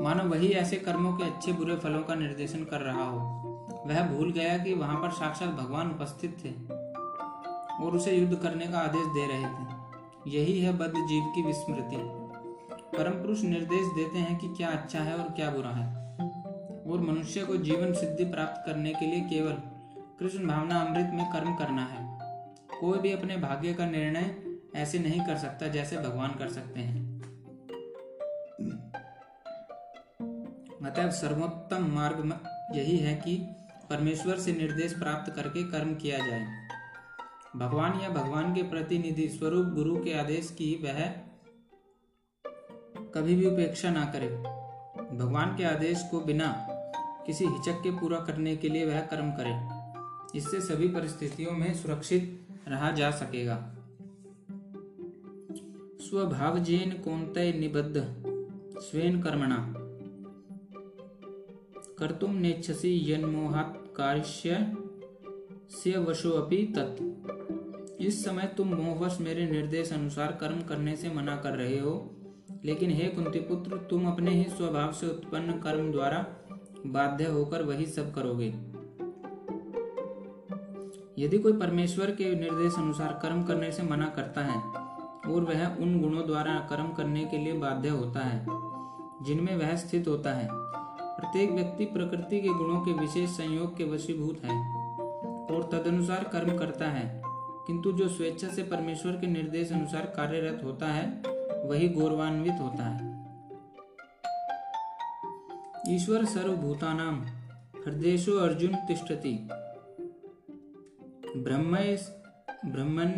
[0.00, 3.18] मानो वही ऐसे कर्मों के अच्छे बुरे फलों का निर्देशन कर रहा हो।
[3.86, 6.50] वह भूल गया कि वहाँ पर साक्षात भगवान उपस्थित थे
[7.84, 9.71] और उसे युद्ध करने का आदेश दे रहे थे।
[10.26, 11.96] यही है बद्ध जीव की विस्मृति।
[12.98, 16.16] परम पुरुष निर्देश देते हैं कि क्या अच्छा है और क्या बुरा है।
[16.92, 19.52] और मनुष्य को जीवन सिद्धि प्राप्त करने के लिए केवल
[20.18, 22.18] कृष्ण भावना अमृत में कर्म करना है।
[22.80, 24.36] कोई भी अपने भाग्य का निर्णय
[24.76, 27.12] ऐसे नहीं कर सकता जैसे भगवान कर सकते हैं।
[30.84, 32.40] अतः सर्वोत्तम मार्ग
[32.74, 33.56] यही है कि
[33.90, 36.61] परमेश्वर से निर्देश प्राप्त करके कर्म किया जाए।
[37.56, 41.10] भगवान या भगवान के प्रतिनिधि स्वरूप गुरु के आदेश की वह
[43.14, 44.28] कभी भी उपेक्षा ना करे।
[45.16, 46.66] भगवान के आदेश को बिना
[47.26, 49.82] किसी हिचक के पूरा करने के लिए वह कर्म करे।
[50.38, 53.74] इससे सभी परिस्थितियों में सुरक्षित रहा जा सकेगा।
[56.00, 58.22] स्वभावजेन कौनतय निबद्ध,
[58.80, 59.74] स्वेन कर्मणा।
[61.98, 64.76] कर्तुम नेच्छसि यन्मोहात् कार्य
[65.72, 71.36] से वशो अपि तत्। इस समय तुम मोहवश मेरे निर्देश अनुसार कर्म करने से मना
[71.36, 72.10] कर रहे हो।
[72.64, 76.26] लेकिन हे कुंती पुत्र तुम अपने ही स्वभाव से उत्पन्न कर्म द्वारा
[76.86, 78.54] बाध्य होकर वही सब करोगे।
[81.22, 84.62] यदि कोई परमेश्वर के निर्देश अनुसार कर्म करने से मना करता है,
[85.34, 88.46] और वह उन गुणों द्वारा कर्म करने के लिए बाध्य होता है,
[89.24, 94.44] जिनमें वह स्थित होता है, प्रत्येक व्यक्ति प्रकृति के गुणों के विशेष संयोग के वशीभूत
[94.44, 94.81] है।
[95.52, 97.22] और तदनुसार कर्म करता है।
[97.66, 101.22] किंतु जो स्वेच्छा से परमेश्वर के निर्देश अनुसार कार्यरत होता है,
[101.68, 103.12] वही गौरवान्वित होता है।
[105.88, 107.26] ईश्वर सर्वभूतानाम
[107.86, 109.48] हृदयेशु अर्जुन तिष्ठति।
[111.36, 111.98] ब्रह्मय
[112.66, 113.10] ब्रह्मन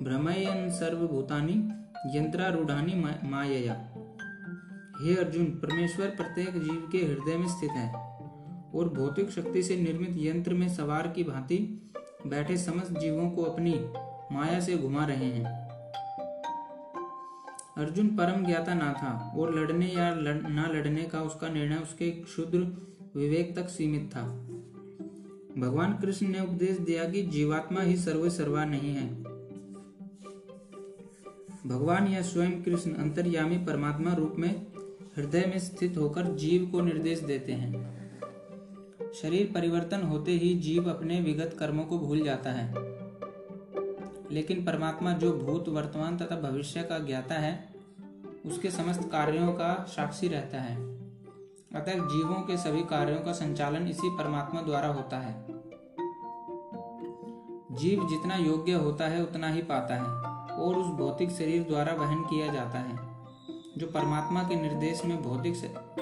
[0.00, 1.84] भ्रमयन सर्वभूतानि
[2.18, 2.94] यंत्रारूढ़ानि
[3.24, 3.74] मायया।
[5.00, 8.07] हे अर्जुन, परमेश्वर प्रत्येक जीव के हृदय में स्थित है।
[8.74, 11.82] और भौतिक शक्ति से निर्मित यंत्र में सवार की भांति
[12.26, 13.74] बैठे समस्त जीवों को अपनी
[14.32, 15.68] माया से घुमा रहे हैं।
[17.76, 22.10] अर्जुन परम ज्ञाता ना था और लड़ने या लड़, ना लड़ने का उसका निर्णय उसके
[22.10, 22.58] क्षुद्र
[23.16, 24.22] विवेक तक सीमित था।
[25.58, 29.22] भगवान कृष्ण ने उपदेश दिया कि जीवात्मा ही सर्व सर्वा नहीं है।
[31.66, 34.66] भगवान या स्वयं कृष्ण अंतर्यामी परमात्मा रूप में
[35.16, 37.98] हृदय में स्थित होकर जीव को निर्देश देते हैं।
[39.14, 42.74] शरीर परिवर्तन होते ही जीव अपने विगत कर्मों को भूल जाता है।
[44.30, 47.74] लेकिन परमात्मा जो भूत, वर्तमान तथा भविष्य का ज्ञाता है,
[48.46, 50.76] उसके समस्त कार्यों का साक्षी रहता है।
[51.74, 55.46] अतः जीवों के सभी कार्यों का संचालन इसी परमात्मा द्वारा होता है।
[57.72, 62.22] जीव जितना योग्य होता है, उतना ही पाता है, और उस भौतिक शरीर द्वारा वहन
[62.22, 62.96] किया जाता है,
[63.78, 65.54] जो परमात्मा के निर्देश में भौतिक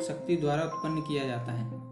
[0.03, 1.86] शक्ति द्वारा उत्पन्न किया जाता है।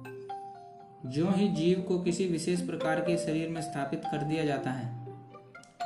[1.05, 4.87] जो ही जीव को किसी विशेष प्रकार के शरीर में स्थापित कर दिया जाता है,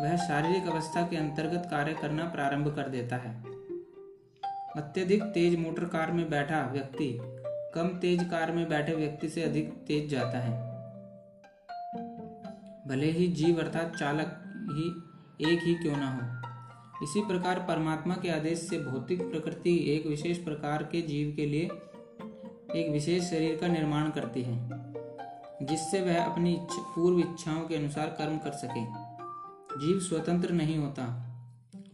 [0.02, 3.34] वह शारीरिक अवस्था के अंतर्गत कार्य करना प्रारंभ कर देता है।
[4.76, 7.18] अत्यधिक तेज मोटर कार में बैठा व्यक्ति
[7.74, 10.52] कम तेज कार में बैठे व्यक्ति से अधिक तेज जाता है।
[12.88, 18.30] भले ही जीव अर्थात चालक ही एक ही क्यों ना हो, इसी प्रकार परमात्मा के
[18.30, 21.64] आदेश से भौतिक प्रकृति एक विशेष प्रकार के जीव के लिए
[22.74, 24.87] एक विशेष शरीर का निर्माण करती है।
[25.62, 28.80] जिससे वह अपनी पूर्व इच्छाओं के अनुसार कर्म कर सके।
[29.80, 31.24] जीव स्वतंत्र नहीं होता।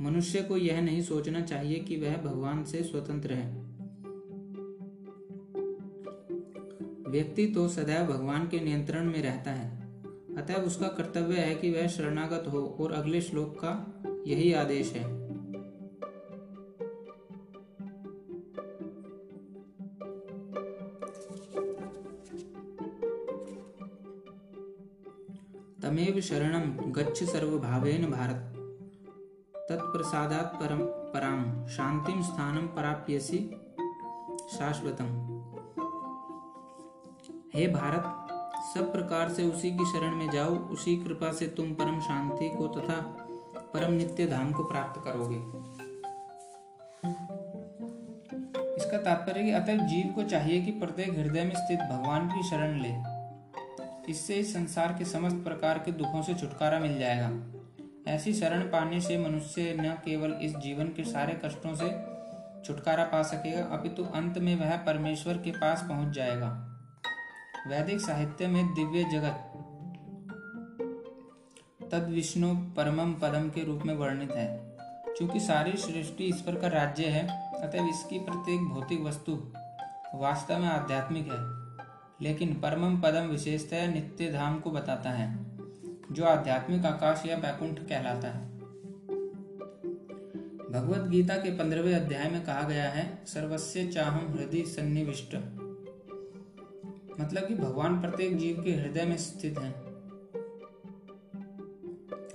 [0.01, 3.63] मनुष्य को यह नहीं सोचना चाहिए कि वह भगवान से स्वतंत्र है।
[7.11, 9.85] व्यक्ति तो सदैव भगवान के नियंत्रण में रहता है।
[10.37, 15.24] अतः उसका कर्तव्य है कि वह शरणागत हो और अगले श्लोक का यही आदेश है।
[26.05, 28.41] तमेव शरणं गच्छ सर्वभावेन भारत।
[29.71, 33.39] तत्प्रसादात परम पराम शांतिम स्थानम प्राप्यसी
[34.53, 35.07] शाश्वतम।
[37.55, 38.05] हे भारत,
[38.75, 42.69] सब प्रकार से उसी की शरण में जाओ, उसी कृपा से तुम परम शांति को
[42.69, 43.01] तथा
[43.75, 45.41] परम नित्य धाम को प्राप्त करोगे।
[48.77, 53.14] इसका तात्पर्य अतः जीव को चाहिए कि प्रत्येक हृदय में स्थित भगवान की शरण ले।
[54.09, 57.31] इससे इस संसार के समस्त प्रकार के दुखों से छुटकारा मिल जाएगा।
[58.11, 62.15] ऐसी शरण पाने से मनुष्य न केवल इस जीवन के सारे कष्टों से
[62.65, 66.71] छुटकारा पा सकेगा, अपितु तो अंत में वह परमेश्वर के पास पहुँच जाएगा।
[67.69, 69.51] वैदिक साहित्य में दिव्य जगत
[71.93, 74.77] तद विष्णु परमम पदम के रूप में वर्णित है।
[75.09, 79.53] क्योंकि सारी सृष्टि ईश्वर का राज्य है अतः इसकी प्रत्येक भौतिक वस्तु
[80.15, 81.64] वास्तव में आध्यात्मिक है।
[82.25, 85.47] लेकिन परमम पदम विशेषतः नित्य धाम को बताता है,
[86.13, 88.55] जो आध्यात्मिक आकाश या बैकुंठ कहलाता है।
[90.73, 95.35] भगवत गीता के पंद्रहवें अध्याय में कहा गया है सर्वस्व चाहम हृदय सन्निविष्ट।
[97.21, 99.71] मतलब कि भगवान प्रत्येक जीव के हृदय में स्थित है।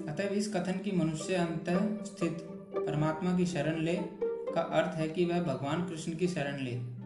[0.08, 1.70] अतः इस कथन की मनुष्य अंत
[2.06, 2.38] स्थित
[2.76, 6.99] परमात्मा की शरण ले, का अर्थ है कि वह भगवान कृष्ण की शरण ले।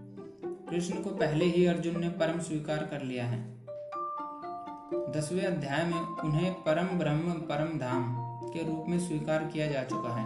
[0.74, 3.66] कृष्ण को पहले ही अर्जुन ने परम स्वीकार कर लिया है।
[5.12, 8.16] दसवें अध्याय में उन्हें परम ब्रह्म, परम धाम
[8.50, 10.26] के रूप में स्वीकार किया जा चुका है।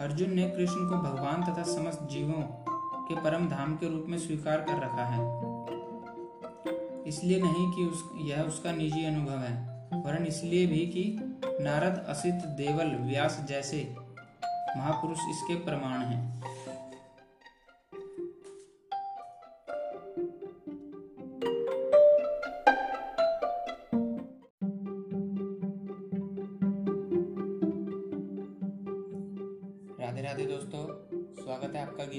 [0.00, 2.42] अर्जुन ने कृष्ण को भगवान तथा समस्त जीवों
[3.04, 5.20] के परम धाम के रूप में स्वीकार कर रखा है।
[7.06, 11.18] इसलिए नहीं कि उस, यह उसका निजी अनुभव है, वरन इसलिए भी कि
[11.64, 13.94] नारद असित देवल व्यास जैसे
[14.76, 16.38] महापुरुष इसके प्रमाण हैं।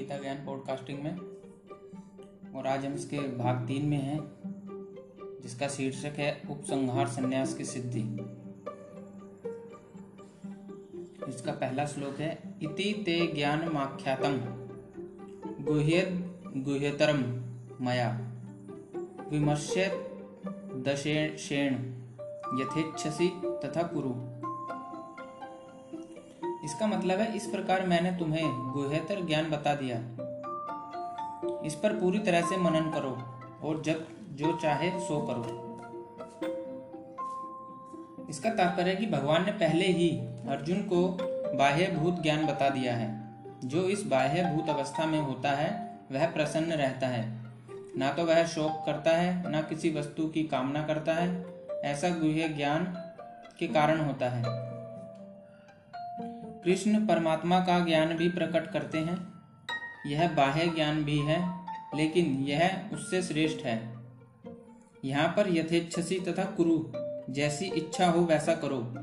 [0.00, 1.16] गीता ज्ञान पॉडकास्टिंग में।
[2.54, 4.20] और आज हम इसके भाग तीन में हैं,
[5.42, 8.00] जिसका शीर्षक है उपसंहार संन्यास की सिद्धि।
[11.28, 14.38] इसका पहला श्लोक है, इति ते ज्ञान माख्यातम
[15.64, 16.00] गुह्य
[16.56, 17.20] गुह्यतरम
[17.86, 18.32] मया
[19.28, 19.86] विमर्श्य
[20.88, 21.72] दशेण
[22.60, 24.29] यथेच्छसी तथा कुरु।
[26.64, 29.96] इसका मतलब है, इस प्रकार मैंने तुम्हें गुहेतर ज्ञान बता दिया।
[31.66, 33.18] इस पर पूरी तरह से मनन करो
[33.68, 35.60] और जब, जो चाहे सो करो।
[38.30, 40.10] इसका तात्पर्य कि भगवान ने पहले ही
[40.48, 41.18] अर्जुन को
[41.58, 43.34] बाह्य भूत ज्ञान बता दिया है।
[43.64, 47.40] जो इस बाह्य भूत अवस्था में होता है, वह प्रसन्न रहता है।
[47.96, 51.46] ना तो वह शोक करता है, ना किसी वस्तु की कामना करता है।
[51.84, 52.84] ऐसा गुह्य ज्ञान
[53.58, 54.69] के कारण होता है।
[56.64, 59.32] कृष्ण परमात्मा का ज्ञान भी प्रकट करते हैं।
[60.06, 63.96] यह बाह्य ज्ञान भी है, लेकिन यह उससे श्रेष्ठ है।
[65.04, 66.84] यहाँ पर यथेच्छसी तथा कुरु,
[67.32, 68.94] जैसी इच्छा हो वैसा करो।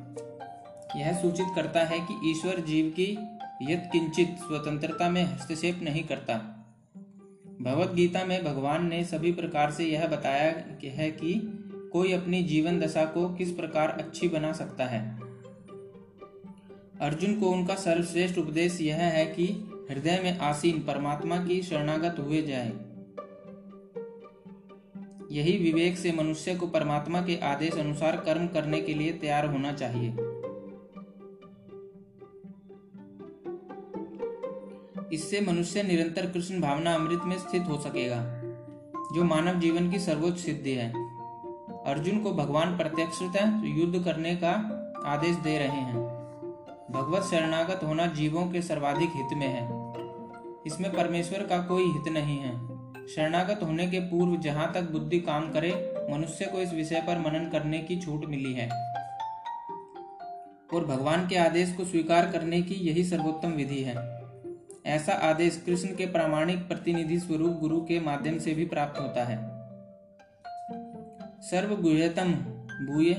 [1.00, 3.18] यह सूचित करता है कि ईश्वर जीव की
[3.72, 6.34] यथ किंचित स्वतंत्रता में हस्तक्षेप नहीं करता।
[7.62, 10.44] भगवत गीता में भगवान ने सभी प्रकार से यह बताया
[10.84, 11.64] है कि
[11.94, 15.27] कोई अपनी जीवन दशा को किस प्रकार अच्छी बना सकता है।
[17.02, 19.46] अर्जुन को उनका सर्वश्रेष्ठ उपदेश यह है कि
[19.92, 22.74] हृदय में आसीन परमात्मा की शरणागत हुए जाए।
[25.32, 29.74] यही विवेक से मनुष्य को परमात्मा के आदेश अनुसार कर्म करने के लिए तैयार होना
[29.74, 30.10] चाहिए।
[35.14, 38.24] इससे मनुष्य निरंतर कृष्ण भावना अमृत में स्थित हो सकेगा,
[39.16, 40.94] जो मानव जीवन की सर्वोच्च सिद्धि है।
[41.86, 44.52] अर्जुन को भगवान प्रत्यक्षतः युद्ध करने का
[45.06, 46.07] आदेश दे रहे हैं।
[46.98, 49.64] भगवत शरणागत होना जीवों के सर्वाधिक हित में है।
[50.68, 55.52] इसमें परमेश्वर का कोई हित नहीं है। शरणागत होने के पूर्व जहाँ तक बुद्धि काम
[55.52, 58.70] करे, मनुष्य को इस विषय पर मनन करने की छूट मिली है।
[60.74, 64.22] और भगवान के आदेश को स्वीकार करने की यही सर्वोत्तम विधि है।
[64.86, 69.38] ऐसा आदेश कृष्ण के प्रामाणिक प्रतिनिधि स्वरूप गुरु के माध्यम से भी प्राप्त होता है।
[71.42, 72.34] सर्वगुह्यतम
[72.86, 73.14] भूय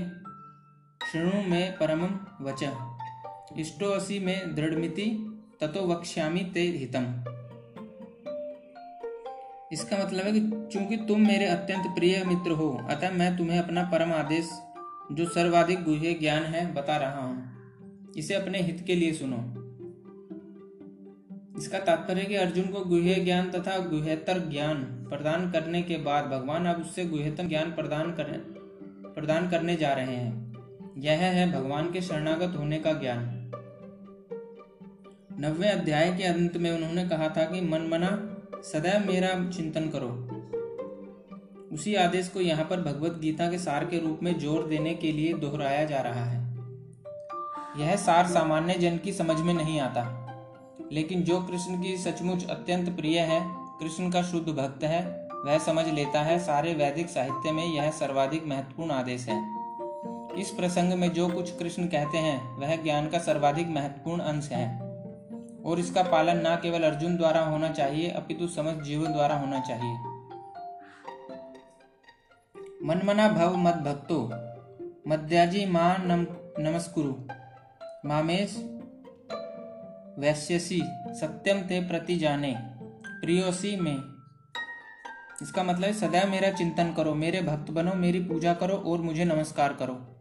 [1.12, 2.04] शृणु में परम
[2.46, 2.87] वच।
[3.56, 7.24] इष्टोसी में दृढ़मिति ततो वक्ष्यामी ते हितम।
[9.72, 13.82] इसका मतलब है कि चूँकि तुम मेरे अत्यंत प्रिय मित्र हो, अतः मैं तुम्हें अपना
[13.82, 14.50] परम आदेश,
[15.12, 17.58] जो सर्वाधिक गुह्य ज्ञान है, बता रहा हूँ।
[18.16, 19.36] इसे अपने हित के लिए सुनो।
[21.58, 26.66] इसका तात्पर्य कि अर्जुन को गुह्य ज्ञान तथा गुह्यतर ज्ञान प्रदान करने के बाद भगवान
[26.66, 28.24] अब उससे गुह्यतम ज्ञान प्रदान कर,
[29.14, 30.48] प्रदान करने जा रहे हैं।
[30.98, 33.37] यह है भगवान के शरणागत होने का ज्ञान।
[35.40, 40.08] नवे अध्याय के अंत में उन्होंने कहा था कि मन मना सदैव मेरा चिंतन करो।
[41.74, 45.12] उसी आदेश को यहाँ पर भगवत गीता के सार के रूप में ज़ोर देने के
[45.12, 46.58] लिए दोहराया जा रहा है।
[47.80, 50.24] यह सार सामान्य जन की समझ में नहीं आता।
[50.92, 55.88] लेकिन जो कृष्ण की सचमुच अत्यंत प्रिय है, कृष्ण का शुद्ध भक्त है, वह समझ
[55.88, 59.54] लेता है सारे वैदिक साहित्य में यह सर्वाधिक महत्वपूर्ण आदेश है।
[60.38, 64.87] इस प्रसंग में जो कुछ कृष्ण कहते हैं, वह ज्ञान का सर्वाधिक महत्वपूर्ण अंश है।
[65.68, 69.96] और इसका पालन न केवल अर्जुन द्वारा होना चाहिए, अपितु समस्त जीवन द्वारा होना चाहिए।
[72.82, 74.30] मनमना भव मत भक्तो,
[75.08, 76.26] मद्याजी माँ नम,
[76.58, 77.14] नमस्कुरु।
[78.08, 78.56] मामेश,
[80.18, 82.54] वैश्यसी, सत्यम ते प्रति जाने,
[83.04, 83.96] प्रियोसी में।
[85.42, 89.72] इसका मतलब सदैव मेरा चिंतन करो, मेरे भक्त बनो, मेरी पूजा करो और मुझे नमस्कार
[89.72, 90.16] करो।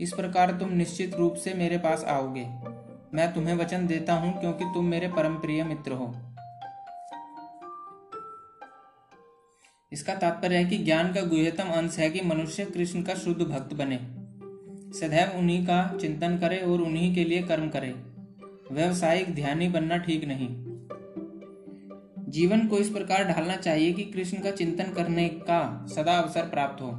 [0.00, 2.79] इस प्रकार तुम निश्चित रूप से मेरे पास आओगे।
[3.14, 6.14] मैं तुम्हें वचन देता हूँ क्योंकि तुम मेरे परम प्रिय मित्र हो।
[9.92, 13.74] इसका तात्पर्य है कि ज्ञान का गुह्यतम अंश है कि मनुष्य कृष्ण का शुद्ध भक्त
[13.74, 13.96] बने।
[14.98, 17.94] सदैव उन्हीं का चिंतन करे और उन्हीं के लिए कर्म करे।
[18.72, 20.48] व्यवसायिक ध्यानी बनना ठीक नहीं।
[22.30, 26.82] जीवन को इस प्रकार ढालना चाहिए कि कृष्ण का चिंतन करने का सदा अवसर प्राप्त
[26.82, 26.92] हो।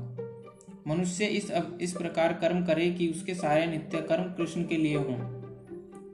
[0.87, 1.51] मनुष्य इस
[1.81, 5.40] इस प्रकार कर्म करे कि उसके सारे नित्य कर्म कृष्ण के लिए हों।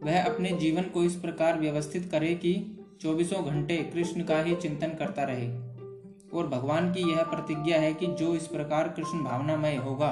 [0.03, 4.87] वह अपने जीवन को इस प्रकार व्यवस्थित करे कि चौबीसों घंटे कृष्ण का ही चिंतन
[4.87, 5.47] करता रहे।
[6.33, 10.09] और भगवान की यह प्रतिज्ञा है कि जो इस प्रकार कृष्ण भावनामय होगा,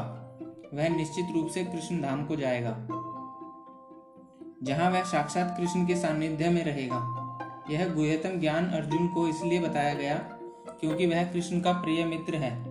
[0.74, 2.88] वह निश्चित रूप से कृष्ण धाम को जाएगा।
[4.64, 7.12] जहाँ वह साक्षात कृष्ण के सानिध्य में रहेगा,
[7.70, 10.16] यह गुहतम ज्ञान अर्जुन को इसलिए बताया गया
[10.80, 12.66] क्योंकि वह कृष्ण का प्रिय मित्र है।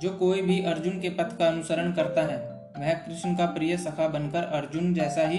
[0.00, 4.08] जो कोई भी अर्जुन के पथ का अनुसरण करता है, वह कृष्ण का प्रिय सखा
[4.08, 5.38] बनकर अर्जुन जैसा ही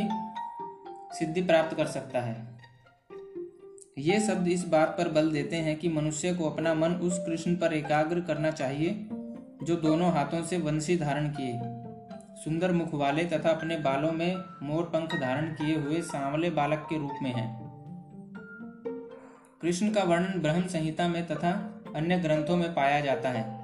[1.13, 2.59] सिद्धि प्राप्त कर सकता है।
[3.97, 7.55] ये शब्द इस बात पर बल देते हैं कि मनुष्य को अपना मन उस कृष्ण
[7.55, 8.89] पर एकाग्र करना चाहिए,
[9.63, 11.59] जो दोनों हाथों से वंशी धारण किए,
[12.43, 16.97] सुंदर मुख वाले तथा अपने बालों में मोर पंख धारण किए हुए सांवले बालक के
[16.97, 17.59] रूप में है।
[19.61, 23.59] कृष्ण का वर्णन ब्रह्म संहिता में तथा अन्य ग्रंथों में पाया जाता है।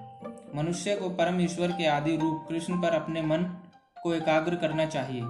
[0.55, 3.43] मनुष्य को परम ईश्वर के आदि रूप कृष्ण पर अपने मन
[4.03, 5.21] को एकाग्र करना चाहिए।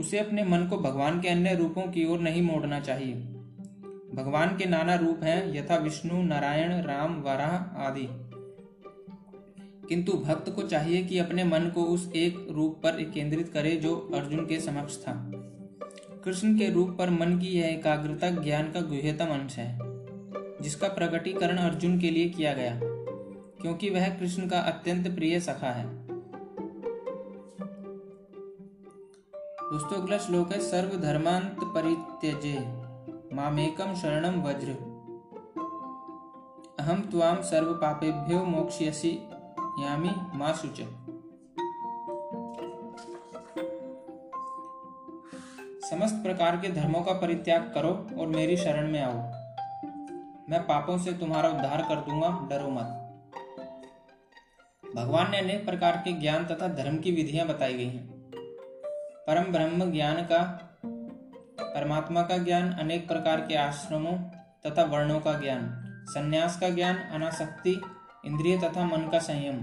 [0.00, 3.14] उसे अपने मन को भगवान के अन्य रूपों की ओर नहीं मोड़ना चाहिए।
[4.14, 8.08] भगवान के नाना रूप हैं, यथा विष्णु, नारायण, राम, वराह आदि।
[9.88, 14.10] किंतु भक्त को चाहिए कि अपने मन को उस एक रूप पर केंद्रित करे जो
[14.14, 15.30] अर्जुन के समक्ष था।
[16.24, 19.78] कृष्ण के रूप पर मन की यह एकाग्रता ज्ञान का गुह्यतम अंश है,
[20.62, 22.80] जिसका प्रकटीकरण अर्जुन के लिए किया गया,
[23.62, 25.97] क्योंकि वह कृष्ण का अत्यंत प्रिय सखा है।
[29.68, 32.58] दोस्तों, अगला श्लोक है, सर्वधर्मांत परित्यजे
[33.36, 34.70] मामेकम शरणम वज्र।
[36.78, 39.28] अहम त्वाम सर्व पापेभ्यो मोक्ष्यसि,
[39.80, 40.80] यामी मा शुच।
[45.90, 49.18] समस्त प्रकार के धर्मों का परित्याग करो और मेरी शरण में आओ।
[50.50, 52.94] मैं पापों से तुम्हारा उद्धार कर दूँगा, डरो मत।
[54.96, 58.17] भगवान ने अनेक प्रकार के ज्ञान तथा धर्म की विधियाँ बताई गई हैं।
[59.28, 60.38] परम ब्रह्म ज्ञान का
[61.60, 64.12] परमात्मा का ज्ञान अनेक प्रकार के आश्रमों
[64.66, 67.80] तथा वर्णों का ज्ञान संन्यास का ज्ञान अनासक्ति
[68.26, 69.56] इंद्रिय तथा मन का संयम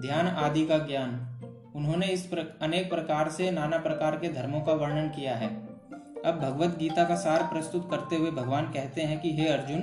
[0.00, 1.10] ध्यान आदि का ज्ञान।
[1.76, 5.48] उन्होंने इस प्र, अनेक प्रकार से नाना प्रकार के धर्मों का वर्णन किया है।
[6.24, 9.82] अब भगवत गीता का सार प्रस्तुत करते हुए भगवान कहते हैं कि हे अर्जुन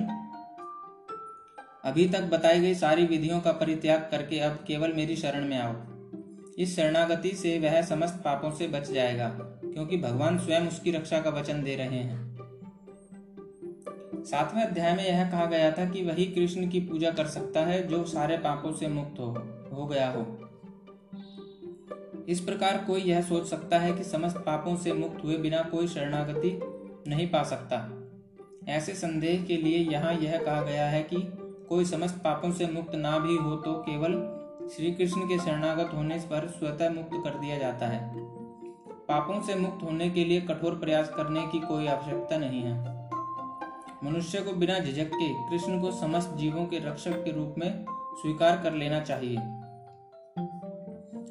[1.84, 5.97] अभी तक बताई गई सारी विधियों का परित्याग करके अब केवल मेरी शरण में आओ।
[6.58, 9.28] इस शरणागति से वह समस्त पापों से बच जाएगा,
[9.64, 12.26] क्योंकि भगवान स्वयं उसकी रक्षा का वचन दे रहे हैं।
[14.24, 17.86] सातवें अध्याय में यह कहा गया था कि वही कृष्ण की पूजा कर सकता है
[17.88, 19.26] जो सारे पापों से मुक्त हो
[19.72, 20.26] हो गया हो।
[22.28, 25.88] इस प्रकार कोई यह सोच सकता है कि समस्त पापों से मुक्त हुए बिना कोई
[25.88, 26.58] शरणागति
[27.08, 27.78] नहीं पा सकता।
[28.68, 31.16] ऐसे संदेह के लिए यहाँ यह कहा गया है कि
[31.68, 34.12] कोई समस्त पापों से मुक्त ना भी हो तो केवल
[34.76, 38.12] श्री कृष्ण के शरणागत होने पर स्वतः मुक्त कर दिया जाता है।
[39.06, 43.08] पापों से मुक्त होने के लिए कठोर प्रयास करने की कोई आवश्यकता नहीं है।
[44.04, 48.60] मनुष्य को बिना झिझक के कृष्ण को समस्त जीवों के रक्षक के रूप में स्वीकार
[48.62, 49.38] कर लेना चाहिए।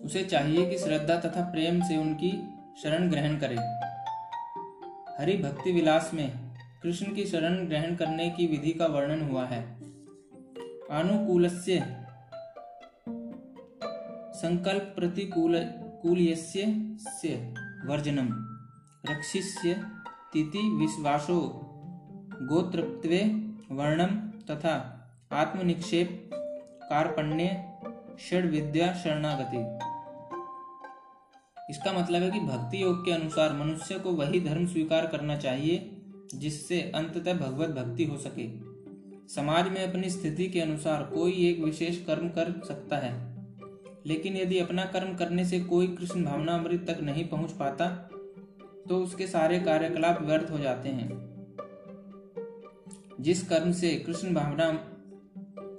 [0.04, 2.32] उसे चाहिए कि श्रद्धा तथा प्रेम से उनकी
[2.84, 3.58] शरण ग्रहण करे।
[5.20, 6.32] हरि भक्ति विलास में
[6.84, 9.64] कृष्ण की शरण ग्रहण करने की विधि का वर्णन हुआ है।
[10.92, 11.50] अनुकूल
[14.38, 15.56] संकल्प प्रतिकूल
[16.40, 17.36] से
[17.86, 18.28] वर्जनम।
[19.10, 19.74] रक्षिष्य
[20.34, 21.40] तिथि विश्वासो।
[22.44, 23.20] गोत्रत्वे
[23.72, 24.16] वर्णम
[24.46, 24.74] तथा
[25.32, 26.30] आत्मनिक्षेप
[26.84, 27.48] कारपण्य
[28.20, 29.58] षड विद्या शरणागति
[31.70, 35.90] इसका मतलब है कि भक्ति योग के अनुसार मनुष्य को वही धर्म स्वीकार करना चाहिए,
[36.36, 38.48] जिससे अंततः भगवत भक्ति हो सके।
[39.28, 43.27] समाज में अपनी स्थिति के अनुसार कोई एक विशेष कर्म कर सकता है।
[44.06, 48.10] लेकिन यदि अपना कर्म करने से कोई कृष्ण भावना अमृत तक नहीं पहुँच पाता
[48.90, 51.28] तो उसके सारे कार्यकलाप व्यर्थ हो जाते हैं।
[53.20, 54.66] जिस कर्म से कृष्ण भावना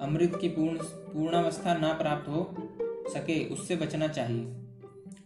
[0.01, 2.57] अमृत की पूर्ण, पूर्णावस्था ना प्राप्त हो
[3.11, 4.45] सके, उससे बचना चाहिए।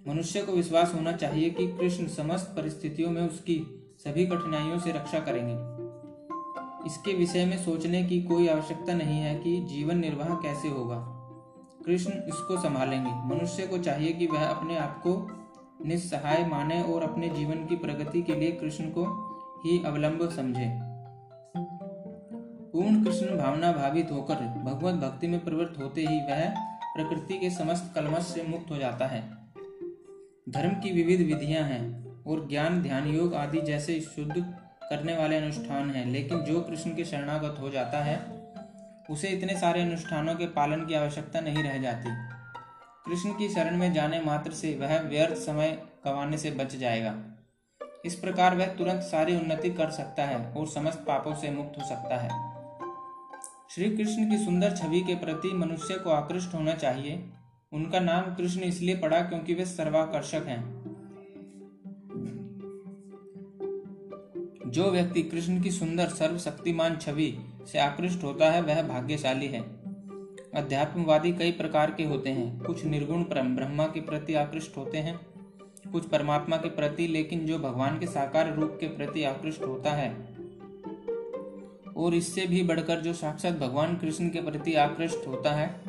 [0.09, 5.19] मनुष्य को विश्वास होना चाहिए कि कृष्ण समस्त परिस्थितियों में उसकी सभी कठिनाइयों से रक्षा
[5.19, 5.73] करेंगे।
[6.87, 11.12] इसके विषय में सोचने की कोई आवश्यकता नहीं है कि जीवन निर्वाह कैसे होगा।
[11.87, 15.39] कृष्ण इसको संभालेंगे। मनुष्य को चाहिए कि वह अपने आप को
[15.87, 19.05] निस्सहाय माने और अपने जीवन की प्रगति के लिए कृष्ण को
[19.65, 20.69] ही अवलंब समझे।
[22.73, 26.49] पूर्ण कृष्ण भावना भावित होकर भगवत भक्ति में प्रवृत्त होते ही वह
[26.97, 29.21] प्रकृति के समस्त कलमश से मुक्त हो जाता है।
[30.49, 34.35] धर्म की विविध विधियाँ हैं और ज्ञान, ध्यान योग आदि जैसे शुद्ध
[34.91, 38.42] करने वाले अनुष्ठान हैं, लेकिन जो कृष्ण के शरणागत हो जाता है
[39.11, 42.11] उसे इतने सारे अनुष्ठानों के पालन की आवश्यकता नहीं रह जाती।
[43.07, 47.17] कृष्ण की शरण में जाने मात्र से वह व्यर्थ समय गंवाने से बच जाएगा।
[48.05, 51.85] इस प्रकार वह तुरंत सारी उन्नति कर सकता है और समस्त पापों से मुक्त हो
[51.85, 52.53] सकता है।
[53.71, 57.33] श्री कृष्ण की सुंदर छवि के प्रति मनुष्य को आकृष्ट होना चाहिए।
[57.73, 60.83] उनका नाम कृष्ण इसलिए पड़ा क्योंकि वे सर्वाकर्षक हैं।
[64.67, 69.61] जो व्यक्ति कृष्ण की सुंदर सर्वशक्तिमान छवि से आकृष्ट होता है, वह भाग्यशाली है।
[70.55, 75.21] अध्यात्मवादी कई प्रकार के होते हैं। कुछ निर्गुण ब्रह्मा के प्रति आकृष्ट होते हैं,
[75.93, 80.33] कुछ परमात्मा के प्रति, लेकिन जो भगवान के साकार रूप के प्रति आकृष्ट होता है।
[81.97, 85.81] और इससे भी बढ़कर जो साक्षात भगवान कृष्ण के प्रति आकृष्ट होता है,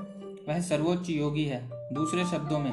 [0.50, 2.72] वह सर्वोच्च योगी है, दूसरे शब्दों में।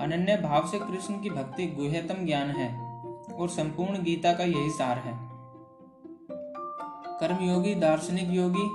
[0.00, 2.92] अनन्य भाव से कृष्ण की भक्ति गुह्यतम ज्ञान है,
[3.34, 5.31] और संपूर्ण गीता का यही सार है।
[7.22, 8.68] कर्मयोगी, दार्शनिक योगी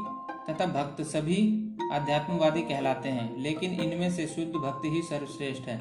[0.49, 1.40] तथा भक्त सभी
[1.94, 5.78] आध्यात्मवादी कहलाते हैं, लेकिन इनमें से शुद्ध भक्ति ही सर्वश्रेष्ठ है।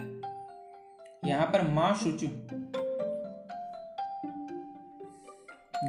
[1.24, 2.26] यहाँ पर माँ शुचु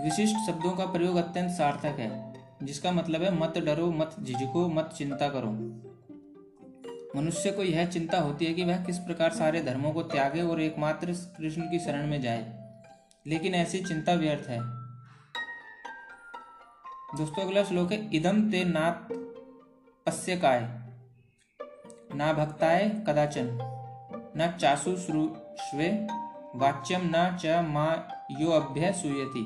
[0.04, 2.12] विशिष्ट शब्दों का प्रयोग अत्यंत सार्थक है,
[2.64, 5.52] जिसका मतलब है मत डरो, मत झिझको, मत चिंता करो।
[7.16, 10.62] मनुष्य को यह चिंता होती है कि वह किस प्रकार सारे धर्मों को त्यागे और
[10.62, 12.46] एकमात्र कृष्ण की शरण में जाए,
[13.26, 14.77] लेकिन ऐसी चिंता व्यर्थ है।
[17.18, 19.08] दोस्तों, अगला श्लोक है इदम ते नात
[20.08, 20.60] पश्य काय
[22.16, 23.48] ना भक्ताय कदाचन,
[24.38, 25.88] न चासु श्रुष्वे
[26.56, 27.88] वाच्यम न च मा
[28.40, 29.44] यो अभ्य सुयति।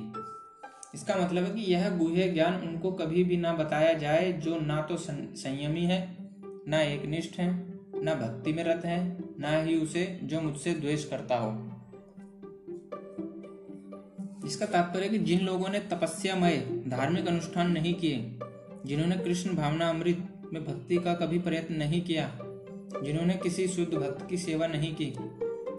[0.95, 4.81] इसका मतलब है कि यह गुह्य ज्ञान उनको कभी भी ना बताया जाए जो ना
[4.81, 6.01] तो संयमी है,
[6.67, 7.49] ना एकनिष्ठ है,
[8.03, 9.01] ना भक्ति में रत है,
[9.39, 11.70] ना ही उसे जो मुझसे द्वेष करता हो।
[14.45, 16.57] इसका तात्पर्य कि जिन लोगों ने तपस्यामय,
[16.87, 18.39] धार्मिक अनुष्ठान नहीं किए,
[18.85, 22.37] जिन्होंने कृष्ण भावना अमृत में भक्ति का कभी प्रयत्न नहीं किया,
[23.03, 25.13] जिन्होंने किसी शुद्ध भक्त की सेवा नहीं की,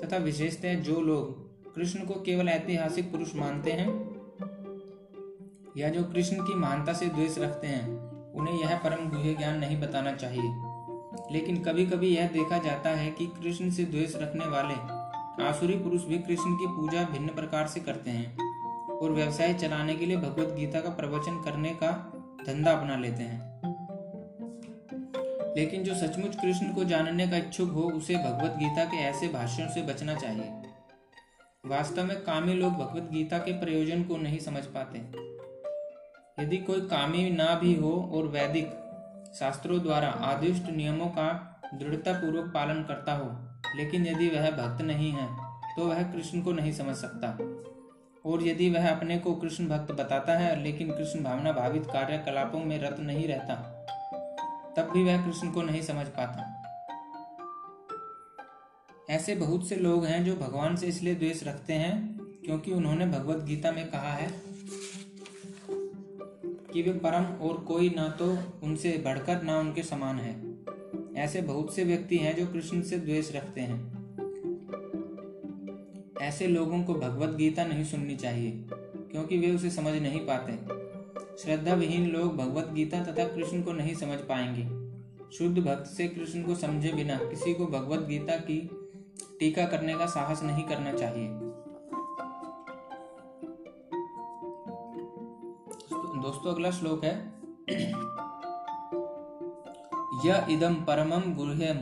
[0.05, 4.17] तथा विशेषतः जो लोग कृष्ण को केवल ऐतिहासिक पुरुष मानते हैं,
[5.77, 7.89] या जो कृष्ण की महानता से द्वेष रखते हैं,
[8.33, 10.73] उन्हें यह परम गुह्य ज्ञान नहीं बताना चाहिए।
[11.33, 15.03] लेकिन कभी कभी यह देखा जाता है कि कृष्ण से द्वेष रखने वाले
[15.45, 18.52] आसुरी पुरुष भी कृष्ण की पूजा भिन्न प्रकार से करते हैं।
[19.03, 21.91] और व्यवसाय चलाने के लिए भगवत गीता का प्रवचन करने का
[22.47, 23.53] धंधा अपना लेते हैं।
[25.57, 29.69] लेकिन जो सचमुच कृष्ण को जानने का इच्छुक हो, उसे भगवत गीता के ऐसे भाषणों
[29.69, 30.51] से बचना चाहिए।
[31.66, 34.99] वास्तव में कामी लोग भगवत गीता के प्रयोजन को नहीं समझ पाते।
[36.39, 38.66] यदि कोई कामी ना भी हो और वैदिक
[39.35, 41.29] शास्त्रों द्वारा आदिष्ट नियमों का
[41.74, 43.29] दृढ़ता पूर्वक पालन करता हो,
[43.77, 45.29] लेकिन यदि वह भक्त नहीं है
[45.77, 47.29] तो वह कृष्ण को नहीं समझ सकता।
[48.24, 52.78] और यदि वह अपने को कृष्ण भक्त बताता है, लेकिन कृष्ण भावना भावित कार्यकलापों में
[52.81, 53.55] रत नहीं रहता,
[54.77, 56.49] तब भी वह कृष्ण को नहीं समझ पाता।
[59.11, 63.43] ऐसे बहुत से लोग हैं जो भगवान से इसलिए द्वेष रखते हैं, क्योंकि उन्होंने भगवत
[63.44, 64.31] गीता में कहा है
[66.73, 68.27] कि वे परम और कोई ना तो
[68.62, 70.35] उनसे बढ़कर ना उनके समान है।
[71.23, 73.91] ऐसे बहुत से व्यक्ति हैं जो कृष्ण से द्वेष रखते हैं।
[76.21, 78.69] ऐसे लोगों को भगवत गीता नहीं सुननी चाहिए,
[79.13, 80.53] क्योंकि वे उसे समझ नहीं पाते।
[81.43, 84.83] श्रद्धा विहीन लोग भगवत गीता तथा कृष्ण को नहीं समझ पाएँगे।
[85.33, 88.71] शुद्ध भक्त से कृष्ण को समझे बिना किसी को भगवत गीता की
[89.41, 91.29] टीका करने का साहस नहीं करना चाहिए।
[96.23, 97.33] दोस्तों, अगला श्लोक है।
[100.27, 101.79] यह इदम परमम गुह्यम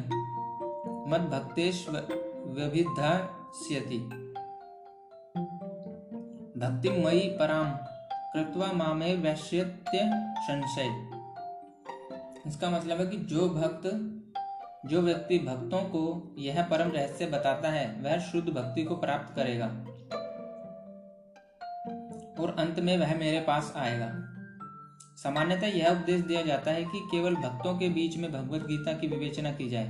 [1.10, 4.19] मद भक्तेश व्यभिधास्यति।
[6.60, 7.68] भक्तिमयी पराम
[8.34, 10.00] कृत्वा मामे वैश्यत्य
[10.40, 10.88] संशय।
[12.46, 13.86] इसका मतलब है कि जो भक्त,
[14.86, 16.02] जो व्यक्ति भक्तों को
[16.38, 19.66] यह परम रहस्य बताता है, वह शुद्ध भक्ति को प्राप्त करेगा।
[22.42, 24.10] और अंत में वह मेरे पास आएगा।
[25.16, 29.06] सामान्यतः यह उपदेश दिया जाता है कि केवल भक्तों के बीच में भगवत गीता की
[29.06, 29.88] विवेचना की जाए,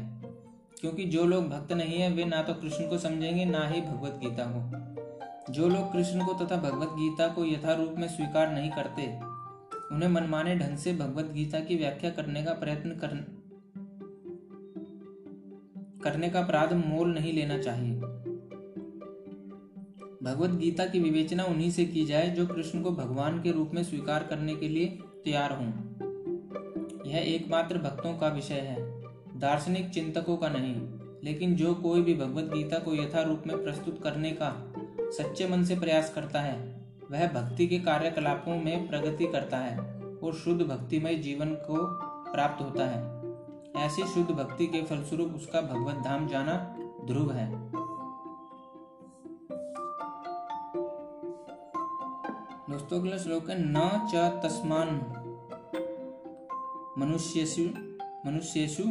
[0.80, 4.20] क्योंकि जो लोग भक्त नहीं है, वे ना तो कृष्ण को समझेंगे, ना ही भगवत
[4.22, 4.89] गीता को।
[5.50, 9.02] जो लोग कृष्ण को तथा भगवत गीता को यथारूप में स्वीकार नहीं करते,
[9.94, 13.14] उन्हें मनमाने ढंग से भगवत गीता की व्याख्या करने का प्रयत्न कर...
[16.04, 17.94] करने का अपराध मोल नहीं लेना चाहिए।
[20.22, 23.84] भगवत गीता की विवेचना उन्हीं से की जाए जो कृष्ण को भगवान के रूप में
[23.84, 24.86] स्वीकार करने के लिए
[25.24, 25.68] तैयार हों।
[27.10, 29.02] यह एकमात्र भक्तों का विषय है,
[29.38, 30.76] दार्शनिक चिंतकों का नहीं,
[31.24, 34.69] लेकिन जो कोई भी भगवत गीता को यथा रूप में प्रस्तुत करने का
[35.10, 36.80] सच्चे मन से प्रयास करता है।
[37.10, 39.78] वह भक्ति के कार्यकलापों में प्रगति करता है
[40.18, 41.76] और शुद्ध भक्तिमय जीवन को
[42.32, 43.20] प्राप्त होता है।
[43.86, 47.70] ऐसी शुद्ध भक्ति के फलस्वरूप उसका भगवत धाम जाना ध्रुव है।
[52.70, 54.88] दोस्तों, अगला श्लोक है, न च तस्मान
[56.98, 57.62] मनुष्यसु
[58.26, 58.82] मनुष्यसु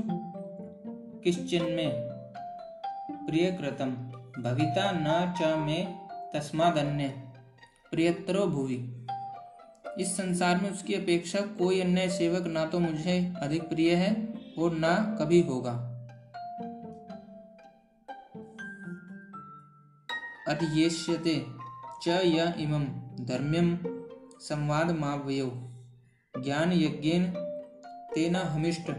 [1.23, 1.89] किश्चिन में
[3.27, 3.91] प्रिय कृतम
[4.41, 5.98] भविता न च में
[6.33, 7.07] तस्मादन्य,
[7.91, 9.07] प्रियतरो भुवि।
[9.99, 14.71] इस संसार में उसकी अपेक्षा कोई अन्य सेवक ना तो मुझे अधिक प्रिय है और
[14.71, 15.71] ना कभी होगा।
[20.47, 21.45] अध्येष्यते
[22.03, 22.85] च य इमं
[23.25, 23.79] धर्म्यम
[24.39, 25.71] संवाद मावयो
[26.37, 27.33] ज्ञान यज्ञेन
[28.15, 28.91] तेना हमिष्ट।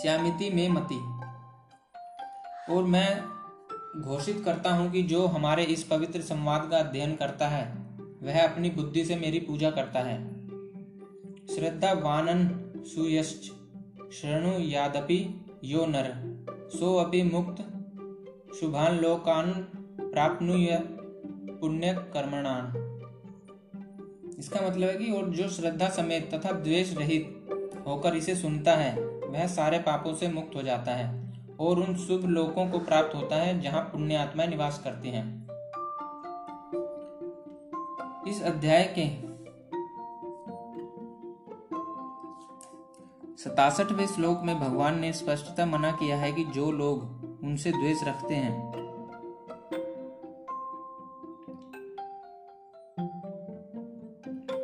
[0.00, 1.00] श्यामिति में मति।
[2.72, 3.33] और मैं
[4.00, 7.64] घोषित करता हूँ कि जो हमारे इस पवित्र संवाद का अध्ययन करता है,
[8.22, 10.18] वह अपनी बुद्धि से मेरी पूजा करता है।
[11.54, 13.50] श्रद्धा वानन सुयश्च,
[14.12, 16.12] शरणु यादपि यो नर,
[16.72, 17.62] सो अपि मुक्त
[18.60, 19.52] शुभान लोकान
[20.00, 20.78] प्राप्नुय
[21.60, 22.80] पुण्य कर्मणान
[24.38, 27.48] इसका मतलब है कि और जो श्रद्धा समेत तथा द्वेष रहित
[27.86, 31.23] होकर इसे सुनता है, वह सारे पापों से मुक्त हो जाता है।
[31.60, 35.44] और उन शुभ लोकों को प्राप्त होता है जहाँ पुण्य आत्माएँ निवास करती हैं।
[38.28, 39.34] इस अध्याय के
[43.36, 47.02] सतासठवें श्लोक में भगवान ने स्पष्टता मना किया है कि जो लोग
[47.44, 48.74] उनसे द्वेष रखते हैं,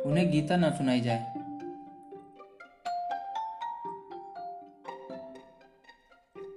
[0.01, 1.30] उन्हें गीता न सुनाई जाए।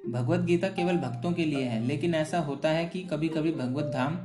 [0.05, 3.85] भगवत गीता केवल भक्तों के लिए है, लेकिन ऐसा होता है कि कभी कभी भगवत
[3.85, 4.17] धाम,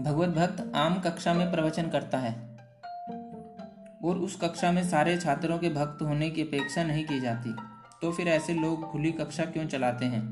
[0.00, 2.32] भगवत भक्त आम कक्षा में प्रवचन करता है।
[4.04, 7.54] और उस कक्षा में सारे छात्रों के भक्त होने की अपेक्षा नहीं की जाती
[8.02, 10.22] तो फिर ऐसे लोग खुली कक्षा क्यों चलाते हैं?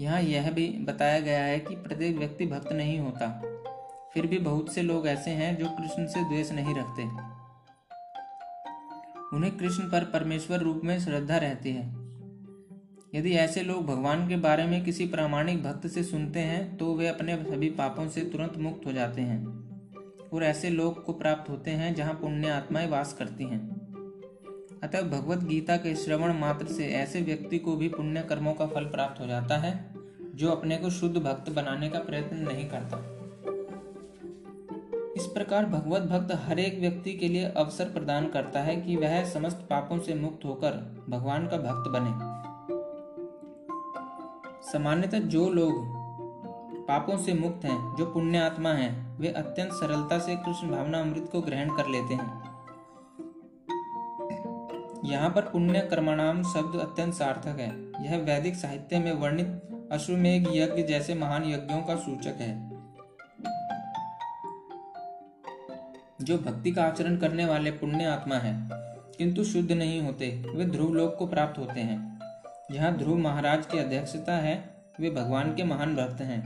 [0.00, 3.28] यहाँ यह भी बताया गया है कि प्रत्येक व्यक्ति भक्त नहीं होता,
[4.14, 7.02] फिर भी बहुत से लोग ऐसे हैं जो कृष्ण से द्वेष नहीं रखते।
[9.36, 12.05] उन्हें कृष्ण पर परमेश्वर रूप में श्रद्धा रहती है।
[13.16, 17.08] यदि ऐसे लोग भगवान के बारे में किसी प्रामाणिक भक्त से सुनते हैं तो वे
[17.08, 19.66] अपने सभी पापों से तुरंत मुक्त हो जाते हैं
[20.32, 23.76] और ऐसे लोग को प्राप्त होते हैं जहाँ पुण्य आत्माएँ वास करती हैं।
[24.82, 28.84] अतः भगवत गीता के श्रवण मात्र से ऐसे व्यक्ति को भी पुण्य कर्मों का फल
[28.84, 29.94] प्राप्त हो जाता है,
[30.34, 33.12] जो अपने को शुद्ध भक्त बनाने का प्रयत्न नहीं करता।
[35.16, 39.24] इस प्रकार भगवत भक्त हर एक व्यक्ति के लिए अवसर प्रदान करता है कि वह
[39.24, 42.35] समस्त पापों से मुक्त होकर भगवान का भक्त बने।
[44.72, 45.72] सामान्यतः जो लोग
[46.88, 51.28] पापों से मुक्त हैं, जो पुण्य आत्मा हैं, वे अत्यंत सरलता से कृष्ण भावना अमृत
[51.32, 52.44] को ग्रहण कर लेते हैं।
[55.04, 59.62] यहाँ पर पुण्य कर्मणाम शब्द अत्यंत सार्थक है। यह वैदिक साहित्य में वर्णित
[59.92, 62.70] अश्वमेघ यज्ञ जैसे महान यज्ञों का सूचक है।
[66.20, 68.68] जो भक्ति का आचरण करने वाले पुण्य आत्मा है,
[69.18, 72.15] किंतु शुद्ध नहीं होते, वे ध्रुव लोक को प्राप्त होते हैं।
[72.72, 76.40] जहाँ ध्रुव महाराज की अध्यक्षता है, वे भगवान के महान भक्त हैं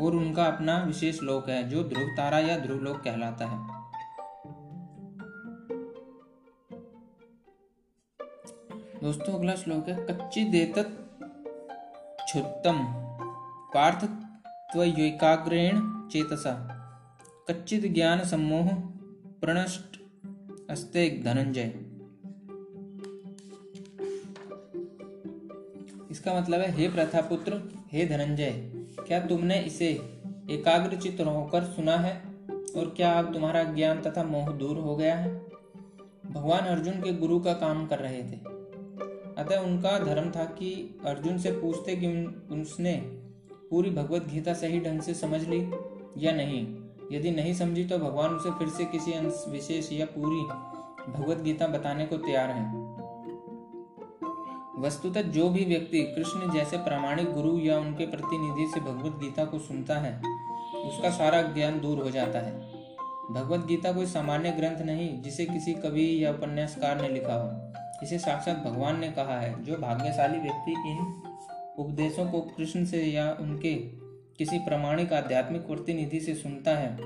[0.00, 3.58] और उनका अपना विशेष लोक है, जो ध्रुव तारा या ध्रुव लोक कहलाता है।
[9.00, 11.02] दोस्तों, अगला श्लोक है, कच्ची देतत
[12.28, 12.78] छुत्तम
[13.74, 14.04] पार्थ
[14.72, 16.72] त्वयैकाग्रेण चेतसा।
[17.48, 18.70] कच्चित ज्ञान सम्मोह
[19.40, 20.00] प्रणष्ट
[20.70, 21.85] अस्ते धनंजय।
[26.26, 27.62] इसका मतलब है, हे प्रथापुत्र,
[27.92, 28.50] हे धनंजय,
[29.06, 29.88] क्या तुमने इसे
[30.50, 32.22] एकाग्रचित होकर सुना है?
[32.76, 35.46] और क्या अब तुम्हारा ज्ञान तथा मोह दूर हो गया है?
[36.30, 38.38] भगवान अर्जुन के गुरु का काम कर रहे थे।
[39.38, 42.06] अतः उनका धर्म था कि अर्जुन से पूछते कि
[42.54, 42.92] उसने
[43.70, 45.70] पूरी भगवत गीता सही ढंग से समझ ली
[46.18, 46.76] या नहीं।
[47.12, 50.40] यदि नहीं समझी तो भगवान उसे फिर से किसी अंश विशेष या पूरी
[51.12, 52.85] भगवत गीता बताने को तैयार हैं।
[54.78, 59.58] वस्तुतः जो भी व्यक्ति कृष्ण जैसे प्रामाणिक गुरु या उनके प्रतिनिधि से भगवत गीता को
[59.58, 60.22] सुनता है,
[60.84, 62.52] उसका सारा ज्ञान दूर हो जाता है।
[63.30, 67.72] भगवत गीता कोई सामान्य ग्रंथ नहीं, जिसे किसी कवि या उपन्यासकार ने लिखा हो।
[68.02, 71.22] इसे साक्षात भगवान ने कहा है, जो भाग्यशाली व्यक्ति इन
[71.78, 73.74] उपदेशों को कृष्ण से या उनके
[74.38, 76.96] किसी प्रामाणिक आध्यात्मिक प्रतिनिधि से सुनता है,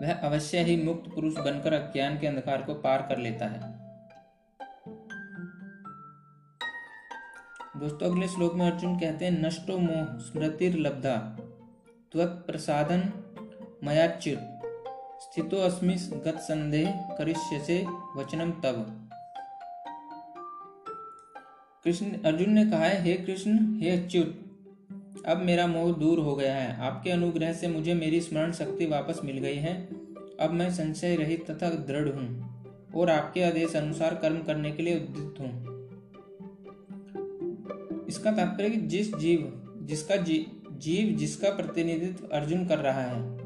[0.00, 3.77] वह अवश्य ही मुक्त पुरुष बनकर अज्ञान के अंधकार को पार कर लेता है।
[7.80, 11.14] दोस्तों, अगले श्लोक में अर्जुन कहते हैं, नष्टो मोह स्मृतिर लब्धा
[12.16, 13.02] प्रसादन
[13.84, 14.38] मयाच्युत,
[15.20, 15.94] स्थितो अस्मि
[16.26, 17.76] गत संदेह करिष्य से
[18.16, 19.08] वचनम तब
[21.84, 24.34] कृष्ण, अर्जुन ने कहा है, हे कृष्ण, हे अच्युत,
[25.26, 29.20] अब मेरा मोह दूर हो गया है। आपके अनुग्रह से मुझे मेरी स्मरण शक्ति वापस
[29.24, 29.76] मिल गई है।
[30.40, 32.28] अब मैं संशय रहित तथा दृढ़ हूँ
[32.96, 35.77] और आपके आदेश अनुसार कर्म करने के लिए उद्युक्त हूँ।
[38.08, 43.38] इसका तात्पर्य कि जिस जीव जिसका जी, जीव जिसका प्रतिनिधित्व अर्जुन कर रहा है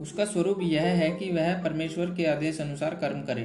[0.00, 3.44] उसका स्वरूप यह है कि वह परमेश्वर के आदेश अनुसार कर्म करे।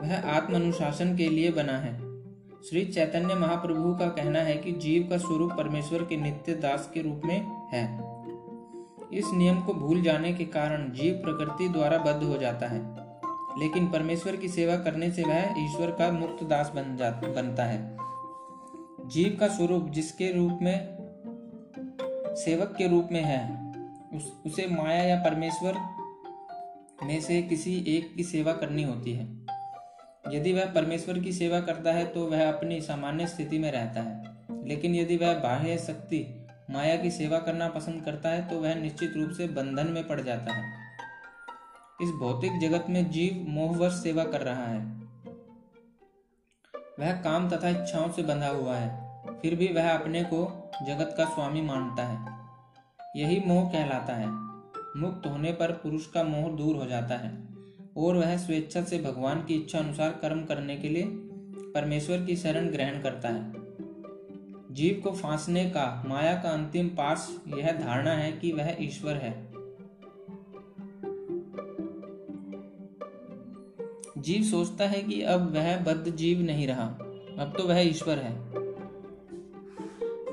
[0.00, 2.22] वह आत्म अनुशासन के लिए बना है।
[2.62, 7.02] श्री चैतन्य महाप्रभु का कहना है कि जीव का स्वरूप परमेश्वर के नित्य दास के
[7.02, 8.12] रूप में है।
[9.18, 12.96] इस नियम को भूल जाने के कारण जीव प्रकृति द्वारा बद्ध हो जाता है।
[13.58, 17.96] लेकिन परमेश्वर की सेवा करने से वह ईश्वर का मुक्त दास बन जा बनता है।
[19.12, 20.78] जीव का स्वरूप जिसके रूप में
[22.34, 23.72] सेवक के रूप में है
[24.14, 25.74] उस, उसे माया या परमेश्वर
[27.02, 29.24] में से किसी एक की सेवा करनी होती है।
[30.32, 34.36] यदि वह परमेश्वर की सेवा करता है तो वह अपनी सामान्य स्थिति में रहता है।
[34.68, 39.12] लेकिन यदि वह बाह्य शक्ति माया की सेवा करना पसंद करता है तो वह निश्चित
[39.16, 40.72] रूप से बंधन में पड़ जाता है।
[42.02, 45.02] इस भौतिक जगत में जीव मोहवश सेवा कर रहा है।
[47.00, 49.01] वह काम तथा इच्छाओं से बंधा हुआ है।
[49.42, 52.32] फिर भी वह अपने को जगत का स्वामी मानता है।
[53.16, 54.26] यही मोह कहलाता है।
[54.96, 57.48] मुक्त होने पर पुरुष का मोह दूर हो जाता है
[57.96, 61.04] और वह स्वेच्छा से भगवान की इच्छा अनुसार कर्म करने के लिए
[61.74, 63.52] परमेश्वर की शरण ग्रहण करता है।
[64.74, 69.52] जीव को फांसने का, माया का अंतिम पास यह धारणा है कि वह ईश्वर है।
[74.18, 76.84] जीव सोचता है कि अब वह बद्ध जीव नहीं रहा,
[77.38, 78.61] अब तो वह ईश्वर है।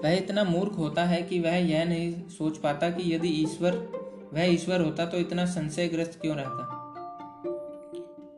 [0.04, 3.78] वह इतना मूर्ख होता है कि वह यह नहीं सोच पाता कि यदि ईश्वर,
[4.34, 6.76] वह ईश्वर होता तो इतना संशयग्रस्त क्यों रहता?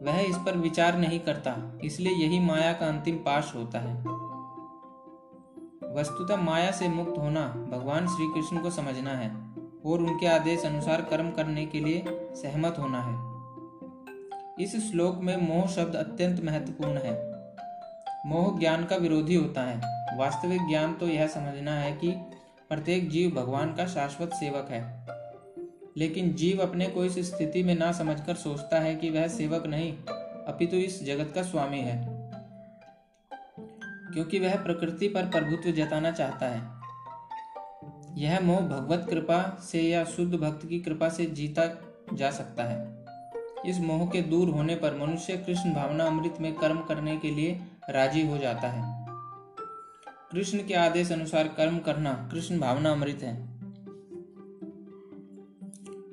[0.03, 3.95] वह इस पर विचार नहीं करता, इसलिए यही माया का अंतिम पाश होता है।
[5.95, 9.29] वस्तुतः माया से मुक्त होना भगवान श्री कृष्ण को समझना है
[9.85, 12.03] और उनके आदेश अनुसार कर्म करने के लिए
[12.35, 17.15] सहमत होना है। इस श्लोक में मोह शब्द अत्यंत महत्वपूर्ण है।
[18.25, 22.11] मोह ज्ञान का विरोधी होता है। वास्तविक ज्ञान तो यह समझना है कि
[22.69, 25.07] प्रत्येक जीव भगवान का शाश्वत सेवक है।
[25.97, 29.93] लेकिन जीव अपने को इस स्थिति में ना समझकर सोचता है कि वह सेवक नहीं,
[30.47, 32.21] अपितु इस जगत का स्वामी है।
[34.13, 36.81] क्योंकि वह प्रकृति पर प्रभुत्व जताना चाहता है।
[38.17, 41.63] यह मोह भगवत कृपा से या शुद्ध भक्त की कृपा से जीता
[42.13, 43.05] जा सकता है।
[43.65, 47.61] इस मोह के दूर होने पर मनुष्य कृष्ण भावना अमृत में कर्म करने के लिए
[47.89, 48.90] राज़ी हो जाता है।
[50.31, 53.47] कृष्ण के आदेश अनुसार कर्म करना कृष्ण भावना अमृत है।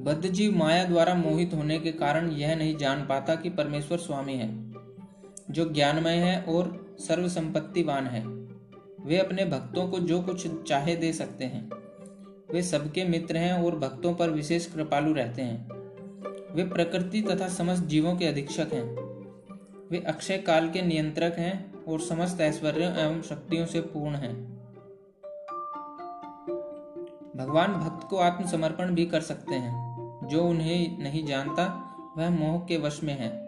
[0.00, 4.34] बद्ध जीव माया द्वारा मोहित होने के कारण यह नहीं जान पाता कि परमेश्वर स्वामी
[4.34, 4.72] है,
[5.50, 8.26] जो ज्ञानमय है और सर्व संपत्तिवान है।
[9.06, 11.70] वे अपने भक्तों को जो कुछ चाहे दे सकते हैं।
[12.52, 15.68] वे सबके मित्र हैं और भक्तों पर विशेष कृपालु रहते हैं।
[16.54, 18.94] वे प्रकृति तथा समस्त जीवों के अधीक्षक हैं।
[19.90, 24.58] वे अक्षय काल के नियंत्रक हैं और समस्त ऐश्वर्य एवं शक्तियों से पूर्ण है।
[27.36, 29.88] भगवान भक्त को आत्मसमर्पण भी कर सकते हैं।
[30.28, 33.46] जो उन्हें नहीं जानता, वह मोह के वश में है।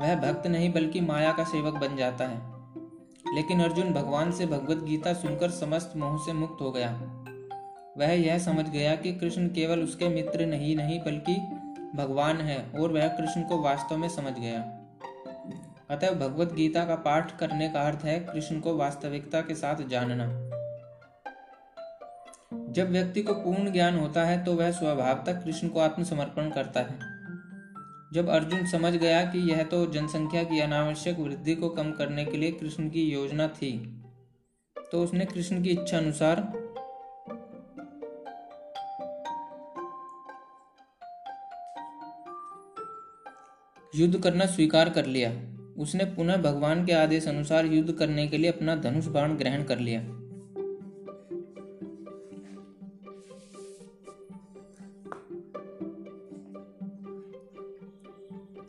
[0.00, 2.56] वह भक्त नहीं, बल्कि माया का सेवक बन जाता है।
[3.34, 6.90] लेकिन अर्जुन भगवान से भगवत गीता सुनकर समस्त मोह से मुक्त हो गया।
[7.98, 11.34] वह यह समझ गया कि कृष्ण केवल उसके मित्र नहीं नहीं, बल्कि
[11.98, 14.75] भगवान है और वह कृष्ण को वास्तव में समझ गया।
[15.90, 20.26] अतः भगवत गीता का पाठ करने का अर्थ है कृष्ण को वास्तविकता के साथ जानना।
[22.72, 26.98] जब व्यक्ति को पूर्ण ज्ञान होता है तो वह स्वभावतः कृष्ण को आत्मसमर्पण करता है।
[28.12, 32.36] जब अर्जुन समझ गया कि यह तो जनसंख्या की अनावश्यक वृद्धि को कम करने के
[32.36, 33.72] लिए कृष्ण की योजना थी
[34.92, 36.40] तो उसने कृष्ण की इच्छा अनुसार
[43.96, 45.30] युद्ध करना स्वीकार कर लिया।
[45.78, 49.78] उसने पुनः भगवान के आदेश अनुसार युद्ध करने के लिए अपना धनुष बाण ग्रहण कर
[49.78, 50.00] लिया।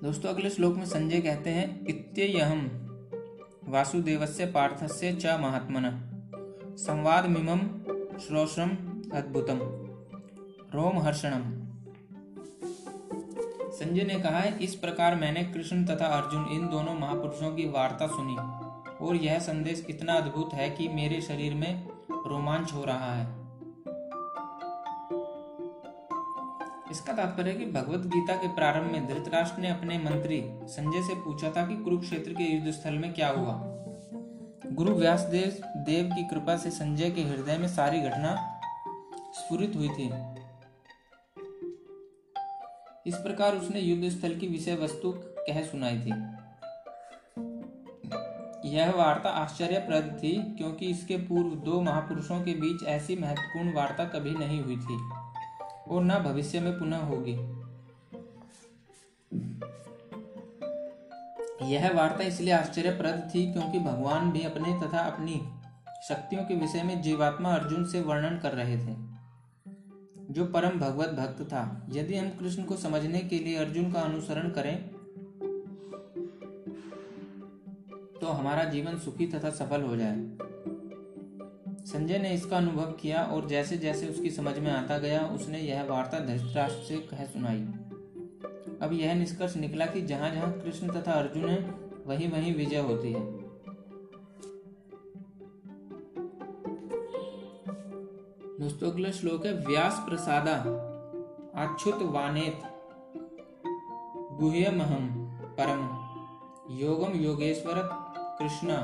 [0.04, 2.60] दोस्तों, अगले श्लोक में संजय कहते हैं इत्ययहम
[3.68, 6.04] वासुदेवस्य पार्थस्य च महात्मन।
[6.78, 7.60] संवाद मिमम
[8.18, 8.70] श्रोषम
[9.14, 9.60] अद्भुतम
[10.76, 11.67] रोम हर्षणम
[13.78, 18.08] संजय ने कहा है इस प्रकार मैंने कृष्ण तथा अर्जुन, इन दोनों महापुरुषों की वार्ता
[18.08, 18.36] सुनी।
[19.06, 23.26] और यह संदेश इतना अद्भुत है कि मेरे शरीर में रोमांच हो रहा है।
[26.92, 31.50] इसका तात्पर्य कि भगवत गीता के प्रारंभ में धृतराष्ट्र ने अपने मंत्री संजय से पूछा
[31.50, 33.62] था कि कुरुक्षेत्र के युद्ध स्थल में क्या हुआ।
[34.72, 38.60] गुरु व्यासदेव देव की कृपा से संजय के हृदय में सारी घटना
[39.34, 40.37] स्फुरित हुई थी।
[43.08, 46.14] इस प्रकार उसने युद्ध स्थल की विषय वस्तु कह सुनाई थी।
[48.70, 54.32] यह वार्ता आश्चर्यप्रद थी, क्योंकि इसके पूर्व दो महापुरुषों के बीच ऐसी महत्वपूर्ण वार्ता कभी
[54.32, 55.00] नहीं हुई थी,
[55.90, 57.38] और न भविष्य में पुनः होगी।
[61.74, 65.42] यह वार्ता इसलिए आश्चर्यप्रद थी, क्योंकि भगवान भी अपने तथा अपनी
[66.08, 69.17] शक्तियों के विषय में जीवात्मा अर्जुन से वर्णन कर रहे थे।
[70.32, 74.50] जो परम भगवत भक्त था। यदि हम कृष्ण को समझने के लिए अर्जुन का अनुसरण
[74.50, 74.78] करें
[78.22, 80.16] तो हमारा जीवन सुखी तथा सफल हो जाए।
[81.86, 85.84] संजय ने इसका अनुभव किया और जैसे जैसे उसकी समझ में आता गया, उसने यह
[85.84, 87.62] वार्ता धृतराष्ट्र से कह सुनाई।
[88.82, 91.60] अब यह निष्कर्ष निकला कि जहाँ जहाँ कृष्ण तथा अर्जुन है
[92.06, 93.47] वहीं वहीं विजय होती है।
[98.60, 100.54] दोस्तों, अगला श्लोक है, व्यास प्रसादा
[101.64, 102.62] अच्युत वानेत
[104.40, 105.06] गुह्यमहम
[105.60, 105.84] परम
[106.78, 107.82] योगम योगेश्वर
[108.40, 108.78] कृष्ण,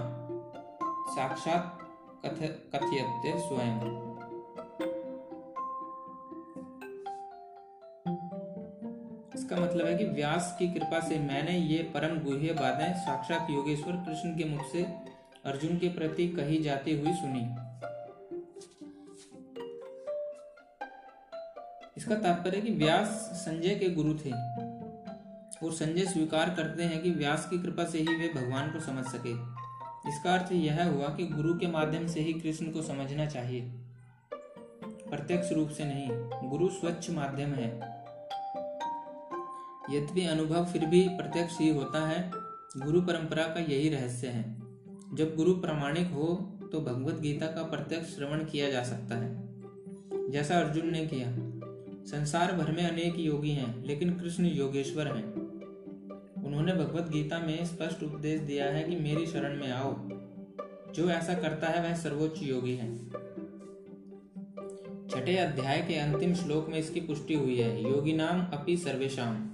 [1.16, 1.80] साक्षात
[2.26, 3.80] कथयते स्वयं।
[9.36, 14.04] इसका मतलब है कि व्यास की कृपा से मैंने ये परम गुह्य बातें साक्षात योगेश्वर
[14.06, 14.84] कृष्ण के मुख से
[15.46, 17.46] अर्जुन के प्रति कही जाती हुई सुनी।
[21.98, 24.32] इसका तात्पर्य कि व्यास संजय के गुरु थे।
[25.66, 29.06] और संजय स्वीकार करते हैं कि व्यास की कृपा से ही वे भगवान को समझ
[29.06, 29.34] सके।
[30.10, 33.62] इसका अर्थ यह हुआ कि गुरु के माध्यम से ही कृष्ण को समझना चाहिए।
[35.10, 36.10] प्रत्यक्ष रूप से नहीं,
[36.50, 37.70] गुरु स्वच्छ माध्यम है।
[39.92, 42.32] यद्यपि अनुभव फिर भी प्रत्यक्ष ही होता है,
[42.78, 44.44] गुरु परंपरा का यही रहस्य है।
[45.14, 49.44] जब गुरु प्रामाणिक हो तो भगवत गीता का प्रत्यक्ष श्रवण किया जा सकता है।
[50.32, 51.53] जैसा अर्जुन ने किया
[52.06, 55.34] संसार भर में अनेक योगी हैं, लेकिन कृष्ण योगेश्वर हैं।
[56.46, 59.96] उन्होंने भगवत गीता में स्पष्ट उपदेश दिया है कि मेरी शरण में आओ।
[60.94, 63.10] जो ऐसा करता है, वह सर्वोच्च योगी है।
[65.10, 69.50] छठे अध्याय के अंतिम श्लोक में इसकी पुष्टि हुई है। योगी नाम अपि सर्वेशम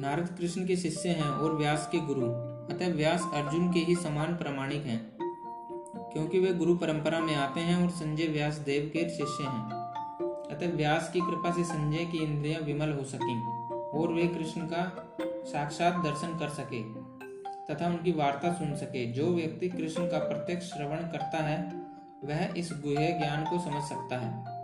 [0.00, 2.26] नारद कृष्ण के शिष्य हैं और व्यास के गुरु।
[2.74, 5.17] अतः व्यास अर्जुन के ही समान प्रामाणिक हैं।
[6.12, 9.78] क्योंकि वे गुरु परंपरा में आते हैं और संजय व्यास देव के शिष्य हैं।
[10.50, 13.40] अतः व्यास की कृपा से संजय की इंद्रियाँ विमल हो सकी
[13.98, 16.82] और वे कृष्ण का साक्षात दर्शन कर सके
[17.74, 21.88] तथा उनकी वार्ता सुन सके। जो व्यक्ति कृष्ण का प्रत्यक्ष श्रवण करता है,
[22.24, 24.58] वह इस गुहे ज्ञान को समझ सकता है।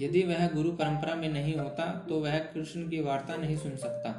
[0.00, 4.10] यदि वह गुरु परंपरा में नहीं होता तो वह कृष्ण की वार्ता नहीं सुन सकता।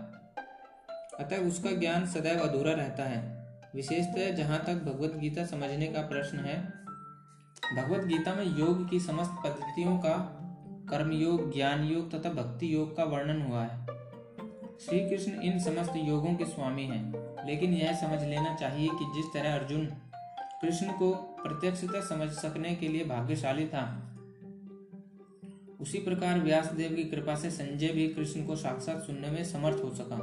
[1.20, 3.45] अतः उसका ज्ञान सदैव अधूरा रहता है।
[3.76, 6.56] विशेषतः जहाँ तक भगवत गीता समझने का प्रश्न है,
[7.76, 10.14] भगवत गीता में योग की समस्त पद्धतियों का
[10.90, 13.86] कर्म योग ज्ञान योग तथा भक्ति योग का वर्णन हुआ है।
[14.80, 19.26] श्री कृष्ण इन समस्त योगों के स्वामी हैं, लेकिन यह समझ लेना चाहिए कि जिस
[19.34, 19.86] तरह अर्जुन
[20.62, 21.12] कृष्ण को
[21.44, 23.86] प्रत्यक्षता समझ सकने के लिए भाग्यशाली था,
[25.82, 29.90] उसी प्रकार व्यासदेव की कृपा से संजय भी कृष्ण को साक्षात सुनने में समर्थ हो
[29.96, 30.18] सका।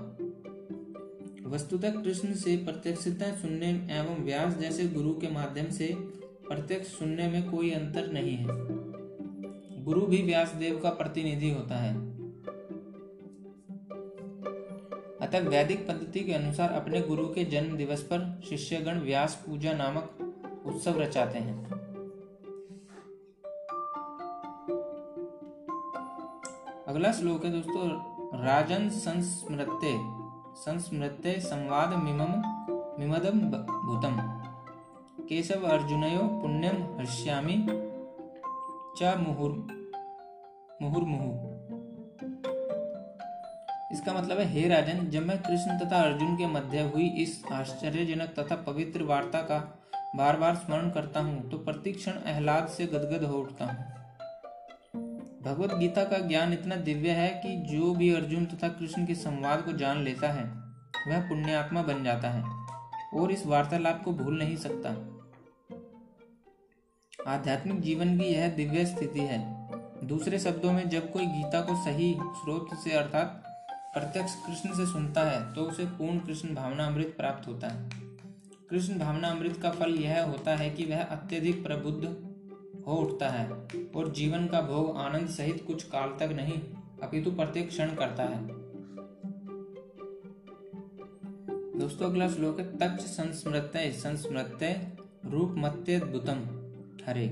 [1.52, 5.94] वस्तुतः कृष्ण से प्रत्यक्षता सुनने एवं व्यास जैसे गुरु के माध्यम से
[6.48, 8.46] प्रत्यक्ष सुनने में कोई अंतर नहीं है।
[9.84, 11.94] गुरु भी व्यास देव का प्रतिनिधि होता है।
[15.20, 20.34] अतः वैदिक पद्धति के अनुसार अपने गुरु के जन्म दिवस पर शिष्यगण व्यास पूजा नामक
[20.66, 21.70] उत्सव रचाते हैं।
[26.88, 27.88] अगला श्लोक है दोस्तों,
[28.44, 30.21] राजन संस्मृत्य
[30.56, 32.32] संस्मृत्य संवाद मिमम
[32.98, 33.38] मिमदम
[33.84, 34.16] भूतम।
[35.28, 37.56] केशव अर्जुनयो पुण्यम हर्ष्यामि
[38.98, 39.52] च मुहुर
[40.82, 41.30] मुहुर्मुहु।
[43.92, 48.34] इसका मतलब है, हे राजन, जब मैं कृष्ण तथा अर्जुन के मध्य हुई इस आश्चर्यजनक
[48.38, 49.58] तथा पवित्र वार्ता का
[50.16, 54.01] बार बार स्मरण करता हूँ तो प्रतिक्षण आह्लाद से गदगद हो उठता हूँ।
[55.42, 59.62] भगवत गीता का ज्ञान इतना दिव्य है कि जो भी अर्जुन तथा कृष्ण के संवाद
[59.62, 60.44] को जान लेता है,
[61.08, 62.42] वह पुण्यात्मा बन जाता है
[63.14, 64.90] और इस वार्तालाप को भूल नहीं सकता।
[67.32, 69.40] आध्यात्मिक जीवन की यह दिव्य स्थिति है।
[70.04, 73.42] दूसरे शब्दों में, जब कोई गीता को सही स्रोत से अर्थात
[73.94, 77.88] प्रत्यक्ष कृष्ण से सुनता है तो उसे पूर्ण कृष्ण भावना अमृत प्राप्त होता है।
[78.70, 82.04] कृष्ण भावना अमृत का फल यह होता है कि वह अत्यधिक प्रबुद्ध
[82.86, 83.48] हो उठता है
[83.96, 86.60] और जीवन का भोग आनंद सहित कुछ काल तक नहीं,
[87.02, 88.40] अपितु प्रत्येक क्षण करता है।
[91.78, 94.58] दोस्तों, अगला श्लोक है तच संस्मृत संस्मृत
[95.26, 96.42] रूप मत्यद्भुतम
[97.06, 97.26] हरे,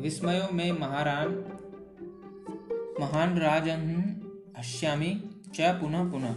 [0.00, 1.34] विस्मयो में महारान,
[3.00, 3.82] महान राजन
[4.58, 5.14] हश्यामी
[5.54, 6.34] च पुनः पुनः।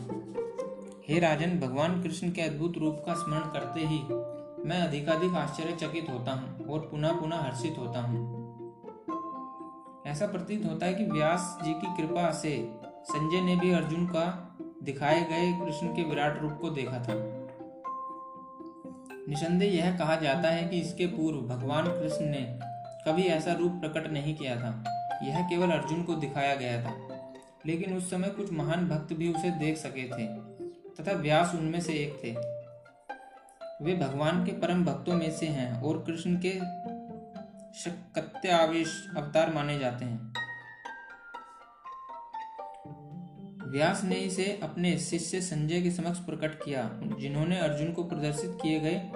[1.08, 4.00] हे राजन, भगवान कृष्ण के अद्भुत रूप का स्मरण करते ही
[4.66, 8.39] मैं अधिकाधिक आश्चर्यचकित होता हूँ और पुनः पुनः हर्षित होता हूँ।
[10.10, 12.74] ऐसा प्रतीत होता है कि व्यास जी की कृपा से
[13.04, 17.14] संजय ने भी अर्जुन का दिखाए गए कृष्ण के विराट रूप को देखा था।
[19.28, 22.60] निसंदेह यह कहा जाता है कि इसके पूर्व भगवान कृष्ण ने
[23.08, 24.84] कभी ऐसा रूप प्रकट नहीं किया था।
[25.24, 27.10] यह केवल अर्जुन को दिखाया गया था।
[27.66, 30.28] लेकिन उस समय कुछ महान भक्त भी उसे देख सके थे,
[30.68, 32.60] तथा व्यास उनमें से एक थे।
[33.86, 36.60] वे भगवान के परम भक्तों में से हैं और कृष्ण के
[38.50, 40.34] आवेश अवतार माने जाते हैं।
[43.72, 46.90] व्यास ने इसे अपने शिष्य संजय के समक्ष प्रकट किया,
[47.20, 49.12] जिन्होंने अर्जुन को प्रदर्शित किए गए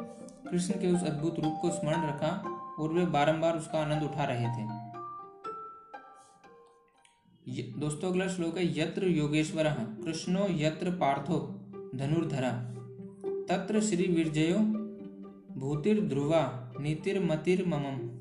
[0.52, 4.48] कृष्ण के उस अद्भुत रूप को स्मरण रखा और वे बारंबार उसका आनंद उठा रहे
[4.48, 4.84] थे।
[7.80, 11.40] दोस्तों, अगला श्लोक है, यत्र योगेश्वर, कृष्णो यत्र पार्थो
[11.96, 12.52] धनुर्धरा,
[13.50, 14.58] तत्र श्री विजयो
[15.60, 18.20] भूतिर्ध्रुवा नीतिर्मतिर्मम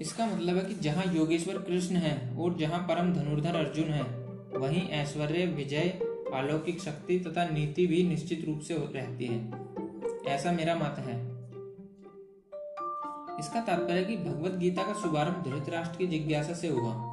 [0.00, 4.02] इसका मतलब है कि जहाँ योगेश्वर कृष्ण है और जहाँ परम धनुर्धर अर्जुन है,
[4.58, 5.88] वहीं ऐश्वर्य, विजय,
[6.34, 9.52] अलौकिक शक्ति तथा नीति भी निश्चित रूप से रहती है।
[10.26, 11.32] ऐसा मेरा मत है।
[13.38, 17.11] इसका तात्पर्य कि भगवत गीता का शुभारंभ धृतराष्ट्र की जिज्ञासा से हुआ।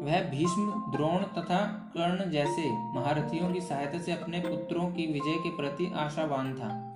[0.00, 5.56] वह भीष्म, द्रोण तथा कर्ण जैसे महारथियों की सहायता से अपने पुत्रों की विजय के
[5.56, 6.90] प्रति आशावान था।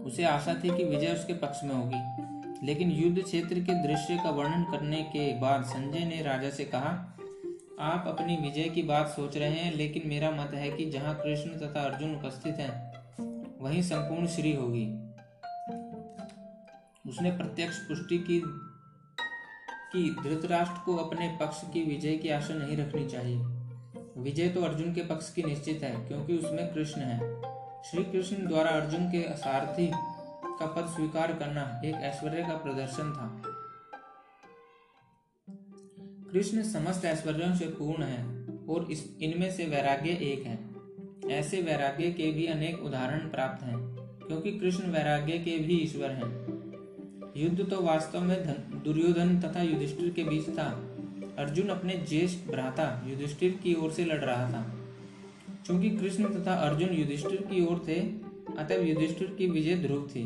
[0.00, 2.28] उसे आशा थी कि विजय उसके पक्ष में होगी।
[2.66, 7.14] लेकिन युद्ध क्षेत्र के दृश्य का वर्णन करने के बाद संजय ने राजा से कहा,
[7.80, 11.50] आप अपनी विजय की बात सोच रहे हैं, लेकिन मेरा मत है कि जहाँ कृष्ण
[11.50, 12.92] तथा अर्जुन उपस्थित हैं,
[13.60, 14.86] वहीं संपूर्ण श्री होगी।
[17.10, 18.67] उसने प्रत्यक्ष पुष्टि की
[19.92, 23.38] कि धृतराष्ट्र को अपने पक्ष की विजय की आशा नहीं रखनी चाहिए।
[24.18, 27.18] विजय तो अर्जुन के पक्ष की निश्चित है, क्योंकि उसमें कृष्ण है।
[27.82, 29.90] श्री कृष्ण द्वारा अर्जुन के सारथी
[30.58, 33.42] का पद स्वीकार करना एक ऐश्वर्य का प्रदर्शन था।
[36.32, 38.24] कृष्ण समस्त ऐश्वर्यों से पूर्ण है
[38.66, 38.88] और
[39.22, 40.58] इनमें से वैराग्य एक है।
[41.30, 43.78] ऐसे वैराग्य के भी अनेक उदाहरण प्राप्त हैं,
[44.26, 46.47] क्योंकि कृष्ण वैराग्य के भी ईश्वर हैं।
[47.36, 50.64] युद्ध तो वास्तव में धन, दुर्योधन तथा युधिष्ठिर के बीच था।
[51.38, 54.74] अर्जुन अपने ज्येष्ठ भ्राता युधिष्ठिर की ओर से लड़ रहा था।
[55.66, 58.00] चूँकि कृष्ण तथा अर्जुन युधिष्ठिर की ओर थे
[58.58, 60.22] अतः युधिष्ठिर की विजय ध्रुव थी।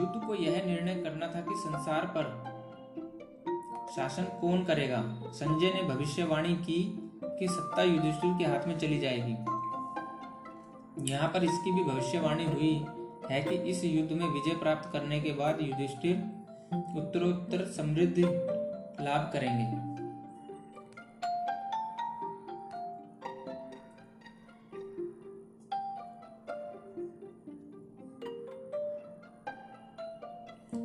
[0.00, 2.48] युद्ध को यह निर्णय करना था कि संसार पर
[3.96, 9.57] शासन कौन करेगा। संजय ने भविष्यवाणी की कि सत्ता युधिष्ठिर के हाथ में चली जाएगी।
[11.00, 12.86] यहाँ पर इसकी भी भविष्यवाणी हुई
[13.30, 16.16] है कि इस युद्ध में विजय प्राप्त करने के बाद युधिष्ठिर
[16.96, 18.22] उत्तरोत्तर समृद्धि
[19.04, 19.88] लाभ करेंगे।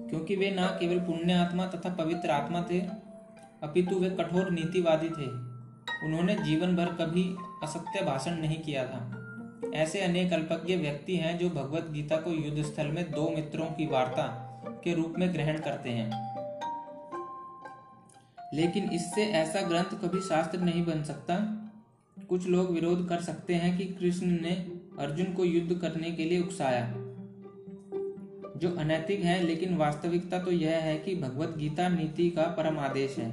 [0.09, 2.79] क्योंकि वे न केवल पुण्य आत्मा तथा पवित्र आत्मा थे,
[3.63, 5.27] अपितु वे कठोर नीतिवादी थे।
[6.05, 9.22] उन्होंने जीवन भर कभी असत्य भाषण नहीं किया था।
[9.73, 13.85] ऐसे अनेक अल्पज्ञ व्यक्ति हैं जो भगवत गीता को युद्ध स्थल में दो मित्रों की
[13.87, 14.25] वार्ता
[14.83, 16.09] के रूप में ग्रहण करते हैं।
[18.53, 21.37] लेकिन इससे ऐसा ग्रंथ कभी शास्त्र नहीं बन सकता।
[22.29, 24.51] कुछ लोग विरोध कर सकते हैं कि कृष्ण ने
[24.99, 26.87] अर्जुन को युद्ध करने के लिए उकसाया,
[28.57, 33.17] जो अनैतिक है, लेकिन वास्तविकता तो यह है कि भगवत गीता नीति का परम आदेश
[33.17, 33.29] है।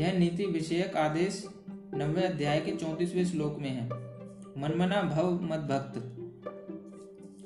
[0.00, 1.46] यह नीति विषयक आदेश
[1.94, 4.13] नवे अध्याय के चौतीसवें श्लोक में है।
[4.58, 5.96] मनमना भव मत भक्त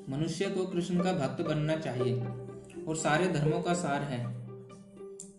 [0.09, 2.15] मनुष्य को कृष्ण का भक्त बनना चाहिए
[2.83, 4.19] और सारे धर्मों का सार है।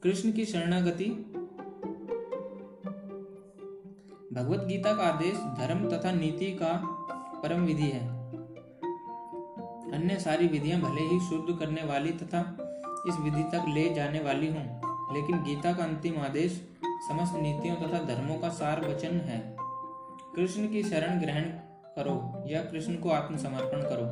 [0.03, 1.05] कृष्ण की शरणागति।
[4.33, 6.73] भगवत गीता का आदेश धर्म तथा नीति का
[7.43, 8.09] परम विधि है।
[9.93, 12.41] अन्य सारी विधियाँ भले ही शुद्ध करने वाली तथा
[13.09, 14.67] इस विधि तक ले जाने वाली हों,
[15.15, 19.60] लेकिन गीता का अंतिम आदेश समस्त नीतियों तथा धर्मों का सार वचन है।
[20.37, 21.43] कृष्ण की शरण ग्रहण
[21.97, 24.05] करो या कृष्ण को आत्मसमर्पण करो।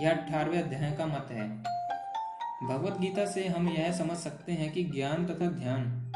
[0.00, 1.58] यह अठारवे अध्याय का मत है।
[2.68, 6.12] भगवत गीता से हम यह समझ सकते हैं कि ज्ञान तथा ध्यान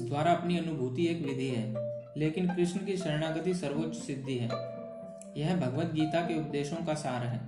[0.00, 1.74] द्वारा अपनी अनुभूति एक विधि है,
[2.16, 4.48] लेकिन कृष्ण की शरणागति सर्वोच्च सिद्धि है।
[5.36, 7.38] यह भगवत गीता के उपदेशों का सार है।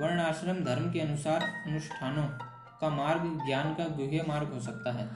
[0.00, 2.26] वर्ण आश्रम धर्म के अनुसार अनुष्ठानों
[2.80, 5.08] का मार्ग ज्ञान का गुह्य मार्ग हो सकता है।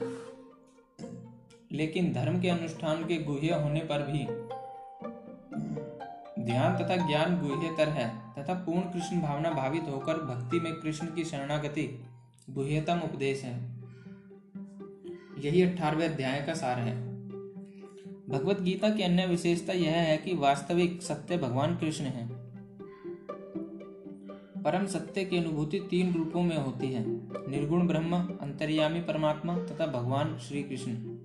[1.71, 4.47] लेकिन धर्म के अनुष्ठान के गुह्य होने पर भी।
[6.43, 11.23] ध्यान तथा ज्ञान गुह्यतर है, तथा पूर्ण कृष्ण भावना भावित होकर भक्ति में कृष्ण की
[11.23, 12.05] शरणागति
[12.49, 13.77] गुह्यतम उपदेश है।
[15.39, 17.07] यही अठारवे अध्याय का सार है।
[18.29, 22.27] भगवत गीता की अन्य विशेषता यह है कि वास्तविक सत्य भगवान कृष्ण है।
[24.63, 27.05] परम सत्य की अनुभूति तीन रूपों में होती है,
[27.49, 31.16] निर्गुण ब्रह्म, अंतर्यामी परमात्मा तथा भगवान श्री कृष्ण।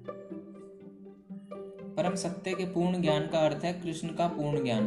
[1.96, 4.84] परम सत्य के पूर्ण ज्ञान का अर्थ है कृष्ण का पूर्ण ज्ञान।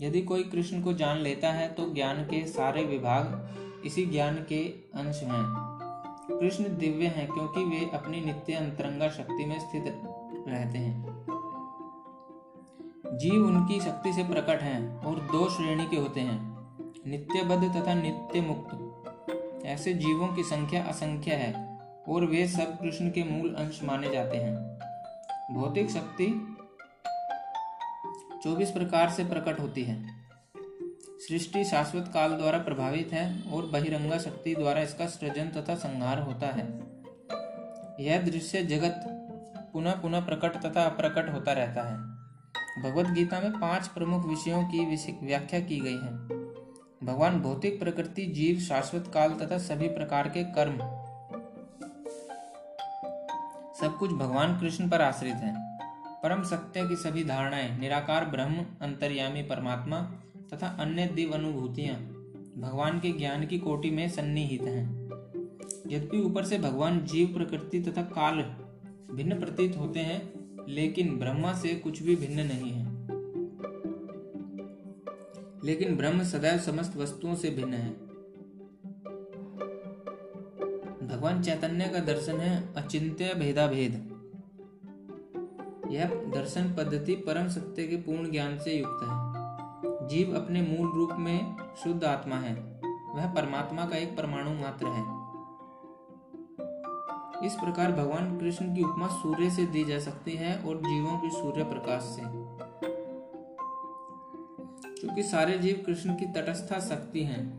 [0.00, 4.62] यदि कोई कृष्ण को जान लेता है तो ज्ञान के सारे विभाग इसी ज्ञान के
[4.94, 5.44] अंश हैं।
[6.30, 9.84] कृष्ण दिव्य हैं क्योंकि वे अपनी नित्य अंतरंगा शक्ति में स्थित
[10.48, 11.10] रहते हैं।
[13.14, 16.38] जीव उनकी शक्ति से प्रकट हैं और दो श्रेणी के होते हैं,
[17.06, 21.52] नित्यबद्ध तथा नित्य मुक्त ऐसे जीवों की संख्या असंख्य है
[22.08, 24.54] और वे सब कृष्ण के मूल अंश माने जाते हैं।
[25.50, 26.56] भौतिक शक्ति
[28.42, 30.06] 24 प्रकार से प्रकट होती है।
[31.18, 36.46] सृष्टि शाश्वत काल द्वारा प्रभावित है और बहिरंगा शक्ति द्वारा इसका सृजन तथा संहार होता
[36.46, 36.64] है।
[38.00, 38.94] यह दृश्य जगत
[39.72, 41.98] पुनः पुनः प्रकट तथा अप्रकट होता रहता है।
[42.82, 44.84] भगवत गीता में पाँच प्रमुख विषयों की
[45.26, 46.42] व्याख्या की गई है।
[47.04, 51.01] भगवान भौतिक प्रकृति, जीव, शाश्वत काल तथा सभी प्रकार के कर्म
[53.80, 55.78] सब कुछ भगवान कृष्ण पर आश्रित है।
[56.22, 60.00] परम सत्य की सभी धारणाएँ निराकार ब्रह्म, अंतर्यामी परमात्मा
[60.52, 61.94] तथा अन्य दिव अनुभूतियाँ
[62.58, 65.02] भगवान के ज्ञान की कोटि में सन्निहित हैं।
[65.86, 68.36] यद्यपि ऊपर से भगवान जीव, प्रकृति तथा काल
[69.14, 70.32] भिन्न प्रतीत होते हैं,
[70.68, 72.92] लेकिन ब्रह्मा से कुछ भी भिन्न नहीं है।
[75.64, 78.11] लेकिन ब्रह्म सदैव समस्त वस्तुओं से भिन्न है।
[81.08, 84.12] भगवान चैतन्य का दर्शन है अचिंत्य भेदा भेद
[85.90, 89.32] यह दर्शन पद्धति परम सत्य के पूर्ण ज्ञान से युक्त है।
[90.08, 92.54] जीव अपने मूल रूप में शुद्ध आत्मा है।
[93.14, 95.22] वह परमात्मा का एक परमाणु मात्र है।
[97.46, 101.30] इस प्रकार भगवान कृष्ण की उपमा सूर्य से दी जा सकती है और जीवों की
[101.30, 102.22] सूर्य प्रकाश से।
[105.00, 107.58] क्योंकि सारे जीव कृष्ण की तटस्था शक्ति हैं।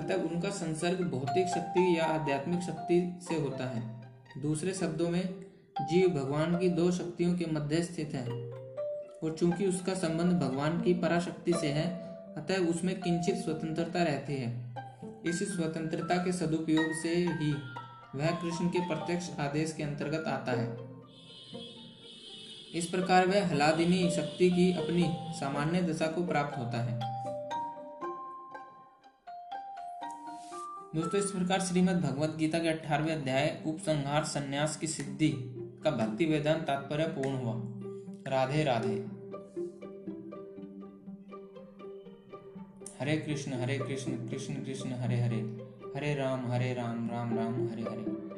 [0.00, 3.82] अतः उनका संसर्ग भौतिक शक्ति या आध्यात्मिक शक्ति से होता है।
[4.42, 5.22] दूसरे शब्दों में,
[5.80, 10.94] जीव भगवान की दो शक्तियों के मध्य स्थित है और चूँकि उसका संबंध भगवान की
[10.94, 11.86] पराशक्ति से है,
[12.36, 14.74] अतः उसमें किंचित स्वतंत्रता रहती है।
[15.26, 17.52] इस स्वतंत्रता के सदुपयोग से ही
[18.14, 20.90] वह कृष्ण के प्रत्यक्ष आदेश के अंतर्गत आता है।
[22.74, 27.09] इस प्रकार वह हलादिनी शक्ति की अपनी सामान्य दशा को प्राप्त होता है।
[30.94, 35.28] दोस्तों, इस प्रकार श्रीमद भगवत गीता के अठारवे अध्याय, उपसंहार, संन्यास की सिद्धि
[35.84, 37.54] का भक्ति वेदांत तात्पर्य पूर्ण हुआ।
[38.26, 39.06] राधे राधे।
[43.00, 45.40] हरे कृष्ण हरे कृष्ण कृष्ण कृष्ण, हरे हरे।
[45.96, 48.29] हरे राम हरे राम राम राम, हरे हरे।